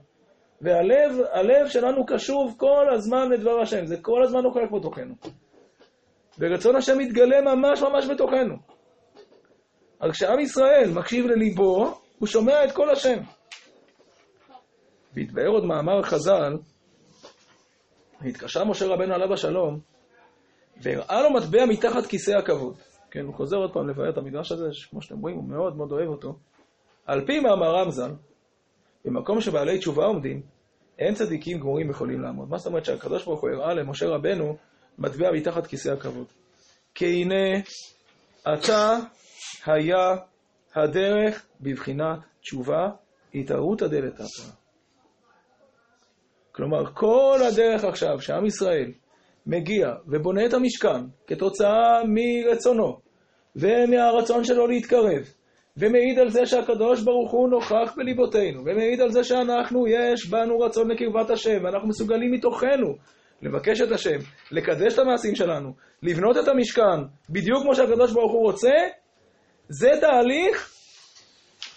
והלב 0.62 1.12
הלב 1.32 1.68
שלנו 1.68 2.06
קשוב 2.06 2.56
כל 2.58 2.86
הזמן 2.94 3.30
לדבר 3.32 3.62
השם, 3.62 3.86
זה 3.86 3.98
כל 4.02 4.24
הזמן 4.24 4.40
נוכח 4.42 4.76
בתוכנו. 4.78 5.14
ורצון 6.40 6.76
השם 6.76 6.98
מתגלה 6.98 7.42
ממש 7.42 7.82
ממש 7.82 8.08
בתוכנו. 8.10 8.56
אבל 10.02 10.12
כשעם 10.12 10.40
ישראל 10.40 10.92
מקשיב 10.96 11.26
לליבו, 11.26 12.00
הוא 12.20 12.28
שומע 12.28 12.66
את 12.66 12.72
כל 12.72 12.90
השם. 12.90 13.18
והתבאר 15.14 15.48
עוד 15.48 15.66
מאמר 15.66 16.02
חז"ל, 16.02 16.58
והתקשר 18.22 18.64
משה 18.64 18.86
רבנו 18.86 19.14
עליו 19.14 19.34
השלום, 19.34 19.80
והראה 20.82 21.22
לו 21.22 21.34
מטבע 21.34 21.66
מתחת 21.66 22.06
כיסא 22.06 22.32
הכבוד. 22.32 22.78
כן, 23.12 23.26
הוא 23.26 23.36
חוזר 23.36 23.58
עוד 23.58 23.74
פעם 23.74 23.90
לבאר 23.90 24.10
את 24.10 24.18
המדרש 24.18 24.52
הזה, 24.52 24.66
שכמו 24.72 25.02
שאתם 25.02 25.20
רואים, 25.20 25.36
הוא 25.36 25.50
מאוד 25.50 25.78
מאוד 25.78 25.92
אוהב 25.92 26.08
אותו. 26.08 26.36
על 27.06 27.26
פי 27.26 27.40
מאמר 27.40 27.76
רמז"ל, 27.76 28.12
במקום 29.06 29.42
שבעלי 29.42 29.80
תשובה 29.80 30.06
עומדים, 30.06 30.42
אין 31.00 31.14
צדיקים 31.14 31.60
גמורים 31.60 31.90
יכולים 31.90 32.22
לעמוד. 32.22 32.50
מה 32.50 32.58
זאת 32.58 32.68
אומרת 32.68 32.86
שהקדוש 32.86 33.26
ברוך 33.26 33.42
הוא 33.42 33.50
הראה 33.50 33.74
למשה 33.74 34.06
רבנו 34.08 34.58
מטבע 34.98 35.32
מתחת 35.32 35.68
כיסא 35.68 35.90
הכבוד. 35.90 36.28
כי 36.96 37.06
הנה 37.06 37.60
אתה 38.54 38.98
היה 39.66 40.16
הדרך 40.76 41.46
בבחינת 41.62 42.20
תשובה, 42.42 42.90
התערותא 43.36 43.88
דלתתא. 43.88 44.59
כלומר, 46.60 46.86
כל 46.94 47.40
הדרך 47.48 47.84
עכשיו 47.84 48.22
שעם 48.22 48.46
ישראל 48.46 48.92
מגיע 49.48 49.88
ובונה 50.08 50.46
את 50.46 50.54
המשכן 50.54 51.02
כתוצאה 51.28 52.02
מרצונו 52.08 53.00
ומהרצון 53.56 54.44
שלו 54.44 54.68
להתקרב, 54.68 55.34
ומעיד 55.78 56.20
על 56.20 56.30
זה 56.30 56.46
שהקדוש 56.46 57.02
ברוך 57.02 57.32
הוא 57.32 57.50
נוכח 57.50 57.94
בליבותינו, 57.98 58.62
ומעיד 58.66 59.02
על 59.02 59.12
זה 59.12 59.24
שאנחנו, 59.24 59.88
יש 59.88 60.30
בנו 60.30 60.60
רצון 60.60 60.92
לקרבת 60.92 61.30
השם, 61.30 61.64
ואנחנו 61.64 61.88
מסוגלים 61.88 62.32
מתוכנו 62.32 62.96
לבקש 63.42 63.82
את 63.82 63.92
השם, 63.92 64.18
לקדש 64.52 64.94
את 64.94 65.00
המעשים 65.00 65.36
שלנו, 65.36 65.74
לבנות 66.04 66.38
את 66.38 66.48
המשכן, 66.48 67.00
בדיוק 67.30 67.64
כמו 67.64 67.76
שהקדוש 67.76 68.14
ברוך 68.14 68.32
הוא 68.32 68.42
רוצה, 68.42 68.76
זה 69.70 69.90
תהליך, 70.02 70.72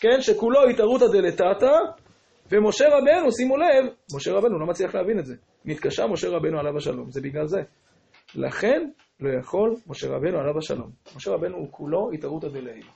כן, 0.00 0.20
שכולו 0.20 0.68
התערותא 0.70 1.06
דלתתא, 1.06 1.72
ומשה 2.50 2.84
רבנו, 2.88 3.32
שימו 3.32 3.56
לב, 3.56 3.84
משה 4.16 4.32
רבנו 4.32 4.58
לא 4.58 4.66
מצליח 4.66 4.94
להבין 4.94 5.18
את 5.18 5.26
זה. 5.26 5.34
נתקשה 5.64 6.06
משה 6.06 6.28
רבנו 6.28 6.60
עליו 6.60 6.76
השלום, 6.76 7.10
זה 7.10 7.20
בגלל 7.20 7.46
זה. 7.46 7.60
לכן 8.34 8.88
לא 9.20 9.38
יכול 9.40 9.76
משה 9.86 10.08
רבנו 10.08 10.38
עליו 10.38 10.58
השלום. 10.58 10.90
משה 11.16 11.30
רבנו 11.30 11.56
הוא 11.56 11.68
כולו 11.70 12.10
התערותא 12.12 12.48
דלעילא. 12.48 12.90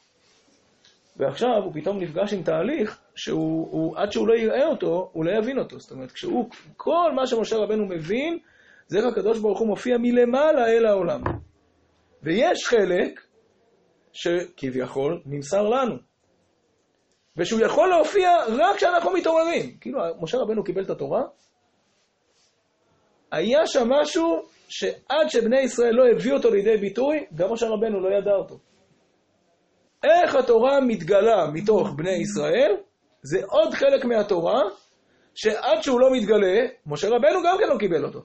ועכשיו 1.17 1.63
הוא 1.65 1.73
פתאום 1.75 1.99
נפגש 1.99 2.33
עם 2.33 2.43
תהליך 2.43 3.01
שהוא, 3.15 3.69
הוא, 3.71 3.97
עד 3.97 4.13
שהוא 4.13 4.29
לא 4.29 4.35
יראה 4.35 4.67
אותו, 4.67 5.11
הוא 5.13 5.25
לא 5.25 5.31
יבין 5.39 5.59
אותו. 5.59 5.81
זאת 5.81 5.91
אומרת, 5.91 6.13
כשהוא, 6.13 6.51
כל 6.77 7.13
מה 7.15 7.27
שמשה 7.27 7.57
רבנו 7.57 7.87
מבין, 7.87 8.39
זה 8.87 8.99
איך 8.99 9.07
הקדוש 9.07 9.39
ברוך 9.39 9.59
הוא 9.59 9.69
מופיע 9.69 9.97
מלמעלה 9.99 10.67
אל 10.69 10.87
העולם. 10.87 11.23
ויש 12.23 12.67
חלק 12.67 13.21
שכביכול 14.13 15.23
נמסר 15.27 15.63
לנו, 15.63 15.95
ושהוא 17.37 17.61
יכול 17.61 17.89
להופיע 17.89 18.31
רק 18.49 18.77
כשאנחנו 18.77 19.13
מתעוררים. 19.13 19.77
כאילו, 19.81 20.01
משה 20.21 20.39
רבנו 20.39 20.65
קיבל 20.65 20.85
את 20.85 20.91
התורה, 20.91 21.23
היה 23.33 23.67
שם 23.67 23.89
משהו 23.89 24.43
שעד 24.69 25.29
שבני 25.29 25.61
ישראל 25.61 25.95
לא 25.95 26.05
הביאו 26.13 26.37
אותו 26.37 26.51
לידי 26.51 26.77
ביטוי, 26.77 27.27
גם 27.35 27.53
משה 27.53 27.67
רבנו 27.67 28.01
לא 28.01 28.09
ידע 28.19 28.33
אותו. 28.33 28.59
איך 30.05 30.35
התורה 30.35 30.81
מתגלה 30.81 31.47
מתוך 31.53 31.89
בני 31.97 32.15
ישראל, 32.23 32.77
זה 33.23 33.39
עוד 33.47 33.75
חלק 33.75 34.05
מהתורה, 34.05 34.63
שעד 35.35 35.83
שהוא 35.83 36.01
לא 36.01 36.13
מתגלה, 36.13 36.67
משה 36.87 37.09
רבנו 37.09 37.43
גם 37.45 37.57
כן 37.59 37.69
לא 37.69 37.79
קיבל 37.79 38.05
אותו. 38.05 38.21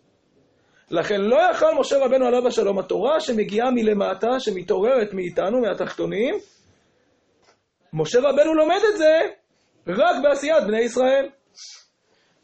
לכן 0.91 1.22
לא 1.22 1.38
יכל 1.51 1.76
משה 1.80 2.05
רבנו 2.05 2.26
עליו 2.26 2.47
השלום, 2.47 2.80
התורה 2.80 3.20
שמגיעה 3.20 3.72
מלמטה, 3.72 4.39
שמתעוררת 4.39 5.14
מאיתנו, 5.14 5.62
מהתחתונים, 5.62 6.36
משה 7.94 8.20
רבנו 8.20 8.54
לומד 8.54 8.80
את 8.94 8.98
זה 8.98 9.20
רק 9.88 10.16
בעשיית 10.24 10.64
בני 10.68 10.82
ישראל. 10.82 11.30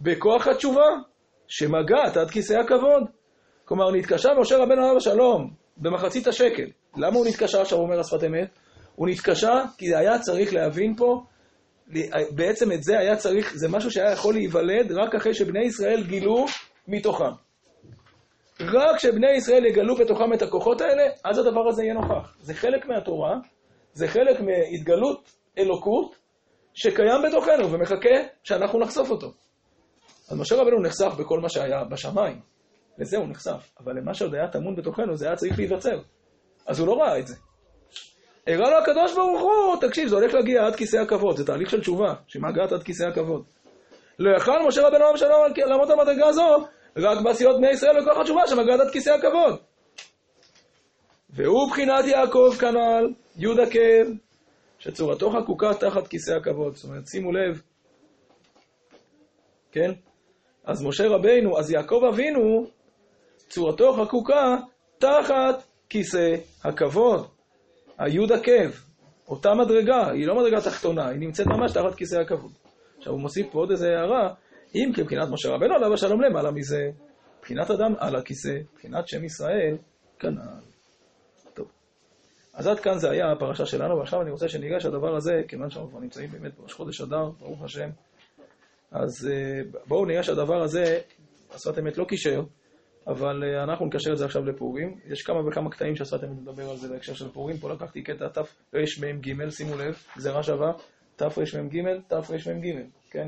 בכוח 0.01 0.47
התשובה, 0.47 0.87
שמגעת 1.47 2.17
עד 2.17 2.31
כיסא 2.31 2.53
הכבוד. 2.53 3.03
כלומר, 3.65 3.91
נתקשה 3.91 4.29
משה 4.39 4.57
רבנו 4.57 4.83
עליו 4.83 4.97
השלום 4.97 5.53
במחצית 5.77 6.27
השקל, 6.27 6.65
למה 6.97 7.15
הוא 7.17 7.27
נתקשה 7.27 7.61
עכשיו, 7.61 7.79
אומר 7.79 7.99
השפת 7.99 8.23
אמת? 8.23 8.49
הוא 8.95 9.07
נתקשה 9.09 9.63
כי 9.77 9.95
היה 9.95 10.19
צריך 10.19 10.53
להבין 10.53 10.95
פה, 10.95 11.23
בעצם 12.35 12.71
את 12.71 12.83
זה 12.83 12.99
היה 12.99 13.15
צריך, 13.15 13.53
זה 13.55 13.67
משהו 13.69 13.91
שהיה 13.91 14.11
יכול 14.11 14.33
להיוולד 14.33 14.91
רק 14.91 15.15
אחרי 15.15 15.33
שבני 15.33 15.65
ישראל 15.65 16.03
גילו 16.03 16.45
מתוכם. 16.87 17.31
רק 18.61 18.95
כשבני 18.97 19.31
ישראל 19.31 19.65
יגלו 19.65 19.95
בתוכם 19.95 20.33
את 20.33 20.41
הכוחות 20.41 20.81
האלה, 20.81 21.03
אז 21.25 21.37
הדבר 21.37 21.67
הזה 21.67 21.83
יהיה 21.83 21.93
נוכח. 21.93 22.37
זה 22.41 22.53
חלק 22.53 22.85
מהתורה, 22.85 23.35
זה 23.97 24.07
חלק 24.07 24.39
מהתגלות 24.39 25.31
אלוקות 25.57 26.15
שקיים 26.73 27.21
בתוכנו 27.27 27.71
ומחכה 27.71 28.15
שאנחנו 28.43 28.79
נחשוף 28.79 29.09
אותו. 29.09 29.27
אז 30.29 30.37
משה 30.39 30.55
רבנו 30.55 30.81
נחשף 30.81 31.11
בכל 31.19 31.39
מה 31.39 31.49
שהיה 31.49 31.83
בשמיים, 31.83 32.39
לזה 32.97 33.17
הוא 33.17 33.27
נחשף, 33.27 33.71
אבל 33.79 33.93
למה 33.97 34.13
שעוד 34.13 34.35
היה 34.35 34.47
טמון 34.47 34.75
בתוכנו 34.75 35.15
זה 35.15 35.25
היה 35.27 35.35
צריך 35.35 35.59
להיווצר. 35.59 35.99
אז 36.67 36.79
הוא 36.79 36.87
לא 36.87 36.93
ראה 36.93 37.19
את 37.19 37.27
זה. 37.27 37.35
הראה 38.47 38.69
לו 38.69 38.77
הקדוש 38.77 39.13
ברוך 39.15 39.41
הוא, 39.41 39.75
תקשיב, 39.81 40.07
זה 40.07 40.15
הולך 40.15 40.33
להגיע 40.33 40.65
עד 40.65 40.75
כיסא 40.75 40.97
הכבוד, 40.97 41.37
זה 41.37 41.45
תהליך 41.45 41.69
של 41.69 41.81
תשובה, 41.81 42.13
שמגעת 42.27 42.71
עד 42.71 42.83
כיסא 42.83 43.03
הכבוד. 43.03 43.43
לא 44.19 44.37
יכל 44.37 44.67
משה 44.67 44.87
רבנו 44.87 45.11
אבשלום 45.11 45.41
לעמוד 45.67 45.91
המדרגה 45.91 46.27
הזו, 46.27 46.57
רק 46.97 47.21
בעשיות 47.23 47.57
בני 47.57 47.69
ישראל 47.69 47.97
לכוח 47.97 48.17
התשובה 48.17 48.41
שמגעת 48.47 48.79
עד 48.79 48.91
כיסא 48.91 49.09
הכבוד. 49.09 49.59
והוא 51.29 51.69
בחינת 51.69 52.05
יעקב 52.05 52.53
כנ"ל, 52.59 53.13
יהודה 53.37 53.63
כאב, 53.71 54.07
שצורתו 54.79 55.31
חקוקה 55.31 55.73
תחת 55.73 56.07
כיסא 56.07 56.31
הכבוד. 56.31 56.75
זאת 56.75 56.89
אומרת, 56.89 57.07
שימו 57.07 57.31
לב, 57.31 57.61
כן? 59.71 59.91
אז 60.65 60.83
משה 60.83 61.07
רבינו, 61.07 61.59
אז 61.59 61.71
יעקב 61.71 62.01
אבינו, 62.13 62.67
צורתו 63.37 63.93
חקוקה 63.93 64.55
תחת 64.97 65.63
כיסא 65.89 66.35
הכבוד. 66.63 67.27
היוד 67.97 68.31
עקב, 68.31 68.69
אותה 69.27 69.53
מדרגה, 69.53 70.11
היא 70.11 70.27
לא 70.27 70.35
מדרגה 70.35 70.61
תחתונה, 70.61 71.07
היא 71.07 71.19
נמצאת 71.19 71.47
ממש 71.47 71.71
תחת 71.71 71.95
כיסא 71.95 72.15
הכבוד. 72.15 72.51
עכשיו 72.97 73.13
הוא 73.13 73.21
מוסיף 73.21 73.47
פה 73.51 73.59
עוד 73.59 73.71
איזה 73.71 73.87
הערה, 73.87 74.33
אם 74.75 74.91
כבחינת 74.95 75.27
משה 75.31 75.49
רבנו 75.49 75.75
עליו 75.75 75.93
השלום 75.93 76.21
למעלה 76.21 76.51
מזה, 76.51 76.89
מבחינת 77.39 77.71
אדם 77.71 77.93
על 77.99 78.15
הכיסא, 78.15 78.57
מבחינת 78.73 79.07
שם 79.07 79.25
ישראל, 79.25 79.77
כנ"ל. 80.19 80.56
אז 82.57 82.67
עד 82.67 82.79
כאן 82.79 82.97
זה 82.97 83.09
היה 83.09 83.31
הפרשה 83.31 83.65
שלנו, 83.65 83.97
ועכשיו 83.97 84.21
אני 84.21 84.31
רוצה 84.31 84.47
שניגש 84.47 84.85
לדבר 84.85 85.15
הזה, 85.15 85.41
כיוון 85.47 85.69
שאנחנו 85.69 85.89
כבר 85.89 85.99
נמצאים 85.99 86.31
באמת 86.31 86.55
בראש 86.59 86.73
חודש 86.73 87.01
אדר, 87.01 87.29
ברוך 87.39 87.63
השם. 87.63 87.89
אז 88.91 89.29
אה, 89.31 89.61
בואו 89.87 90.05
ניגש 90.05 90.29
לדבר 90.29 90.61
הזה, 90.61 90.99
השפת 91.51 91.79
אמת 91.79 91.97
לא 91.97 92.05
קישר, 92.05 92.41
אבל 93.07 93.43
אה, 93.43 93.63
אנחנו 93.63 93.85
נקשר 93.85 94.11
את 94.11 94.17
זה 94.17 94.25
עכשיו 94.25 94.45
לפורים. 94.45 94.99
יש 95.05 95.21
כמה 95.21 95.47
וכמה 95.47 95.71
קטעים 95.71 95.95
שהשפת 95.95 96.23
אמת 96.23 96.37
מדבר 96.41 96.69
על 96.69 96.77
זה 96.77 96.89
בהקשר 96.89 97.13
של 97.13 97.29
פורים. 97.29 97.57
פה 97.57 97.73
לקחתי 97.73 98.03
קטע 98.03 98.27
תרמ"ג, 98.29 99.49
שימו 99.49 99.75
לב, 99.77 99.95
גזירה 100.17 100.43
שווה, 100.43 100.71
תרמ"ג, 101.15 101.81
תרמ"ג, 102.07 102.67
כן? 103.11 103.27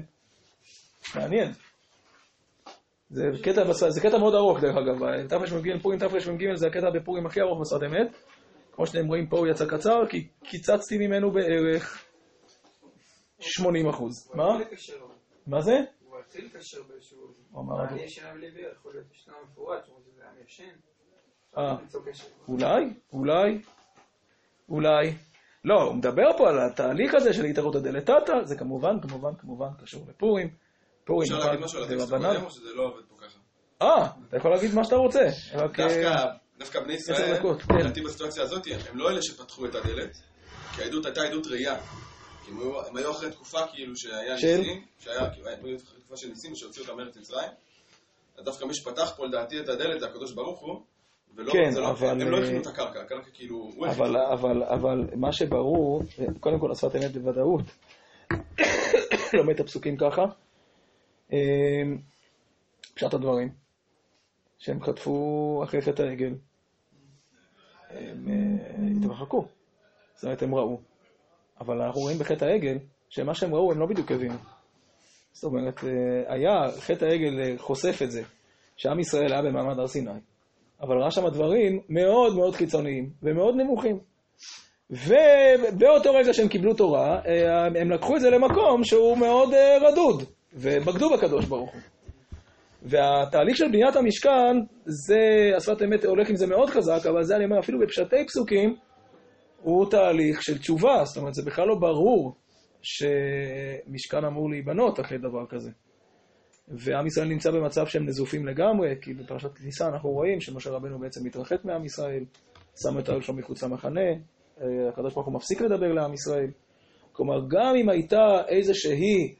מעניין. 1.15 1.51
זה 3.09 3.23
קטע, 3.43 3.73
זה 3.73 4.01
קטע 4.01 4.17
מאוד 4.17 4.35
ארוך 4.35 4.59
דרך 4.61 4.75
אגב, 4.75 5.27
תרמ"ג, 5.29 5.81
פורים 5.81 5.99
תרמ"ג 5.99 6.53
זה 6.53 6.67
הקטע 6.67 6.89
בפורים 6.89 7.25
הכי 7.25 7.41
ארוך 7.41 7.59
בשפת 7.61 7.83
אמת. 7.85 8.28
כמו 8.79 8.87
שאתם 8.87 9.07
רואים 9.07 9.27
פה 9.27 9.37
הוא 9.37 9.47
יצא 9.47 9.65
קצר, 9.65 10.07
כי 10.09 10.27
קיצצתי 10.43 10.97
ממנו 10.97 11.31
בערך 11.31 12.05
80 13.39 13.89
אחוז. 13.89 14.31
מה? 14.33 14.57
מה 15.47 15.61
זה? 15.61 15.71
הוא 15.99 16.19
התחיל 16.19 16.45
לקשר 16.45 16.77
באיזשהו... 16.89 17.17
הוא 17.51 17.61
אמר... 17.61 17.83
אני 17.83 18.01
ישן 18.01 18.35
לוי, 18.35 18.61
יכול 18.79 18.93
להיות 18.93 19.05
ישנה 19.11 19.33
מפורט, 19.43 19.85
שזה 19.85 20.21
היה 20.21 20.31
ישן. 20.45 20.63
אה, 21.57 21.75
אולי, 22.47 22.93
אולי, 23.13 23.61
אולי. 24.69 25.13
לא, 25.65 25.81
הוא 25.81 25.95
מדבר 25.95 26.37
פה 26.37 26.49
על 26.49 26.59
התהליך 26.59 27.13
הזה 27.13 27.33
של 27.33 27.43
התערות 27.43 27.75
הדלתתא, 27.75 28.43
זה 28.43 28.55
כמובן, 28.55 29.01
כמובן, 29.01 29.35
כמובן 29.35 29.69
קשור 29.83 30.05
לפורים. 30.09 30.49
פורים, 31.05 31.33
אפשר 31.33 31.45
להגיד 31.45 31.65
משהו 31.65 31.79
על 31.79 31.85
הטקסט 31.85 32.13
הקודם, 32.13 32.43
או 32.43 32.51
שזה 32.51 32.73
לא 32.73 32.83
עובד 32.83 33.01
פה 33.09 33.15
ככה? 33.21 33.39
אה, 33.81 34.09
אתה 34.27 34.37
יכול 34.37 34.51
להגיד 34.51 34.73
מה 34.73 34.83
שאתה 34.83 34.95
רוצה. 34.95 35.27
דווקא, 35.57 35.87
דווקא 36.59 36.79
בני 36.79 36.93
ישראל, 36.93 37.37
כן. 37.67 37.75
לדעתי 37.77 38.01
בסיטואציה 38.01 38.43
הזאת, 38.43 38.67
הם 38.89 38.97
לא 38.97 39.09
אלה 39.09 39.21
שפתחו 39.21 39.65
את 39.65 39.75
הדלת, 39.75 40.17
כי 40.75 40.81
העדות 40.81 41.05
הייתה 41.05 41.21
עדות 41.21 41.47
ראייה. 41.47 41.75
הם 42.47 42.97
היו- 42.97 43.11
אחרי 43.11 43.31
תקופה 43.31 43.67
כאילו 43.73 43.93
שהיה? 43.95 44.33
ניסים, 44.33 44.85
שהיה 44.99 45.29
כאילו, 45.29 45.77
תקופה 45.77 46.17
של 46.17 46.27
ניסים 46.27 46.55
שהוציאו 46.55 46.85
אותם 46.85 46.97
מארץ 46.97 47.17
מצרים. 47.17 47.49
אז 48.37 48.45
דווקא 48.45 48.65
מי 48.65 48.73
שפתח 48.73 49.13
פה 49.17 49.25
לדעתי 49.25 49.59
את 49.59 49.69
הדלת 49.69 49.99
זה 49.99 50.05
הקדוש 50.05 50.33
ברוך 50.33 50.59
הוא, 50.59 50.81
ולא, 51.35 51.51
כן, 51.51 51.71
זה 51.71 51.79
לא, 51.79 51.89
אבל, 51.89 52.21
הם 52.21 52.31
לא 52.31 52.37
אה, 52.37 52.43
הכינו 52.43 52.61
את 52.61 52.67
הקרקע, 52.67 53.01
הקרקע 53.01 53.29
כאילו. 53.33 53.71
אבל, 53.89 54.17
אבל, 54.17 54.63
אבל 54.63 55.07
מה 55.15 55.31
שברור, 55.33 56.03
קודם 56.39 56.59
כל 56.59 56.71
השפת 56.71 56.95
אמת 56.95 57.11
בוודאות, 57.17 57.65
לומד 59.37 59.53
את 59.53 59.59
הפסוקים 59.59 59.97
ככה, 59.97 60.21
אמ, 61.33 61.97
פשט 62.95 63.13
הדברים, 63.13 63.49
שהם 64.57 64.83
חטפו 64.83 65.61
אחרי 65.63 65.81
חטא 65.81 66.01
העגל, 66.01 66.33
הם 67.89 68.27
אה, 68.29 68.97
התרחקו, 68.97 69.45
זאת 70.15 70.23
אומרת 70.23 70.41
הם 70.41 70.55
ראו, 70.55 70.79
אבל 71.59 71.81
אנחנו 71.81 72.01
רואים 72.01 72.17
בחטא 72.17 72.45
העגל, 72.45 72.77
שמה 73.09 73.33
שהם 73.33 73.55
ראו 73.55 73.71
הם 73.71 73.79
לא 73.79 73.85
בדיוק 73.85 74.11
הבינו. 74.11 74.37
זאת 75.31 75.43
אומרת, 75.43 75.83
אה, 75.83 76.33
היה, 76.33 76.71
חטא 76.79 77.05
העגל 77.05 77.39
אה, 77.39 77.57
חושף 77.57 78.01
את 78.03 78.11
זה, 78.11 78.21
שעם 78.77 78.99
ישראל 78.99 79.33
היה 79.33 79.41
במעמד 79.41 79.79
הר 79.79 79.87
סיני. 79.87 80.11
אבל 80.81 80.97
ראה 81.01 81.11
שם 81.11 81.27
דברים 81.27 81.81
מאוד 81.89 82.35
מאוד 82.35 82.55
חיצוניים 82.55 83.09
ומאוד 83.23 83.55
נמוכים. 83.55 83.99
ובאותו 84.89 86.13
רגע 86.13 86.33
שהם 86.33 86.47
קיבלו 86.47 86.73
תורה, 86.73 87.21
הם 87.75 87.91
לקחו 87.91 88.15
את 88.15 88.21
זה 88.21 88.29
למקום 88.29 88.83
שהוא 88.83 89.17
מאוד 89.17 89.49
רדוד, 89.81 90.23
ובגדו 90.53 91.09
בקדוש 91.09 91.45
ברוך 91.45 91.73
הוא. 91.73 91.81
והתהליך 92.83 93.57
של 93.57 93.67
בניית 93.67 93.95
המשכן, 93.95 94.57
זה, 94.85 95.51
השפת 95.57 95.81
אמת 95.81 96.05
הולך 96.05 96.29
עם 96.29 96.35
זה 96.35 96.47
מאוד 96.47 96.69
חזק, 96.69 97.05
אבל 97.09 97.23
זה 97.23 97.35
אני 97.35 97.45
אומר, 97.45 97.59
אפילו 97.59 97.79
בפשטי 97.79 98.25
פסוקים, 98.27 98.75
הוא 99.61 99.89
תהליך 99.89 100.41
של 100.41 100.57
תשובה, 100.57 101.01
זאת 101.05 101.17
אומרת, 101.17 101.33
זה 101.33 101.41
בכלל 101.45 101.67
לא 101.67 101.75
ברור 101.75 102.35
שמשכן 102.81 104.25
אמור 104.25 104.49
להיבנות 104.49 104.99
אחרי 104.99 105.17
דבר 105.17 105.45
כזה. 105.49 105.71
ועם 106.67 107.07
ישראל 107.07 107.27
נמצא 107.27 107.51
במצב 107.51 107.87
שהם 107.87 108.05
נזופים 108.05 108.47
לגמרי, 108.47 108.95
כי 109.01 109.13
בפרשת 109.13 109.53
כניסה 109.55 109.87
אנחנו 109.87 110.09
רואים 110.09 110.41
שמשה 110.41 110.69
רבנו 110.69 110.99
בעצם 110.99 111.25
מתרחק 111.25 111.65
מעם 111.65 111.85
ישראל, 111.85 112.23
שם 112.83 112.99
את 112.99 113.23
שלו 113.23 113.35
מחוץ 113.35 113.63
למחנה, 113.63 114.09
אה, 114.61 114.89
הקדוש 114.89 115.13
ברוך 115.13 115.27
הוא 115.27 115.33
מפסיק 115.33 115.61
לדבר 115.61 115.93
לעם 115.93 116.13
ישראל. 116.13 116.51
כלומר, 117.11 117.39
גם 117.47 117.75
אם 117.75 117.89
הייתה 117.89 118.41
איזושהי 118.47 119.35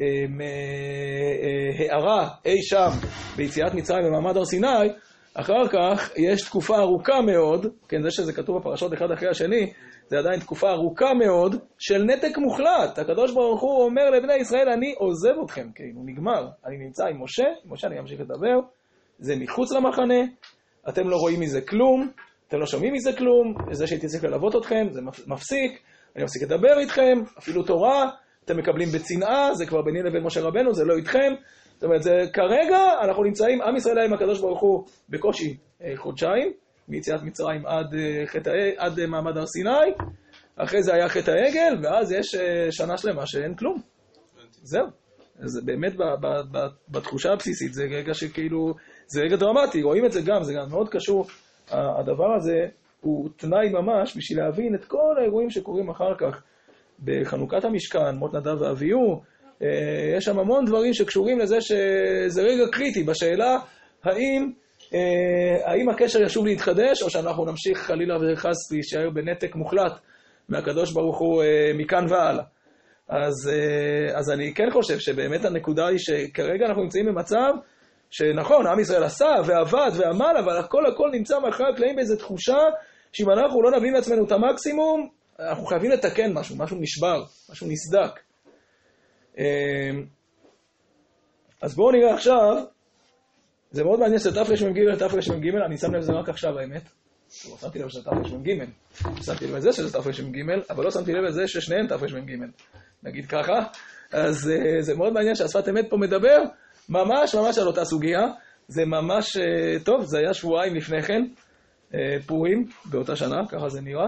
אה, 0.00 0.06
אה, 0.40 1.92
הערה 1.94 2.28
אי 2.44 2.62
שם 2.62 2.88
ביציאת 3.36 3.74
מצרים 3.74 4.04
במעמד 4.06 4.36
הר 4.36 4.44
סיני, 4.44 4.88
אחר 5.34 5.68
כך 5.72 6.10
יש 6.16 6.42
תקופה 6.42 6.76
ארוכה 6.78 7.20
מאוד, 7.20 7.66
כן, 7.88 8.02
זה 8.02 8.10
שזה 8.10 8.32
כתוב 8.32 8.58
בפרשות 8.58 8.94
אחד 8.94 9.10
אחרי 9.10 9.28
השני, 9.28 9.72
זה 10.08 10.18
עדיין 10.18 10.40
תקופה 10.40 10.70
ארוכה 10.70 11.14
מאוד 11.14 11.56
של 11.78 12.02
נתק 12.04 12.38
מוחלט. 12.38 12.98
הקדוש 12.98 13.32
ברוך 13.34 13.60
הוא 13.62 13.84
אומר 13.84 14.10
לבני 14.10 14.34
ישראל, 14.34 14.68
אני 14.68 14.94
עוזב 14.98 15.34
אתכם, 15.44 15.66
כאילו, 15.74 16.00
נגמר. 16.04 16.48
אני 16.66 16.76
נמצא 16.76 17.04
עם 17.06 17.22
משה, 17.22 17.44
עם 17.64 17.72
משה 17.72 17.86
אני 17.86 17.98
אמשיך 18.00 18.20
לדבר, 18.20 18.58
זה 19.18 19.36
מחוץ 19.36 19.72
למחנה, 19.72 20.20
אתם 20.88 21.08
לא 21.08 21.16
רואים 21.16 21.40
מזה 21.40 21.60
כלום, 21.60 22.10
אתם 22.48 22.58
לא 22.58 22.66
שומעים 22.66 22.92
מזה 22.92 23.12
כלום, 23.12 23.54
זה 23.72 23.86
שהייתי 23.86 24.06
צריך 24.06 24.24
ללוות 24.24 24.56
אתכם, 24.56 24.86
זה 24.90 25.00
מפ- 25.02 25.28
מפסיק, 25.28 25.80
אני 26.16 26.24
מפסיק 26.24 26.42
לדבר 26.42 26.78
איתכם, 26.78 27.18
אפילו 27.38 27.62
תורה, 27.62 28.10
אתם 28.46 28.56
מקבלים 28.56 28.88
בצנעה, 28.88 29.54
זה 29.54 29.66
כבר 29.66 29.82
ביני 29.82 30.02
לבין 30.02 30.22
משה 30.22 30.40
רבנו, 30.40 30.74
זה 30.74 30.84
לא 30.84 30.96
איתכם. 30.96 31.32
זאת 31.74 31.84
אומרת, 31.84 32.02
זה, 32.02 32.24
כרגע 32.32 32.78
אנחנו 33.04 33.24
נמצאים, 33.24 33.62
עם 33.62 33.76
ישראל 33.76 33.98
היה 33.98 34.06
עם 34.06 34.12
הקדוש 34.12 34.40
ברוך 34.40 34.60
הוא 34.60 34.84
בקושי 35.08 35.56
אה, 35.82 35.92
חודשיים, 35.96 36.52
מיציאת 36.88 37.22
מצרים 37.22 37.66
עד, 37.66 37.94
אה, 37.94 38.26
חטא, 38.26 38.50
עד 38.76 38.98
אה, 38.98 39.06
מעמד 39.06 39.36
הר 39.36 39.46
סיני, 39.46 40.10
אחרי 40.56 40.82
זה 40.82 40.94
היה 40.94 41.08
חטא 41.08 41.30
העגל, 41.30 41.78
ואז 41.82 42.12
יש 42.12 42.36
שנה 42.70 42.98
שלמה 42.98 43.26
שאין 43.26 43.54
כלום. 43.54 43.82
זהו. 44.62 44.86
זה 45.38 45.60
באמת 45.64 45.96
ב, 45.96 46.02
ב, 46.02 46.26
ב, 46.52 46.66
בתחושה 46.88 47.32
הבסיסית, 47.32 47.74
זה 47.74 47.84
רגע 47.84 48.14
שכאילו, 48.14 48.74
זה 49.06 49.20
רגע 49.20 49.36
דרמטי, 49.36 49.82
רואים 49.82 50.04
את 50.04 50.12
זה 50.12 50.20
גם, 50.26 50.42
זה 50.42 50.52
גם 50.54 50.70
מאוד 50.70 50.88
קשור. 50.88 51.26
הדבר 51.70 52.34
הזה 52.36 52.66
הוא 53.00 53.28
תנאי 53.36 53.68
ממש 53.68 54.16
בשביל 54.16 54.38
להבין 54.38 54.74
את 54.74 54.84
כל 54.84 55.14
האירועים 55.18 55.50
שקורים 55.50 55.90
אחר 55.90 56.14
כך. 56.18 56.42
בחנוכת 57.04 57.64
המשכן, 57.64 58.14
מות 58.14 58.34
נדב 58.34 58.60
ואביהו, 58.60 59.20
אה, 59.62 60.16
יש 60.16 60.24
שם 60.24 60.38
המון 60.38 60.64
דברים 60.64 60.94
שקשורים 60.94 61.38
לזה 61.38 61.60
שזה 61.60 62.42
רגע 62.42 62.64
קריטי 62.72 63.04
בשאלה 63.04 63.58
האם, 64.04 64.52
אה, 64.94 65.70
האם 65.72 65.88
הקשר 65.88 66.22
ישוב 66.22 66.46
להתחדש, 66.46 67.02
או 67.02 67.10
שאנחנו 67.10 67.44
נמשיך 67.44 67.78
חלילה 67.78 68.16
וחס 68.16 68.72
להישאר 68.72 69.10
בנתק 69.10 69.54
מוחלט 69.54 69.92
מהקדוש 70.48 70.92
ברוך 70.92 71.18
הוא 71.18 71.42
אה, 71.42 71.70
מכאן 71.74 72.06
והלאה. 72.08 72.44
אז, 73.08 73.50
אז 74.14 74.30
אני 74.30 74.54
כן 74.54 74.70
חושב 74.72 74.98
שבאמת 74.98 75.44
הנקודה 75.44 75.86
היא 75.86 75.98
שכרגע 75.98 76.66
אנחנו 76.66 76.82
נמצאים 76.82 77.06
במצב 77.06 77.52
שנכון, 78.10 78.66
עם 78.66 78.80
ישראל 78.80 79.02
עשה 79.02 79.34
ועבד 79.46 79.90
ועמל, 79.96 80.36
אבל 80.44 80.56
הכל 80.56 80.86
הכל 80.86 81.10
נמצא 81.12 81.38
מאחורי 81.38 81.68
הקלעים 81.72 81.96
באיזו 81.96 82.16
תחושה 82.16 82.58
שאם 83.12 83.30
אנחנו 83.30 83.62
לא 83.62 83.78
נביא 83.78 83.90
מעצמנו 83.90 84.24
את 84.24 84.32
המקסימום, 84.32 85.08
אנחנו 85.40 85.66
חייבים 85.66 85.90
לתקן 85.90 86.32
משהו, 86.32 86.56
משהו 86.56 86.76
נשבר, 86.80 87.24
משהו 87.50 87.66
נסדק. 87.70 88.20
אמ, 89.38 90.04
אז 91.62 91.74
בואו 91.74 91.92
נראה 91.92 92.14
עכשיו, 92.14 92.64
זה 93.70 93.84
מאוד 93.84 94.00
מעניין 94.00 94.18
שזה 94.18 94.34
תרמ"ג 94.34 94.94
תרמ"ג, 94.98 95.48
אני 95.66 95.76
שם 95.78 95.94
לב 95.94 96.00
לזה 96.00 96.12
רק 96.12 96.28
עכשיו 96.28 96.58
האמת. 96.58 96.82
לא 97.50 97.56
שמתי 97.60 97.78
לב 97.78 97.88
שזה 97.88 98.04
תרמ"ג. 98.04 98.64
שמתי 99.22 99.46
לב 99.46 99.56
לזה 99.56 99.72
שזה 99.72 99.92
תרמ"ג, 99.92 100.38
אבל 100.70 100.84
לא 100.84 100.90
שמתי 100.90 101.12
לב 101.12 101.24
לזה 101.24 101.48
ששניהם 101.48 101.86
תרמ"ג. 101.86 102.32
נגיד 103.02 103.26
ככה. 103.26 103.66
אז 104.12 104.50
uh, 104.50 104.82
זה 104.82 104.94
מאוד 104.94 105.12
מעניין 105.12 105.34
שהשפת 105.34 105.68
אמת 105.68 105.86
פה 105.90 105.96
מדבר 105.96 106.38
ממש 106.88 107.34
ממש 107.34 107.58
על 107.58 107.66
אותה 107.66 107.84
סוגיה. 107.84 108.20
זה 108.68 108.84
ממש, 108.84 109.36
uh, 109.36 109.84
טוב, 109.84 110.04
זה 110.04 110.18
היה 110.18 110.34
שבועיים 110.34 110.74
לפני 110.74 111.02
כן, 111.02 111.22
uh, 111.90 111.94
פורים, 112.26 112.68
באותה 112.84 113.16
שנה, 113.16 113.36
ככה 113.48 113.68
זה 113.68 113.80
נראה. 113.80 114.06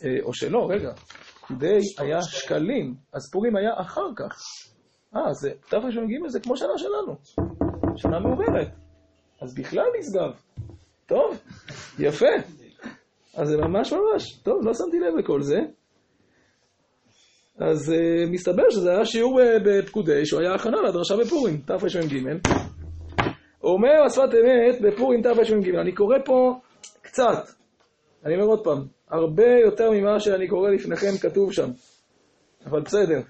Uh, 0.00 0.24
או 0.24 0.34
שלא, 0.34 0.68
רגע, 0.70 0.92
פקודי 1.40 1.78
היה 1.98 2.22
שקלים, 2.22 2.94
אז 3.12 3.30
פורים 3.32 3.56
היה 3.56 3.70
אחר 3.80 4.06
כך. 4.16 4.36
אה, 5.16 5.32
זה 5.32 5.50
תרמ"ג 5.68 6.28
זה 6.28 6.40
כמו 6.40 6.56
שנה 6.56 6.72
שלנו, 6.76 7.16
שנה 7.96 8.20
מעוברת. 8.20 8.68
אז 9.42 9.54
בכלל 9.54 9.84
נשגב. 9.98 10.40
טוב, 11.06 11.38
יפה. 11.98 12.26
אז 13.36 13.48
זה 13.48 13.56
ממש 13.56 13.92
ממש, 13.92 14.38
טוב, 14.42 14.56
לא 14.62 14.74
שמתי 14.74 14.98
לב 14.98 15.14
לכל 15.18 15.42
זה. 15.42 15.58
אז 17.58 17.92
uh, 17.92 18.30
מסתבר 18.30 18.70
שזה 18.70 18.90
היה 18.90 19.04
שיעור 19.04 19.40
uh, 19.40 19.44
בפקודי, 19.64 20.26
שהוא 20.26 20.40
היה 20.40 20.54
הכנה 20.54 20.76
לדרשה 20.88 21.16
בפורים, 21.16 21.56
תרמ"ג. 21.56 22.38
אומר 23.62 24.02
השפת 24.06 24.34
אמת 24.34 24.80
בפורים 24.82 25.22
תרמ"ג. 25.22 25.74
אני 25.74 25.94
קורא 25.94 26.16
פה 26.24 26.58
קצת, 27.02 27.48
אני 28.24 28.34
אומר 28.34 28.46
עוד 28.46 28.64
פעם, 28.64 28.99
הרבה 29.10 29.58
יותר 29.64 29.90
ממה 29.90 30.20
שאני 30.20 30.48
קורא 30.48 30.70
לפניכם 30.70 31.18
כתוב 31.20 31.52
שם, 31.52 31.70
אבל 32.66 32.80
בסדר. 32.80 33.20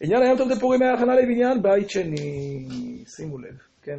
עניין 0.00 0.22
היום 0.22 0.38
טוב 0.38 0.48
בפורים 0.56 0.82
היה 0.82 0.94
הכנה 0.94 1.14
לבניין 1.14 1.62
בית 1.62 1.90
שני, 1.90 2.68
שימו 3.06 3.38
לב, 3.38 3.58
כן? 3.82 3.98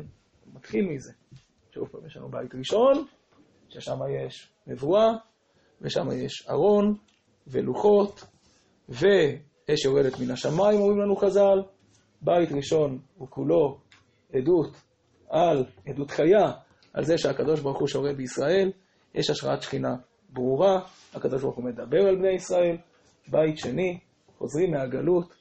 מתחיל 0.54 0.86
מזה. 0.86 1.12
שוב 1.72 1.88
פעם, 1.88 2.06
יש 2.08 2.18
לנו 2.18 2.30
בית 2.30 2.56
ראשון, 2.56 3.06
ששם 3.70 4.00
יש 4.26 4.50
נבואה, 4.68 5.12
ושם 5.82 6.08
יש 6.12 6.48
ארון 6.50 6.96
ולוחות, 7.48 8.24
ואש 8.90 9.86
יורדת 9.86 10.20
מן 10.20 10.32
השמיים, 10.32 10.80
אומרים 10.80 11.00
לנו 11.00 11.16
חז"ל. 11.16 11.62
בית 12.22 12.52
ראשון 12.52 13.00
הוא 13.18 13.28
כולו 13.30 13.78
עדות 14.34 14.82
על, 15.30 15.66
עדות 15.88 16.12
חיה, 16.12 16.52
על 16.94 17.04
זה 17.04 17.18
שהקדוש 17.18 17.60
ברוך 17.60 17.80
הוא 17.80 17.88
שורה 17.88 18.14
בישראל, 18.14 18.72
יש 19.16 19.30
השראת 19.30 19.62
שכינה 19.62 19.96
ברורה, 20.30 20.80
הקדוש 21.14 21.42
ברוך 21.42 21.56
הוא 21.56 21.66
מדבר 21.66 22.08
על 22.08 22.16
בני 22.16 22.32
ישראל. 22.32 22.78
בית 23.28 23.58
שני, 23.58 24.00
חוזרים 24.38 24.72
מהגלות, 24.72 25.34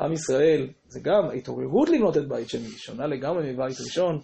עם 0.00 0.12
ישראל, 0.12 0.68
זה 0.86 1.00
גם 1.02 1.30
התעוררות 1.36 1.88
לבנות 1.88 2.16
את 2.16 2.28
בית 2.28 2.48
שני, 2.48 2.68
שונה 2.68 3.06
לגמרי 3.06 3.52
מבית 3.52 3.80
ראשון. 3.80 4.20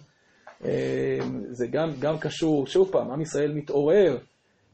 אה, 0.65 1.19
זה 1.51 1.67
גם, 1.71 1.89
גם 1.99 2.19
קשור, 2.19 2.67
שוב 2.67 2.91
פעם, 2.91 3.11
עם 3.11 3.21
ישראל 3.21 3.53
מתעורר, 3.53 4.17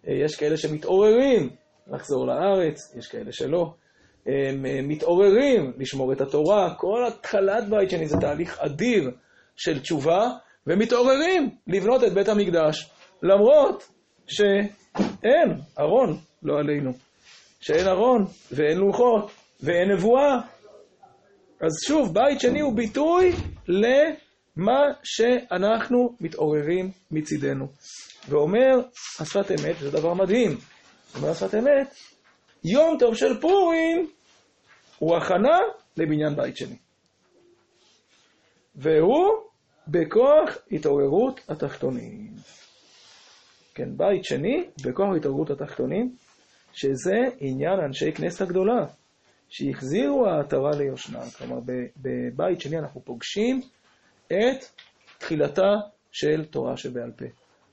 אה, 0.08 0.14
יש 0.14 0.36
כאלה 0.36 0.58
שמתעוררים 0.58 1.50
לחזור 1.88 2.28
לארץ, 2.28 2.96
יש 2.98 3.08
כאלה 3.08 3.32
שלא. 3.32 3.74
הם 4.26 4.66
אה, 4.66 4.80
מתעוררים 4.84 5.74
לשמור 5.78 6.14
את 6.14 6.22
התורה, 6.22 6.76
כל 6.78 7.06
התחלת 7.08 7.70
בית 7.70 7.90
שני 7.90 8.08
זה 8.08 8.18
תהליך 8.22 8.60
אדיר 8.60 9.12
של 9.56 9.80
תשובה, 9.80 10.30
ומתעוררים 10.68 11.50
לבנות 11.68 12.04
את 12.04 12.14
בית 12.14 12.28
המקדש, 12.28 12.92
למרות 13.24 13.90
שאין 15.24 15.62
ארון, 15.80 16.20
לא 16.44 16.60
עלינו, 16.60 16.92
שאין 17.60 17.88
ארון 17.88 18.26
ואין 18.52 18.78
לוחות 18.78 19.32
ואין 19.62 19.92
נבואה. 19.92 20.36
אז 21.62 21.72
שוב, 21.88 22.14
בית 22.14 22.40
שני 22.40 22.60
הוא 22.60 22.76
ביטוי 22.76 23.32
למה 23.68 24.82
שאנחנו 25.04 26.16
מתעוררים 26.22 26.92
מצידנו. 27.12 27.68
ואומר 28.30 28.80
השפת 29.20 29.52
אמת, 29.52 29.76
זה 29.80 29.92
דבר 29.92 30.14
מדהים, 30.14 30.58
אומר 31.16 31.30
השפת 31.30 31.56
אמת, 31.56 31.96
יום 32.64 32.98
טוב 33.00 33.16
של 33.16 33.42
פורים 33.42 34.10
הוא 35.00 35.18
הכנה 35.18 35.58
לבניין 35.98 36.36
בית 36.36 36.58
שני. 36.58 36.78
והוא 38.76 39.30
בכוח 39.88 40.58
התעוררות 40.72 41.42
התחתונים. 41.50 42.34
כן, 43.76 43.98
בית 43.98 44.24
שני, 44.24 44.64
בכוח 44.86 45.16
התעוררות 45.18 45.50
התחתונים, 45.50 46.16
שזה 46.74 47.18
עניין 47.40 47.80
אנשי 47.80 48.12
כנסת 48.12 48.42
הגדולה, 48.42 48.86
שהחזירו 49.50 50.28
העטרה 50.28 50.72
ליושנה. 50.78 51.20
כלומר, 51.38 51.60
בבית 51.98 52.62
שני 52.62 52.80
אנחנו 52.80 53.02
פוגשים 53.02 53.62
את 54.28 54.66
תחילתה 55.18 55.72
של 56.12 56.46
תורה 56.46 56.78
שבעל 56.78 57.12
פה. 57.12 57.26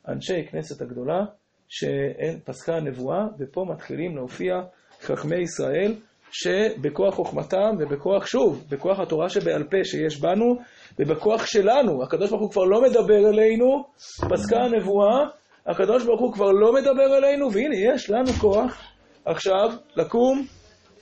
אנשי 0.09 0.47
כנסת 0.51 0.83
הגדולה, 0.83 1.21
שפסקה 1.69 2.77
הנבואה, 2.77 3.25
ופה 3.39 3.65
מתחילים 3.73 4.17
להופיע 4.17 4.55
חכמי 5.01 5.37
ישראל, 5.37 5.95
שבכוח 6.33 7.15
חוכמתם 7.15 7.71
ובכוח, 7.79 8.27
שוב, 8.27 8.65
בכוח 8.71 9.01
התורה 9.01 9.29
שבעל 9.29 9.65
פה 9.65 9.77
שיש 9.85 10.21
בנו, 10.21 10.57
ובכוח 10.99 11.47
שלנו, 11.47 12.03
הקדוש 12.03 12.31
ברוך 12.31 12.43
הוא 12.43 12.51
כבר 12.51 12.65
לא 12.65 12.83
מדבר 12.83 13.29
אלינו, 13.29 13.85
פסקה 14.31 14.57
הנבואה, 14.57 15.40
הקדוש 15.67 16.05
ברוך 16.05 16.21
הוא 16.21 16.33
כבר 16.33 16.51
לא 16.51 16.73
מדבר 16.73 17.19
אלינו, 17.19 17.53
והנה 17.53 17.77
יש 17.77 18.11
לנו 18.11 18.33
כוח 18.33 18.79
עכשיו 19.25 19.71
לקום, 19.97 20.47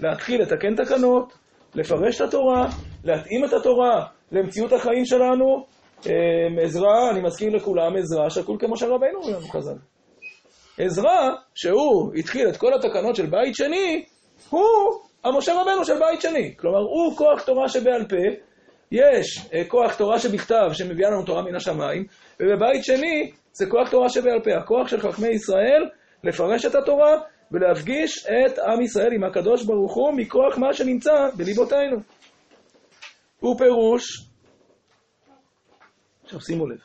להתחיל 0.00 0.42
לתקן 0.42 0.74
תקנות, 0.74 1.32
לפרש 1.74 2.20
את 2.20 2.28
התורה, 2.28 2.68
להתאים 3.04 3.44
את 3.44 3.52
התורה 3.52 4.06
למציאות 4.32 4.72
החיים 4.72 5.04
שלנו. 5.04 5.64
אמ, 6.06 6.12
עזרא, 6.62 7.10
אני 7.10 7.20
מזכיר 7.20 7.48
לכולם, 7.56 7.96
עזרא 7.96 8.28
שקול 8.28 8.56
כמו 8.60 8.76
שרבנו 8.76 9.18
אומר 9.22 9.38
לנו 9.38 9.48
חז"ל. 9.48 9.76
עזרא, 10.78 11.30
שהוא 11.54 12.14
התחיל 12.14 12.48
את 12.48 12.56
כל 12.56 12.74
התקנות 12.74 13.16
של 13.16 13.26
בית 13.26 13.54
שני, 13.54 14.04
הוא 14.50 14.62
המשה 15.24 15.52
רבנו 15.62 15.84
של 15.84 15.98
בית 15.98 16.20
שני. 16.20 16.54
כלומר, 16.56 16.78
הוא 16.78 17.16
כוח 17.16 17.42
תורה 17.42 17.68
שבעל 17.68 18.04
פה, 18.08 18.16
יש 18.92 19.38
uh, 19.38 19.68
כוח 19.68 19.94
תורה 19.94 20.18
שבכתב 20.18 20.68
שמביאה 20.72 21.10
לנו 21.10 21.22
תורה 21.22 21.42
מן 21.42 21.54
השמיים, 21.54 22.04
ובבית 22.40 22.84
שני 22.84 23.30
זה 23.58 23.66
כוח 23.70 23.90
תורה 23.90 24.08
שבעל 24.08 24.40
פה, 24.44 24.56
הכוח 24.56 24.88
של 24.88 25.00
חכמי 25.00 25.28
ישראל 25.28 25.88
לפרש 26.24 26.64
את 26.64 26.74
התורה 26.74 27.12
ולהפגיש 27.52 28.26
את 28.26 28.58
עם 28.58 28.80
ישראל 28.80 29.12
עם 29.12 29.24
הקדוש 29.24 29.64
ברוך 29.64 29.94
הוא 29.94 30.12
מכוח 30.12 30.58
מה 30.58 30.72
שנמצא 30.72 31.28
בליבותינו. 31.36 31.96
הוא 33.40 33.58
פירוש, 33.58 34.28
עכשיו 36.24 36.40
שימו 36.40 36.66
לב, 36.66 36.78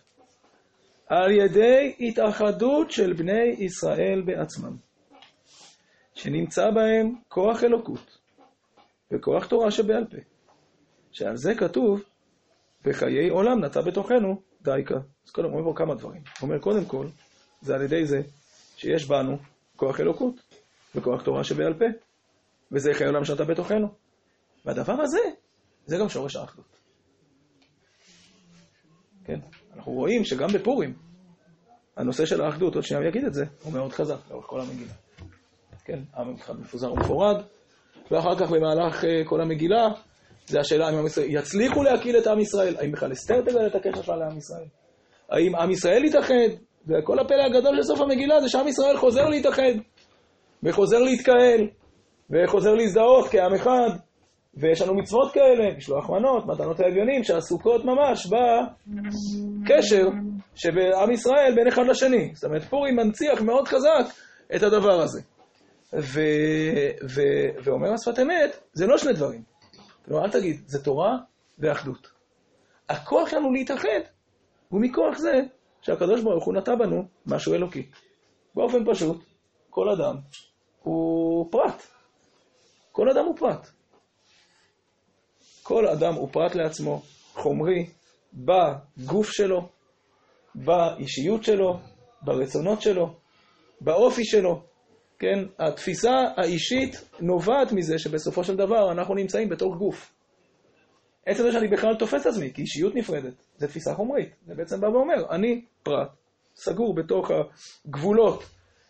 על 1.07 1.31
ידי 1.31 1.95
התאחדות 1.99 2.91
של 2.91 3.13
בני 3.13 3.55
ישראל 3.57 4.21
בעצמם, 4.25 4.75
שנמצא 6.13 6.69
בהם 6.71 7.15
כוח 7.27 7.63
אלוקות 7.63 8.17
וכוח 9.11 9.45
תורה 9.45 9.71
שבעל 9.71 10.05
פה, 10.05 10.17
שעל 11.11 11.35
זה 11.35 11.55
כתוב, 11.55 12.03
בחיי 12.85 13.29
עולם 13.29 13.65
נטע 13.65 13.81
בתוכנו 13.81 14.52
דייקה. 14.63 14.95
אז 15.25 15.31
קודם 15.31 15.49
הוא 15.49 15.59
אומר 15.59 15.71
פה 15.71 15.77
כמה 15.77 15.95
דברים. 15.95 16.21
הוא 16.39 16.49
אומר, 16.49 16.59
קודם 16.59 16.85
כל, 16.85 17.07
זה 17.61 17.75
על 17.75 17.81
ידי 17.81 18.05
זה 18.05 18.21
שיש 18.75 19.05
בנו 19.05 19.37
כוח 19.75 19.99
אלוקות 19.99 20.35
וכוח 20.95 21.21
תורה 21.21 21.43
שבעל 21.43 21.73
פה, 21.73 21.85
וזה 22.71 22.93
חיי 22.93 23.07
עולם 23.07 23.25
שנטע 23.25 23.43
בתוכנו. 23.43 23.87
והדבר 24.65 25.01
הזה, 25.01 25.19
זה 25.85 25.97
גם 25.97 26.09
שורש 26.09 26.35
האחדות. 26.35 26.77
כן? 29.25 29.39
אנחנו 29.75 29.91
רואים 29.91 30.25
שגם 30.25 30.47
בפורים, 30.53 30.93
הנושא 31.97 32.25
של 32.25 32.41
האחדות, 32.41 32.75
עוד 32.75 32.83
שנייה 32.83 33.01
הוא 33.01 33.09
יגיד 33.09 33.25
את 33.25 33.33
זה, 33.33 33.45
הוא 33.63 33.73
מאוד 33.73 33.91
חזק 33.91 34.17
לאורך 34.29 34.45
כל 34.45 34.61
המגילה. 34.61 34.93
כן, 35.85 35.99
עם 36.17 36.35
אחד 36.35 36.59
מפוזר 36.59 36.93
ומפורד, 36.93 37.43
ואחר 38.11 38.35
כך 38.39 38.51
במהלך 38.51 39.03
uh, 39.03 39.07
כל 39.25 39.41
המגילה, 39.41 39.87
זה 40.47 40.59
השאלה 40.59 40.89
אם 40.89 40.95
עם 40.95 41.05
ישראל 41.05 41.27
יצליחו 41.29 41.83
להקיל 41.83 42.17
את 42.17 42.27
עם 42.27 42.39
ישראל, 42.39 42.75
האם 42.79 42.91
בכלל 42.91 43.11
אסתר 43.11 43.41
תגלה 43.41 43.67
את 43.67 43.75
הקשר 43.75 44.01
שלה 44.01 44.15
לעם 44.15 44.37
ישראל, 44.37 44.65
האם 45.29 45.55
עם 45.55 45.71
ישראל 45.71 46.05
יתאחד, 46.05 46.49
וכל 46.87 47.19
הפלא 47.19 47.43
הגדול 47.45 47.75
של 47.75 47.83
סוף 47.83 48.01
המגילה 48.01 48.41
זה 48.41 48.49
שעם 48.49 48.67
ישראל 48.67 48.97
חוזר 48.97 49.29
להתאחד, 49.29 49.73
וחוזר 50.63 50.99
להתקהל, 50.99 51.67
וחוזר 52.29 52.73
להזדהות 52.73 53.27
כעם 53.27 53.53
אחד, 53.53 53.89
ויש 54.57 54.81
לנו 54.81 54.93
מצוות 54.95 55.33
כאלה, 55.33 55.77
משלוח 55.77 56.09
מנות, 56.09 56.45
מתנות 56.45 56.79
האביונים, 56.79 57.23
שעסוקות 57.23 57.85
ממש 57.85 58.27
בקשר 59.63 60.07
שבעם 60.55 61.11
ישראל 61.11 61.53
בין 61.55 61.67
אחד 61.67 61.85
לשני. 61.87 62.31
זאת 62.33 62.43
אומרת, 62.43 62.63
פורים 62.63 62.95
מנציח 62.95 63.41
מאוד 63.41 63.67
חזק 63.67 64.05
את 64.55 64.63
הדבר 64.63 65.01
הזה. 65.01 65.21
ו, 65.93 66.21
ו, 67.09 67.21
ואומר 67.63 67.93
השפת 67.93 68.19
אמת, 68.19 68.59
זה 68.73 68.87
לא 68.87 68.97
שני 68.97 69.13
דברים. 69.13 69.52
כלומר, 70.05 70.25
אל 70.25 70.31
תגיד, 70.31 70.63
זה 70.67 70.83
תורה 70.83 71.17
ואחדות. 71.59 72.11
הכוח 72.89 73.29
שלנו 73.29 73.51
להתאחד 73.51 73.99
הוא 74.69 74.81
מכוח 74.81 75.17
זה 75.17 75.41
שהקדוש 75.81 76.21
ברוך 76.21 76.45
הוא 76.45 76.53
נטע 76.53 76.75
בנו 76.75 77.03
משהו 77.25 77.53
אלוקי. 77.53 77.89
באופן 78.55 78.91
פשוט, 78.91 79.23
כל 79.69 79.89
אדם 79.89 80.15
הוא 80.83 81.51
פרט. 81.51 81.83
כל 82.91 83.09
אדם 83.09 83.25
הוא 83.25 83.37
פרט. 83.37 83.67
כל 85.63 85.87
אדם 85.87 86.13
הוא 86.13 86.29
פרט 86.31 86.55
לעצמו, 86.55 87.01
חומרי, 87.33 87.89
בגוף 88.33 89.31
שלו, 89.31 89.69
באישיות 90.55 91.43
שלו, 91.43 91.79
ברצונות 92.21 92.81
שלו, 92.81 93.13
באופי 93.81 94.25
שלו. 94.25 94.63
כן, 95.23 95.39
התפיסה 95.59 96.11
האישית 96.37 97.09
נובעת 97.19 97.71
מזה 97.71 97.97
שבסופו 97.97 98.43
של 98.43 98.55
דבר 98.55 98.91
אנחנו 98.91 99.15
נמצאים 99.15 99.49
בתוך 99.49 99.75
גוף. 99.77 100.13
עצם 101.25 101.43
זה 101.43 101.51
שאני 101.51 101.67
בכלל 101.67 101.95
תופס 101.99 102.21
את 102.21 102.25
עצמי 102.25 102.51
כאישיות 102.53 102.95
נפרדת, 102.95 103.33
זה 103.57 103.67
תפיסה 103.67 103.93
חומרית. 103.93 104.29
זה 104.47 104.55
בעצם 104.55 104.81
בא 104.81 104.87
ואומר, 104.87 105.29
אני 105.31 105.61
פרט, 105.83 106.07
סגור 106.55 106.95
בתוך 106.95 107.31
הגבולות 107.87 108.43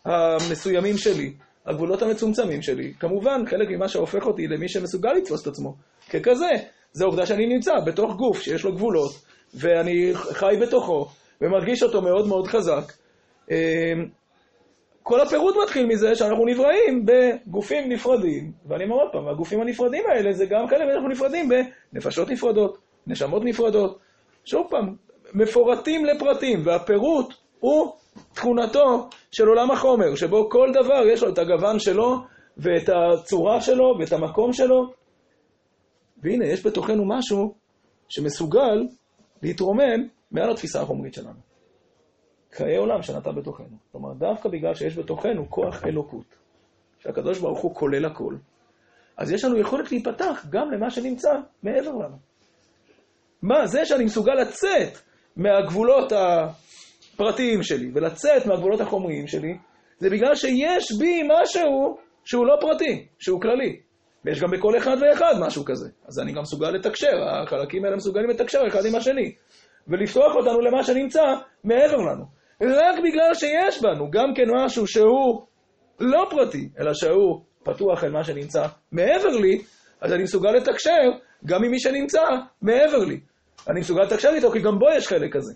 המסוימים 0.06 0.98
שלי, 0.98 1.34
הגבולות 1.66 2.02
המצומצמים 2.02 2.62
שלי. 2.62 2.94
כמובן, 3.00 3.44
חלק 3.50 3.68
ממה 3.70 3.88
שהופך 3.88 4.26
אותי 4.26 4.48
למי 4.48 4.70
שמסוגל 4.70 5.14
לתפוס 5.14 5.42
את 5.42 5.48
עצמו 5.48 5.76
ככזה, 6.10 6.50
זה 6.92 7.04
העובדה 7.04 7.26
שאני 7.26 7.46
נמצא 7.46 7.72
בתוך 7.86 8.16
גוף 8.16 8.42
שיש 8.42 8.64
לו 8.64 8.76
גבולות, 8.76 9.12
ואני 9.54 10.12
חי 10.14 10.56
בתוכו, 10.62 11.08
ומרגיש 11.42 11.84
אותו 11.84 12.02
מאוד 12.02 12.28
מאוד 12.28 12.48
חזק. 12.48 12.94
כל 15.04 15.22
הפירוט 15.22 15.56
מתחיל 15.64 15.86
מזה 15.86 16.16
שאנחנו 16.16 16.46
נבראים 16.46 17.06
בגופים 17.06 17.92
נפרדים, 17.92 18.52
ואני 18.68 18.84
אומר 18.84 18.96
עוד 18.96 19.12
פעם, 19.12 19.28
הגופים 19.28 19.62
הנפרדים 19.62 20.04
האלה 20.08 20.34
זה 20.34 20.46
גם 20.46 20.68
כאלה 20.68 20.86
ואנחנו 20.86 21.10
נפרדים 21.10 21.50
בנפשות 21.50 22.30
נפרדות, 22.30 22.78
נשמות 23.08 23.44
נפרדות. 23.46 24.00
שוב 24.46 24.68
פעם, 24.70 24.96
מפורטים 25.34 26.06
לפרטים, 26.06 26.62
והפירוט 26.66 27.34
הוא 27.60 27.94
תכונתו 28.34 29.10
של 29.32 29.48
עולם 29.48 29.72
החומר, 29.72 30.16
שבו 30.16 30.50
כל 30.50 30.72
דבר 30.74 31.08
יש 31.14 31.24
לו 31.24 31.30
את 31.30 31.38
הגוון 31.38 31.80
שלו, 31.80 32.18
ואת 32.58 32.90
הצורה 32.90 33.62
שלו, 33.62 33.96
ואת 34.00 34.14
המקום 34.14 34.54
שלו. 34.54 34.94
והנה, 36.24 36.46
יש 36.48 36.66
בתוכנו 36.66 37.04
משהו 37.08 37.54
שמסוגל 38.10 38.88
להתרומם 39.42 40.08
מעל 40.32 40.52
התפיסה 40.52 40.82
החומרית 40.82 41.14
שלנו. 41.14 41.53
חיי 42.54 42.78
עולם 42.78 43.02
שנטע 43.02 43.32
בתוכנו. 43.32 43.78
כלומר, 43.92 44.14
דווקא 44.14 44.50
בגלל 44.50 44.74
שיש 44.74 44.98
בתוכנו 44.98 45.50
כוח 45.50 45.86
אלוקות, 45.86 46.36
שהקדוש 47.00 47.40
ברוך 47.40 47.60
הוא 47.60 47.76
כולל 47.76 48.06
הכל, 48.06 48.36
אז 49.18 49.32
יש 49.32 49.44
לנו 49.44 49.60
יכולת 49.60 49.92
להיפתח 49.92 50.46
גם 50.50 50.72
למה 50.72 50.90
שנמצא 50.90 51.30
מעבר 51.64 51.92
לנו. 51.92 52.18
מה, 53.42 53.68
זה 53.68 53.86
שאני 53.86 54.04
מסוגל 54.04 54.34
לצאת 54.34 54.98
מהגבולות 55.36 56.12
הפרטיים 56.12 57.64
שלי 57.64 57.92
ולצאת 57.94 58.46
מהגבולות 58.46 58.82
החומריים 58.82 59.28
שלי, 59.28 59.58
זה 60.00 60.10
בגלל 60.10 60.36
שיש 60.36 60.92
בי 61.00 61.22
משהו 61.24 61.98
שהוא 62.26 62.46
לא 62.46 62.56
פרטי, 62.62 63.08
שהוא 63.20 63.42
כללי. 63.42 63.80
ויש 64.26 64.42
גם 64.42 64.52
בכל 64.52 64.78
אחד 64.78 64.98
ואחד 65.02 65.34
משהו 65.48 65.66
כזה. 65.66 65.90
אז 66.08 66.20
אני 66.20 66.34
גם 66.34 66.42
מסוגל 66.42 66.70
לתקשר, 66.70 67.24
החלקים 67.30 67.86
האלה 67.86 67.96
מסוגלים 67.96 68.30
לתקשר 68.30 68.60
אחד 68.68 68.86
עם 68.90 68.96
השני, 68.96 69.36
ולפתוח 69.88 70.36
אותנו 70.36 70.62
למה 70.62 70.84
שנמצא 70.84 71.22
מעבר 71.64 71.98
לנו. 71.98 72.43
רק 72.62 73.00
בגלל 73.00 73.34
שיש 73.34 73.82
בנו 73.82 74.12
גם 74.12 74.34
כן 74.36 74.44
משהו 74.56 74.88
שהוא 74.88 75.46
לא 76.00 76.28
פרטי, 76.30 76.70
אלא 76.80 76.94
שהוא 76.94 77.42
פתוח 77.64 78.04
אל 78.04 78.12
מה 78.12 78.24
שנמצא 78.24 78.66
מעבר 78.92 79.30
לי, 79.30 79.62
אז 80.02 80.14
אני 80.14 80.24
מסוגל 80.24 80.52
לתקשר 80.52 81.12
גם 81.46 81.64
עם 81.64 81.72
מי 81.72 81.80
שנמצא 81.80 82.22
מעבר 82.62 82.98
לי. 82.98 83.20
אני 83.70 83.80
מסוגל 83.80 84.04
לתקשר 84.04 84.30
איתו 84.30 84.52
כי 84.52 84.60
גם 84.60 84.80
בו 84.80 84.86
יש 84.98 85.08
חלק 85.08 85.34
כזה. 85.34 85.54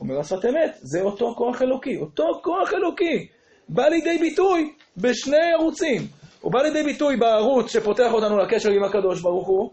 אומר 0.00 0.18
השפת 0.18 0.44
אמת, 0.44 0.74
זה 0.74 1.00
אותו 1.02 1.34
כוח 1.36 1.62
אלוקי. 1.62 1.96
אותו 2.00 2.24
כוח 2.42 2.72
אלוקי 2.72 3.28
בא 3.68 3.88
לידי 3.88 4.18
ביטוי 4.18 4.74
בשני 4.96 5.52
ערוצים. 5.58 6.02
הוא 6.40 6.52
בא 6.52 6.62
לידי 6.62 6.82
ביטוי 6.82 7.16
בערוץ 7.16 7.72
שפותח 7.72 8.12
אותנו 8.12 8.38
לקשר 8.38 8.70
עם 8.70 8.84
הקדוש 8.84 9.20
ברוך 9.22 9.48
הוא, 9.48 9.70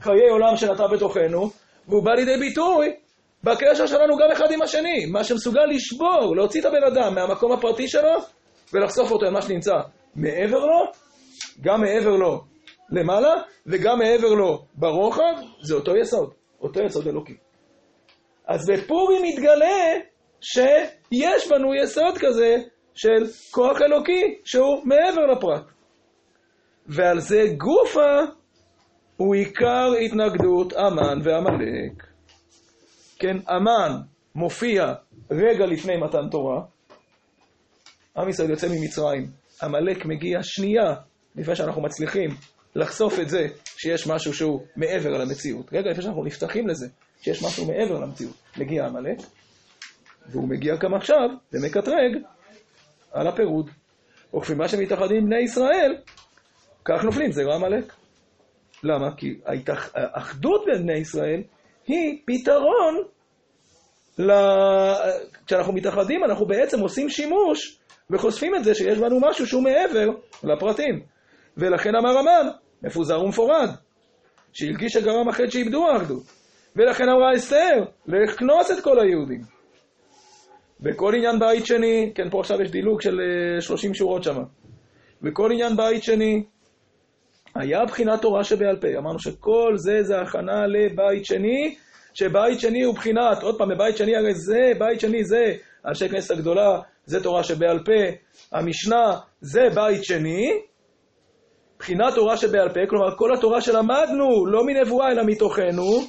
חיי 0.00 0.28
עולם 0.30 0.56
שנטע 0.56 0.86
בתוכנו, 0.86 1.50
והוא 1.88 2.04
בא 2.04 2.12
לידי 2.14 2.36
ביטוי 2.36 2.92
בקשר 3.44 3.86
שלנו 3.86 4.16
גם 4.16 4.30
אחד 4.32 4.52
עם 4.52 4.62
השני, 4.62 5.06
מה 5.06 5.24
שמסוגל 5.24 5.64
לשבור, 5.70 6.36
להוציא 6.36 6.60
את 6.60 6.66
הבן 6.66 6.82
אדם 6.82 7.14
מהמקום 7.14 7.52
הפרטי 7.52 7.88
שלו 7.88 8.14
ולחשוף 8.72 9.10
אותו 9.10 9.26
למה 9.26 9.42
שנמצא 9.42 9.74
מעבר 10.16 10.58
לו, 10.58 10.84
גם 11.60 11.80
מעבר 11.80 12.16
לו 12.16 12.40
למעלה 12.90 13.34
וגם 13.66 13.98
מעבר 13.98 14.28
לו 14.28 14.64
ברוחב, 14.74 15.34
זה 15.62 15.74
אותו 15.74 15.96
יסוד, 15.96 16.32
אותו 16.60 16.80
יסוד 16.82 17.06
אלוקי. 17.06 17.36
אז 18.46 18.70
בפורים 18.70 19.22
מתגלה 19.22 19.94
שיש 20.40 21.48
בנו 21.50 21.74
יסוד 21.74 22.18
כזה 22.18 22.56
של 22.94 23.26
כוח 23.50 23.82
אלוקי 23.82 24.40
שהוא 24.44 24.82
מעבר 24.84 25.26
לפרט. 25.26 25.64
ועל 26.86 27.20
זה 27.20 27.44
גופה 27.56 28.18
הוא 29.16 29.34
עיקר 29.34 29.92
התנגדות 30.04 30.72
אמן 30.72 31.18
ועמלק. 31.24 32.07
כן, 33.18 33.36
המן 33.46 34.00
מופיע 34.34 34.94
רגע 35.30 35.66
לפני 35.66 35.96
מתן 35.96 36.28
תורה, 36.30 36.62
עם 38.16 38.28
ישראל 38.28 38.50
יוצא 38.50 38.68
ממצרים, 38.68 39.26
עמלק 39.62 40.06
מגיע 40.06 40.38
שנייה 40.42 40.94
לפני 41.36 41.56
שאנחנו 41.56 41.82
מצליחים 41.82 42.30
לחשוף 42.74 43.18
את 43.20 43.28
זה 43.28 43.46
שיש 43.76 44.06
משהו 44.06 44.34
שהוא 44.34 44.60
מעבר 44.76 45.10
למציאות. 45.10 45.72
רגע 45.72 45.90
לפני 45.90 46.02
שאנחנו 46.02 46.24
נפתחים 46.24 46.68
לזה, 46.68 46.86
שיש 47.20 47.42
משהו 47.42 47.66
מעבר 47.66 47.98
למציאות, 47.98 48.34
מגיע 48.56 48.86
עמלק, 48.86 49.18
והוא 50.26 50.48
מגיע 50.48 50.76
גם 50.76 50.94
עכשיו 50.94 51.28
ומקטרג 51.52 52.22
על 53.12 53.26
הפירוד. 53.26 53.70
וכפי 54.36 54.54
מה 54.54 54.68
שמתאחדים 54.68 55.24
בני 55.24 55.40
ישראל, 55.40 55.96
כך 56.84 57.04
נופלים, 57.04 57.32
זה 57.32 57.42
לא 57.42 57.54
עמלק. 57.54 57.92
למה? 58.82 59.16
כי 59.16 59.40
האחדות 59.94 60.64
בין 60.66 60.82
בני 60.82 60.98
ישראל 60.98 61.42
היא 61.88 62.22
פתרון, 62.26 62.94
ל... 64.18 64.32
כשאנחנו 65.46 65.72
מתאחדים 65.72 66.24
אנחנו 66.24 66.46
בעצם 66.46 66.80
עושים 66.80 67.10
שימוש 67.10 67.78
וחושפים 68.10 68.54
את 68.54 68.64
זה 68.64 68.74
שיש 68.74 68.98
בנו 68.98 69.20
משהו 69.20 69.46
שהוא 69.46 69.62
מעבר 69.62 70.06
לפרטים. 70.44 71.02
ולכן 71.56 71.90
אמר 71.94 72.18
המן, 72.18 72.48
מפוזר 72.82 73.20
ומפורד, 73.20 73.68
שהלגיש 74.52 74.96
הגרם 74.96 75.28
אחרי 75.28 75.50
שאיבדו 75.50 75.88
האחדות. 75.88 76.22
ולכן 76.76 77.08
אמרה 77.08 77.34
אסתר, 77.36 77.84
לכנוס 78.06 78.70
את 78.70 78.84
כל 78.84 79.00
היהודים. 79.00 79.40
בכל 80.80 81.14
עניין 81.14 81.38
בית 81.38 81.66
שני, 81.66 82.12
כן, 82.14 82.30
פה 82.30 82.40
עכשיו 82.40 82.62
יש 82.62 82.70
דילוג 82.70 83.00
של 83.00 83.20
30 83.60 83.90
אה, 83.90 83.94
שורות 83.94 84.22
שם. 84.22 84.42
בכל 85.22 85.52
עניין 85.52 85.76
בית 85.76 86.02
שני, 86.02 86.44
היה 87.54 87.84
בחינת 87.84 88.22
תורה 88.22 88.44
שבעל 88.44 88.76
פה. 88.80 88.88
אמרנו 88.98 89.18
שכל 89.18 89.72
זה 89.76 90.02
זה 90.02 90.20
הכנה 90.20 90.66
לבית 90.66 91.24
שני, 91.24 91.76
שבית 92.14 92.60
שני 92.60 92.82
הוא 92.82 92.94
בחינת, 92.94 93.42
עוד 93.42 93.58
פעם, 93.58 93.68
בבית 93.68 93.96
שני 93.96 94.16
הרי 94.16 94.34
זה, 94.34 94.72
בית 94.78 95.00
שני 95.00 95.24
זה 95.24 95.54
אנשי 95.86 96.08
כנסת 96.08 96.30
הגדולה, 96.30 96.80
זה 97.04 97.22
תורה 97.22 97.44
שבעל 97.44 97.78
פה, 97.84 98.16
המשנה 98.52 99.18
זה 99.40 99.68
בית 99.74 100.04
שני, 100.04 100.50
בחינת 101.78 102.14
תורה 102.14 102.36
שבעל 102.36 102.68
פה, 102.68 102.80
כלומר 102.88 103.16
כל 103.16 103.34
התורה 103.34 103.60
שלמדנו, 103.60 104.46
לא 104.46 104.62
מנבואה 104.66 105.10
אלא 105.10 105.22
מתוכנו, 105.26 106.00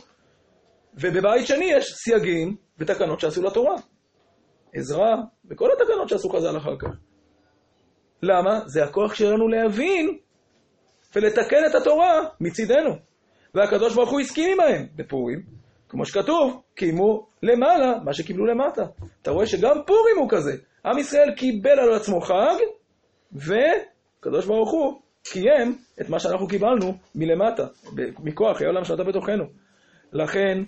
ובבית 0.94 1.48
שני 1.48 1.66
יש 1.66 1.86
סייגים 1.94 2.56
ותקנות 2.78 3.20
שעשו 3.20 3.44
לתורה. 3.44 3.76
עזרה, 4.74 5.16
וכל 5.50 5.70
התקנות 5.72 6.10
שעשו 6.10 6.30
חז"ל 6.30 6.58
אחר 6.58 6.78
כך. 6.80 6.90
למה? 8.24 8.60
זה 8.66 8.84
הכוח 8.84 9.14
שלנו 9.14 9.48
להבין 9.48 10.18
ולתקן 11.16 11.66
את 11.70 11.76
התורה 11.76 12.22
מצידנו. 12.42 12.96
והקדוש 13.56 13.96
ברוך 13.96 14.10
הוא 14.10 14.20
הסכים 14.20 14.60
עמהם 14.62 14.86
בפורים, 14.96 15.42
כמו 15.90 16.06
שכתוב, 16.06 16.62
קיימו 16.76 17.28
למעלה 17.44 18.00
מה 18.04 18.14
שקיבלו 18.14 18.46
למטה. 18.46 18.84
אתה 19.22 19.32
רואה 19.32 19.46
שגם 19.46 19.76
פורים 19.86 20.18
הוא 20.20 20.30
כזה. 20.30 20.52
עם 20.86 20.98
ישראל 20.98 21.34
קיבל 21.36 21.80
על 21.80 21.94
עצמו 21.94 22.22
חג, 22.22 22.56
וקדוש 23.34 24.46
ברוך 24.46 24.72
הוא 24.72 25.02
קיים 25.24 25.78
את 26.02 26.10
מה 26.10 26.20
שאנחנו 26.20 26.48
קיבלנו 26.48 26.94
מלמטה, 27.16 27.68
מכוח 28.20 28.58
חיי 28.58 28.68
עולם 28.68 28.84
שאתה 28.84 29.04
בתוכנו. 29.04 29.44
לכן, 30.14 30.64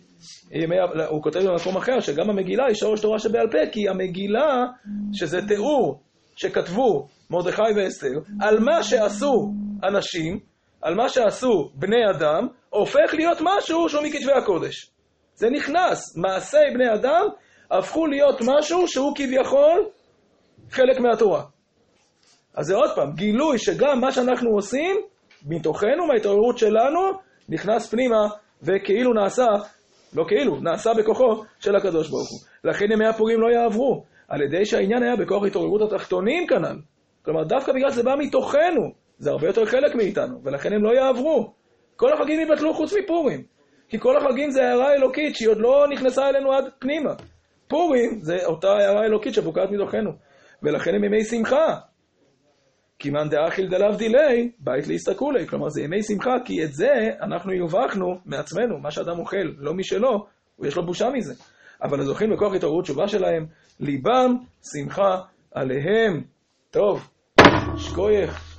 הוא 1.09 1.23
כותב 1.23 1.39
במקום 1.39 1.77
אחר 1.77 1.99
שגם 1.99 2.29
המגילה 2.29 2.65
היא 2.65 2.75
שורש 2.75 3.01
תורה 3.01 3.19
שבעל 3.19 3.51
פה, 3.51 3.71
כי 3.71 3.89
המגילה, 3.89 4.65
שזה 5.13 5.47
תיאור 5.47 6.01
שכתבו 6.35 7.07
מרדכי 7.31 7.61
ואסתר, 7.75 8.19
על 8.41 8.59
מה 8.59 8.83
שעשו 8.83 9.51
אנשים, 9.83 10.39
על 10.81 10.95
מה 10.95 11.09
שעשו 11.09 11.71
בני 11.75 12.09
אדם, 12.15 12.47
הופך 12.69 13.13
להיות 13.13 13.37
משהו 13.41 13.89
שהוא 13.89 14.03
מכתבי 14.03 14.31
הקודש. 14.31 14.91
זה 15.35 15.49
נכנס, 15.49 16.17
מעשי 16.17 16.57
בני 16.73 16.93
אדם 16.93 17.25
הפכו 17.71 18.05
להיות 18.05 18.41
משהו 18.41 18.87
שהוא 18.87 19.15
כביכול 19.15 19.89
חלק 20.71 20.99
מהתורה. 20.99 21.43
אז 22.55 22.65
זה 22.65 22.75
עוד 22.75 22.91
פעם, 22.95 23.11
גילוי 23.11 23.57
שגם 23.57 24.01
מה 24.01 24.11
שאנחנו 24.11 24.49
עושים, 24.49 24.95
מתוכנו, 25.45 26.07
מההתעוררות 26.07 26.57
שלנו, 26.57 26.99
נכנס 27.49 27.89
פנימה 27.89 28.27
וכאילו 28.63 29.13
נעשה, 29.13 29.47
לא 30.13 30.23
כאילו, 30.27 30.59
נעשה 30.59 30.93
בכוחו 30.93 31.43
של 31.59 31.75
הקדוש 31.75 32.09
ברוך 32.09 32.29
הוא. 32.31 32.71
לכן 32.71 32.85
ימי 32.91 33.05
הפורים 33.05 33.41
לא 33.41 33.47
יעברו. 33.55 34.03
על 34.27 34.41
ידי 34.41 34.65
שהעניין 34.65 35.03
היה 35.03 35.15
בכוח 35.15 35.43
התעוררות 35.45 35.91
התחתונים 35.91 36.47
כנ"ל. 36.47 36.77
כלומר, 37.21 37.43
דווקא 37.43 37.71
בגלל 37.71 37.91
שזה 37.91 38.03
בא 38.03 38.15
מתוכנו, 38.19 38.91
זה 39.17 39.29
הרבה 39.31 39.47
יותר 39.47 39.65
חלק 39.65 39.95
מאיתנו, 39.95 40.41
ולכן 40.43 40.73
הם 40.73 40.83
לא 40.83 40.89
יעברו. 40.95 41.53
כל 41.95 42.13
החגים 42.13 42.39
יבטלו 42.39 42.73
חוץ 42.73 42.93
מפורים. 42.93 43.43
כי 43.89 43.99
כל 43.99 44.17
החגים 44.17 44.51
זה 44.51 44.63
הערה 44.63 44.93
אלוקית 44.93 45.35
שהיא 45.35 45.49
עוד 45.49 45.57
לא 45.57 45.85
נכנסה 45.91 46.29
אלינו 46.29 46.53
עד 46.53 46.63
פנימה. 46.79 47.13
פורים 47.67 48.19
זה 48.21 48.45
אותה 48.45 48.67
הערה 48.67 49.05
אלוקית 49.05 49.33
שבוקעת 49.33 49.69
מתוכנו. 49.71 50.11
ולכן 50.63 50.95
הם 50.95 51.03
ימי 51.03 51.23
שמחה. 51.23 51.75
כי 52.99 53.09
מאן 53.09 53.29
דאכיל 53.29 53.69
דלאו 53.69 53.95
דילי, 53.95 54.51
בית 54.59 54.87
להסתכולי. 54.87 55.47
כלומר, 55.47 55.69
זה 55.69 55.81
ימי 55.81 56.03
שמחה, 56.03 56.35
כי 56.45 56.63
את 56.63 56.73
זה 56.73 57.09
אנחנו 57.21 57.53
יובכנו 57.53 58.17
מעצמנו. 58.25 58.79
מה 58.79 58.91
שאדם 58.91 59.19
אוכל, 59.19 59.45
לא 59.57 59.73
משלו, 59.73 60.25
יש 60.63 60.75
לו 60.75 60.85
בושה 60.85 61.09
מזה. 61.09 61.33
אבל 61.83 61.99
הזוכים 61.99 62.29
בכוח 62.29 62.53
התעוררות 62.53 62.83
תשובה 62.83 63.07
שלהם, 63.07 63.45
ליבם 63.79 64.35
שמחה 64.73 65.17
עליהם. 65.51 66.23
טוב, 66.71 67.09
שקוייך. 67.77 68.50